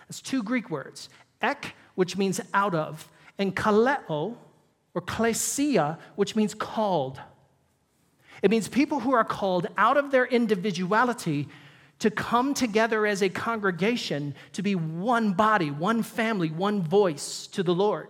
It's 0.09 0.21
two 0.21 0.43
Greek 0.43 0.69
words 0.69 1.09
ek, 1.41 1.75
which 1.95 2.17
means 2.17 2.39
out 2.53 2.73
of, 2.73 3.09
and 3.37 3.55
kaleo, 3.55 4.35
or 4.93 5.01
klesia, 5.01 5.97
which 6.15 6.35
means 6.35 6.53
called. 6.53 7.19
It 8.41 8.51
means 8.51 8.67
people 8.67 8.99
who 8.99 9.13
are 9.13 9.23
called 9.23 9.67
out 9.77 9.97
of 9.97 10.11
their 10.11 10.25
individuality 10.25 11.47
to 11.99 12.11
come 12.11 12.53
together 12.53 13.05
as 13.05 13.21
a 13.21 13.29
congregation 13.29 14.35
to 14.51 14.61
be 14.61 14.75
one 14.75 15.33
body, 15.33 15.71
one 15.71 16.03
family, 16.03 16.49
one 16.49 16.81
voice 16.81 17.47
to 17.47 17.63
the 17.63 17.73
Lord. 17.73 18.09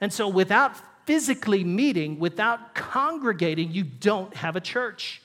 And 0.00 0.12
so, 0.12 0.28
without 0.28 0.76
physically 1.06 1.64
meeting, 1.64 2.18
without 2.18 2.74
congregating, 2.74 3.72
you 3.72 3.82
don't 3.82 4.34
have 4.36 4.54
a 4.54 4.60
church. 4.60 5.20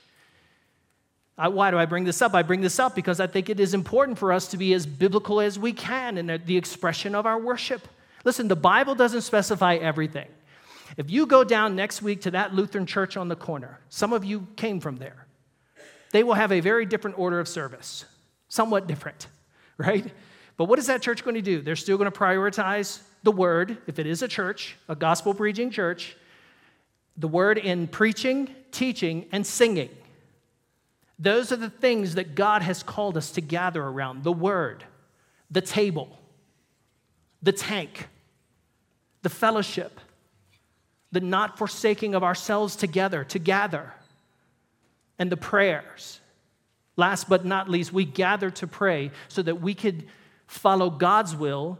I, 1.37 1.47
why 1.47 1.71
do 1.71 1.77
I 1.77 1.85
bring 1.85 2.03
this 2.03 2.21
up? 2.21 2.33
I 2.33 2.43
bring 2.43 2.61
this 2.61 2.79
up 2.79 2.95
because 2.95 3.19
I 3.19 3.27
think 3.27 3.49
it 3.49 3.59
is 3.59 3.73
important 3.73 4.19
for 4.19 4.31
us 4.31 4.47
to 4.49 4.57
be 4.57 4.73
as 4.73 4.85
biblical 4.85 5.41
as 5.41 5.57
we 5.57 5.73
can 5.73 6.17
in 6.17 6.41
the 6.45 6.57
expression 6.57 7.15
of 7.15 7.25
our 7.25 7.39
worship. 7.39 7.87
Listen, 8.23 8.47
the 8.47 8.55
Bible 8.55 8.95
doesn't 8.95 9.21
specify 9.21 9.75
everything. 9.75 10.27
If 10.95 11.09
you 11.09 11.25
go 11.25 11.43
down 11.43 11.75
next 11.75 12.01
week 12.01 12.21
to 12.21 12.31
that 12.31 12.53
Lutheran 12.53 12.85
church 12.85 13.17
on 13.17 13.27
the 13.27 13.35
corner, 13.35 13.79
some 13.89 14.13
of 14.13 14.23
you 14.23 14.47
came 14.55 14.79
from 14.79 14.97
there 14.97 15.23
they 16.13 16.23
will 16.23 16.35
have 16.35 16.51
a 16.51 16.61
very 16.61 16.85
different 16.85 17.17
order 17.19 17.39
of 17.39 17.47
service, 17.47 18.05
somewhat 18.47 18.87
different, 18.87 19.27
right? 19.77 20.05
But 20.55 20.65
what 20.65 20.79
is 20.79 20.87
that 20.87 21.01
church 21.01 21.25
going 21.25 21.35
to 21.35 21.41
do? 21.41 21.61
They're 21.61 21.75
still 21.75 21.97
going 21.97 22.09
to 22.09 22.17
prioritize 22.17 23.01
the 23.23 23.31
word, 23.31 23.79
if 23.87 23.99
it 23.99 24.05
is 24.05 24.21
a 24.21 24.27
church, 24.27 24.77
a 24.87 24.95
gospel 24.95 25.33
preaching 25.33 25.71
church, 25.71 26.15
the 27.17 27.27
word 27.27 27.57
in 27.57 27.87
preaching, 27.87 28.47
teaching, 28.71 29.25
and 29.31 29.45
singing. 29.45 29.89
Those 31.23 31.53
are 31.53 31.57
the 31.57 31.69
things 31.69 32.15
that 32.15 32.35
God 32.35 32.63
has 32.63 32.83
called 32.83 33.15
us 33.15 33.31
to 33.31 33.41
gather 33.41 33.81
around 33.81 34.25
the 34.25 34.33
word, 34.33 34.83
the 35.49 35.61
table, 35.61 36.19
the 37.41 37.53
tank, 37.53 38.09
the 39.21 39.29
fellowship, 39.29 40.01
the 41.13 41.21
not 41.21 41.57
forsaking 41.57 42.13
of 42.13 42.23
ourselves 42.23 42.75
together, 42.75 43.23
to 43.23 43.39
gather 43.39 43.93
and 45.17 45.31
the 45.31 45.37
prayers. 45.37 46.19
Last 46.97 47.29
but 47.29 47.45
not 47.45 47.69
least, 47.69 47.93
we 47.93 48.03
gather 48.03 48.49
to 48.51 48.67
pray 48.67 49.11
so 49.29 49.41
that 49.43 49.61
we 49.61 49.73
could 49.73 50.03
follow 50.45 50.89
God's 50.89 51.37
will 51.37 51.79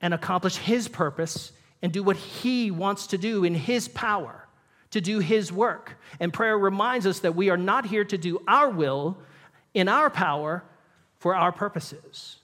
and 0.00 0.14
accomplish 0.14 0.58
His 0.58 0.86
purpose 0.86 1.50
and 1.82 1.90
do 1.90 2.04
what 2.04 2.16
He 2.16 2.70
wants 2.70 3.08
to 3.08 3.18
do 3.18 3.42
in 3.42 3.56
His 3.56 3.88
power 3.88 4.45
to 4.90 5.00
do 5.00 5.18
His 5.18 5.52
work. 5.52 5.98
And 6.20 6.32
prayer 6.32 6.58
reminds 6.58 7.06
us 7.06 7.20
that 7.20 7.34
we 7.34 7.50
are 7.50 7.56
not 7.56 7.86
here 7.86 8.04
to 8.04 8.18
do 8.18 8.40
our 8.46 8.68
will 8.68 9.18
in 9.74 9.88
our 9.88 10.10
power 10.10 10.64
for 11.18 11.34
our 11.34 11.52
purposes. 11.52 12.38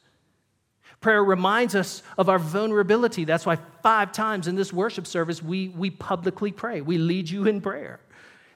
Prayer 1.01 1.25
reminds 1.25 1.75
us 1.75 2.03
of 2.17 2.29
our 2.29 2.39
vulnerability. 2.39 3.25
That's 3.25 3.45
why 3.45 3.59
five 3.83 4.13
times 4.13 4.47
in 4.47 4.55
this 4.55 4.73
worship 4.73 5.07
service 5.07 5.43
we, 5.43 5.69
we 5.69 5.91
publicly 5.91 6.53
pray. 6.53 6.81
We 6.81 6.97
lead 6.97 7.29
you 7.29 7.47
in 7.47 7.61
prayer 7.61 7.99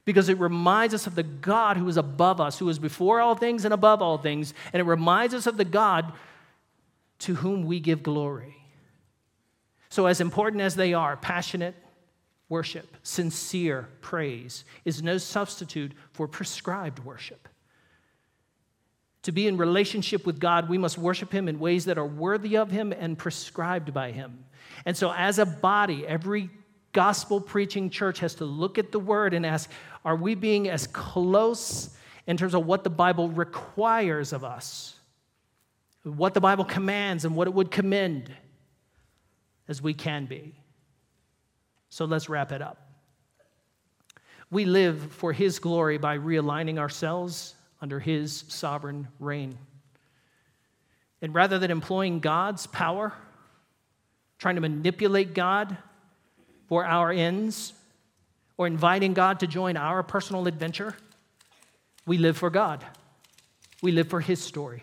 because 0.05 0.29
it 0.29 0.39
reminds 0.39 0.95
us 0.95 1.09
of 1.09 1.17
the 1.17 1.25
God 1.25 1.77
who 1.77 1.89
is 1.89 1.97
above 1.97 2.41
us, 2.41 2.59
who 2.59 2.69
is 2.69 2.79
before 2.79 3.21
all 3.21 3.35
things 3.35 3.65
and 3.65 3.75
above 3.75 4.01
all 4.01 4.17
things. 4.17 4.55
And 4.73 4.81
it 4.81 4.85
reminds 4.85 5.35
us 5.35 5.47
of 5.47 5.57
the 5.57 5.65
God 5.65 6.13
to 7.21 7.35
whom 7.35 7.65
we 7.65 7.81
give 7.81 8.03
glory. 8.05 8.57
So, 9.89 10.07
as 10.07 10.21
important 10.21 10.63
as 10.63 10.77
they 10.77 10.95
are, 10.95 11.17
passionate 11.17 11.75
worship, 12.49 12.97
sincere 13.03 13.89
praise 14.01 14.65
is 14.85 15.03
no 15.03 15.19
substitute 15.19 15.93
for 16.13 16.29
prescribed 16.29 17.01
worship. 17.01 17.49
To 19.23 19.33
be 19.33 19.49
in 19.49 19.57
relationship 19.57 20.25
with 20.25 20.39
God, 20.39 20.69
we 20.69 20.79
must 20.79 20.99
worship 20.99 21.33
Him 21.33 21.49
in 21.49 21.59
ways 21.59 21.87
that 21.87 21.99
are 21.99 22.07
worthy 22.07 22.57
of 22.57 22.71
Him 22.71 22.93
and 22.93 23.19
prescribed 23.19 23.93
by 23.93 24.13
Him. 24.13 24.45
And 24.85 24.97
so, 24.97 25.13
as 25.13 25.41
a 25.41 25.47
body, 25.47 26.07
every 26.07 26.49
gospel 26.93 27.41
preaching 27.41 27.91
church 27.91 28.21
has 28.21 28.37
to 28.37 28.45
look 28.45 28.79
at 28.79 28.93
the 28.93 29.01
word 29.01 29.35
and 29.35 29.45
ask 29.45 29.69
are 30.05 30.17
we 30.17 30.37
being 30.37 30.69
as 30.69 30.87
close 30.87 31.91
in 32.29 32.37
terms 32.37 32.55
of 32.55 32.65
what 32.65 32.85
the 32.85 32.91
Bible 32.91 33.29
requires 33.29 34.33
of 34.33 34.45
us, 34.45 34.95
what 36.05 36.33
the 36.33 36.41
Bible 36.41 36.65
commands, 36.65 37.25
and 37.25 37.35
what 37.35 37.49
it 37.49 37.55
would 37.55 37.73
commend 37.73 38.31
as 39.67 39.83
we 39.83 39.93
can 39.93 40.27
be? 40.27 40.55
So 41.97 42.05
let's 42.05 42.29
wrap 42.29 42.53
it 42.53 42.61
up. 42.61 42.77
We 44.51 44.67
live 44.67 45.13
for 45.13 45.33
His 45.33 45.59
glory 45.59 45.97
by 45.97 46.19
realigning 46.19 46.77
ourselves 46.77 47.55
under 47.81 47.99
his 47.99 48.45
sovereign 48.49 49.09
reign. 49.19 49.57
And 51.23 51.35
rather 51.35 51.59
than 51.59 51.71
employing 51.71 52.21
God's 52.21 52.67
power, 52.67 53.15
trying 54.39 54.57
to 54.57 54.61
manipulate 54.61 55.33
God 55.33 55.79
for 56.69 56.85
our 56.85 57.11
ends, 57.11 57.73
or 58.59 58.67
inviting 58.67 59.15
God 59.15 59.41
to 59.41 59.47
join 59.47 59.79
our 59.79 60.03
personal 60.03 60.47
adventure, 60.47 60.95
we 62.05 62.19
live 62.19 62.37
for 62.37 62.51
God. 62.51 62.85
We 63.81 63.91
live 63.91 64.11
for 64.11 64.21
His 64.21 64.43
story. 64.43 64.83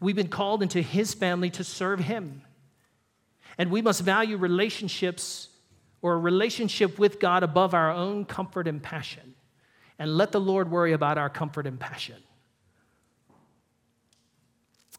We've 0.00 0.14
been 0.14 0.28
called 0.28 0.62
into 0.62 0.82
His 0.82 1.14
family 1.14 1.48
to 1.52 1.64
serve 1.64 2.00
Him. 2.00 2.42
And 3.56 3.70
we 3.70 3.80
must 3.80 4.02
value 4.02 4.36
relationships 4.36 5.48
or 6.04 6.12
a 6.12 6.18
relationship 6.18 6.98
with 6.98 7.18
God 7.18 7.42
above 7.42 7.72
our 7.72 7.90
own 7.90 8.26
comfort 8.26 8.68
and 8.68 8.82
passion 8.82 9.34
and 9.98 10.18
let 10.18 10.32
the 10.32 10.40
Lord 10.40 10.70
worry 10.70 10.92
about 10.92 11.16
our 11.16 11.30
comfort 11.30 11.66
and 11.66 11.80
passion. 11.80 12.22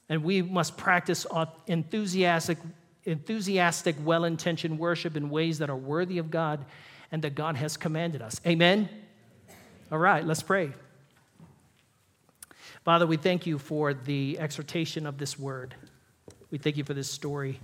And 0.09 0.23
we 0.23 0.41
must 0.41 0.77
practice 0.77 1.27
enthusiastic, 1.67 2.57
enthusiastic 3.03 3.95
well 4.03 4.23
intentioned 4.23 4.79
worship 4.79 5.15
in 5.15 5.29
ways 5.29 5.59
that 5.59 5.69
are 5.69 5.77
worthy 5.77 6.17
of 6.17 6.31
God 6.31 6.65
and 7.11 7.21
that 7.21 7.35
God 7.35 7.55
has 7.55 7.77
commanded 7.77 8.23
us. 8.23 8.41
Amen? 8.43 8.89
All 9.91 9.99
right, 9.99 10.25
let's 10.25 10.41
pray. 10.41 10.73
Father, 12.83 13.05
we 13.05 13.17
thank 13.17 13.45
you 13.45 13.59
for 13.59 13.93
the 13.93 14.39
exhortation 14.39 15.05
of 15.05 15.19
this 15.19 15.37
word. 15.37 15.75
We 16.49 16.57
thank 16.57 16.77
you 16.77 16.83
for 16.83 16.95
this 16.95 17.11
story. 17.11 17.59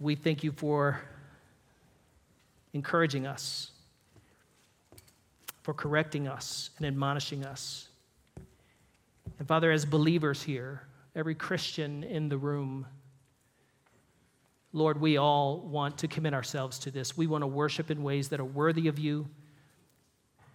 We 0.00 0.16
thank 0.16 0.42
you 0.42 0.50
for 0.50 1.00
encouraging 2.72 3.26
us 3.26 3.70
for 5.62 5.74
correcting 5.74 6.26
us 6.26 6.70
and 6.78 6.86
admonishing 6.86 7.44
us. 7.44 7.88
And 9.38 9.46
Father, 9.46 9.70
as 9.70 9.84
believers 9.84 10.42
here, 10.42 10.82
every 11.14 11.34
Christian 11.34 12.02
in 12.04 12.28
the 12.28 12.38
room, 12.38 12.86
Lord, 14.72 15.00
we 15.00 15.16
all 15.16 15.60
want 15.60 15.98
to 15.98 16.08
commit 16.08 16.34
ourselves 16.34 16.78
to 16.80 16.90
this. 16.90 17.16
We 17.16 17.26
want 17.26 17.42
to 17.42 17.46
worship 17.46 17.90
in 17.90 18.02
ways 18.02 18.28
that 18.28 18.40
are 18.40 18.44
worthy 18.44 18.88
of 18.88 18.98
you 18.98 19.28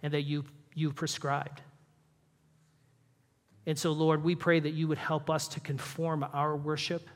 and 0.02 0.12
that 0.12 0.22
you've, 0.22 0.50
you've 0.74 0.94
prescribed. 0.94 1.60
And 3.66 3.78
so, 3.78 3.92
Lord, 3.92 4.22
we 4.22 4.34
pray 4.34 4.60
that 4.60 4.70
you 4.70 4.86
would 4.88 4.98
help 4.98 5.28
us 5.28 5.48
to 5.48 5.60
conform 5.60 6.24
our 6.32 6.56
worship, 6.56 7.08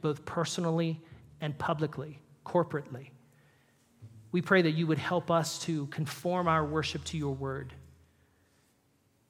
both 0.00 0.24
personally 0.24 1.00
and 1.40 1.56
publicly, 1.58 2.18
corporately, 2.44 3.08
we 4.32 4.42
pray 4.42 4.62
that 4.62 4.72
you 4.72 4.86
would 4.86 4.98
help 4.98 5.30
us 5.30 5.58
to 5.60 5.86
conform 5.86 6.48
our 6.48 6.64
worship 6.64 7.04
to 7.04 7.16
your 7.16 7.34
word. 7.34 7.72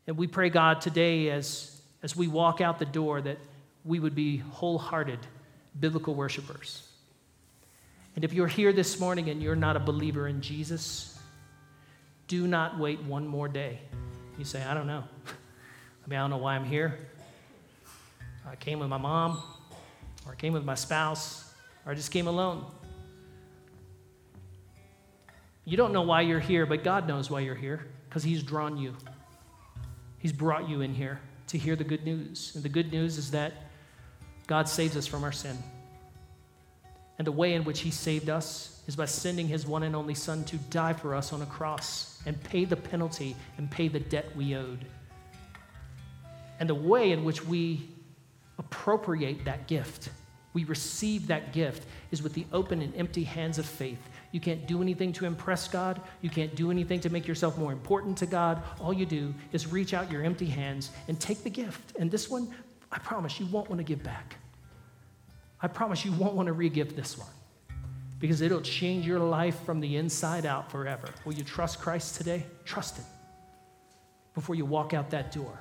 And 0.06 0.16
we 0.16 0.26
pray, 0.26 0.50
God, 0.50 0.80
today 0.80 1.30
as, 1.30 1.80
as 2.02 2.16
we 2.16 2.28
walk 2.28 2.60
out 2.60 2.78
the 2.78 2.86
door, 2.86 3.20
that 3.20 3.38
we 3.84 4.00
would 4.00 4.14
be 4.14 4.38
wholehearted 4.38 5.18
biblical 5.78 6.14
worshipers. 6.14 6.88
And 8.14 8.24
if 8.24 8.32
you're 8.32 8.48
here 8.48 8.72
this 8.72 8.98
morning 8.98 9.28
and 9.28 9.42
you're 9.42 9.54
not 9.54 9.76
a 9.76 9.80
believer 9.80 10.26
in 10.26 10.40
Jesus, 10.40 11.18
do 12.28 12.46
not 12.46 12.78
wait 12.78 13.02
one 13.02 13.26
more 13.26 13.46
day. 13.46 13.78
You 14.38 14.44
say, 14.44 14.62
I 14.62 14.74
don't 14.74 14.86
know. 14.86 15.04
I 15.26 16.08
mean, 16.08 16.18
I 16.18 16.22
don't 16.22 16.30
know 16.30 16.38
why 16.38 16.54
I'm 16.54 16.64
here. 16.64 16.98
I 18.48 18.56
came 18.56 18.78
with 18.78 18.88
my 18.88 18.96
mom, 18.96 19.42
or 20.24 20.32
I 20.32 20.34
came 20.36 20.52
with 20.52 20.64
my 20.64 20.76
spouse, 20.76 21.45
or 21.86 21.92
I 21.92 21.94
just 21.94 22.10
came 22.10 22.26
alone. 22.26 22.66
You 25.64 25.76
don't 25.76 25.92
know 25.92 26.02
why 26.02 26.20
you're 26.20 26.40
here, 26.40 26.66
but 26.66 26.84
God 26.84 27.08
knows 27.08 27.30
why 27.30 27.40
you're 27.40 27.54
here 27.54 27.86
because 28.08 28.22
He's 28.22 28.42
drawn 28.42 28.76
you. 28.76 28.96
He's 30.18 30.32
brought 30.32 30.68
you 30.68 30.80
in 30.80 30.92
here 30.94 31.20
to 31.48 31.58
hear 31.58 31.76
the 31.76 31.84
good 31.84 32.04
news. 32.04 32.52
And 32.54 32.64
the 32.64 32.68
good 32.68 32.92
news 32.92 33.18
is 33.18 33.30
that 33.30 33.52
God 34.46 34.68
saves 34.68 34.96
us 34.96 35.06
from 35.06 35.24
our 35.24 35.32
sin. 35.32 35.56
And 37.18 37.26
the 37.26 37.32
way 37.32 37.54
in 37.54 37.64
which 37.64 37.80
He 37.80 37.90
saved 37.90 38.28
us 38.28 38.82
is 38.86 38.96
by 38.96 39.06
sending 39.06 39.48
His 39.48 39.66
one 39.66 39.82
and 39.82 39.96
only 39.96 40.14
Son 40.14 40.44
to 40.44 40.56
die 40.56 40.92
for 40.92 41.14
us 41.14 41.32
on 41.32 41.42
a 41.42 41.46
cross 41.46 42.20
and 42.26 42.42
pay 42.44 42.64
the 42.64 42.76
penalty 42.76 43.36
and 43.58 43.70
pay 43.70 43.88
the 43.88 44.00
debt 44.00 44.34
we 44.36 44.56
owed. 44.56 44.84
And 46.58 46.68
the 46.68 46.74
way 46.74 47.12
in 47.12 47.24
which 47.24 47.44
we 47.44 47.88
appropriate 48.58 49.44
that 49.44 49.66
gift, 49.66 50.10
we 50.56 50.64
receive 50.64 51.26
that 51.26 51.52
gift, 51.52 51.86
is 52.10 52.22
with 52.22 52.32
the 52.32 52.46
open 52.52 52.80
and 52.80 52.94
empty 52.96 53.24
hands 53.24 53.58
of 53.58 53.66
faith 53.66 54.00
you 54.36 54.40
can't 54.40 54.66
do 54.66 54.82
anything 54.82 55.14
to 55.14 55.24
impress 55.24 55.66
God. 55.66 55.98
You 56.20 56.28
can't 56.28 56.54
do 56.54 56.70
anything 56.70 57.00
to 57.00 57.08
make 57.08 57.26
yourself 57.26 57.56
more 57.56 57.72
important 57.72 58.18
to 58.18 58.26
God. 58.26 58.62
All 58.80 58.92
you 58.92 59.06
do 59.06 59.32
is 59.52 59.66
reach 59.66 59.94
out 59.94 60.10
your 60.10 60.22
empty 60.22 60.44
hands 60.44 60.90
and 61.08 61.18
take 61.18 61.42
the 61.42 61.48
gift. 61.48 61.96
And 61.96 62.10
this 62.10 62.28
one, 62.28 62.54
I 62.92 62.98
promise 62.98 63.40
you 63.40 63.46
won't 63.46 63.70
want 63.70 63.78
to 63.78 63.82
give 63.82 64.02
back. 64.02 64.36
I 65.62 65.68
promise 65.68 66.04
you 66.04 66.12
won't 66.12 66.34
want 66.34 66.48
to 66.48 66.52
re 66.52 66.68
gift 66.68 66.96
this 66.96 67.16
one 67.16 67.30
because 68.18 68.42
it'll 68.42 68.60
change 68.60 69.06
your 69.06 69.20
life 69.20 69.58
from 69.64 69.80
the 69.80 69.96
inside 69.96 70.44
out 70.44 70.70
forever. 70.70 71.08
Will 71.24 71.32
you 71.32 71.44
trust 71.44 71.80
Christ 71.80 72.16
today? 72.16 72.44
Trust 72.66 72.98
Him 72.98 73.06
before 74.34 74.54
you 74.54 74.66
walk 74.66 74.92
out 74.92 75.08
that 75.10 75.32
door. 75.32 75.58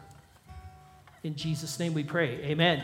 In 1.24 1.36
Jesus' 1.36 1.80
name 1.80 1.94
we 1.94 2.04
pray. 2.04 2.42
Amen. 2.44 2.84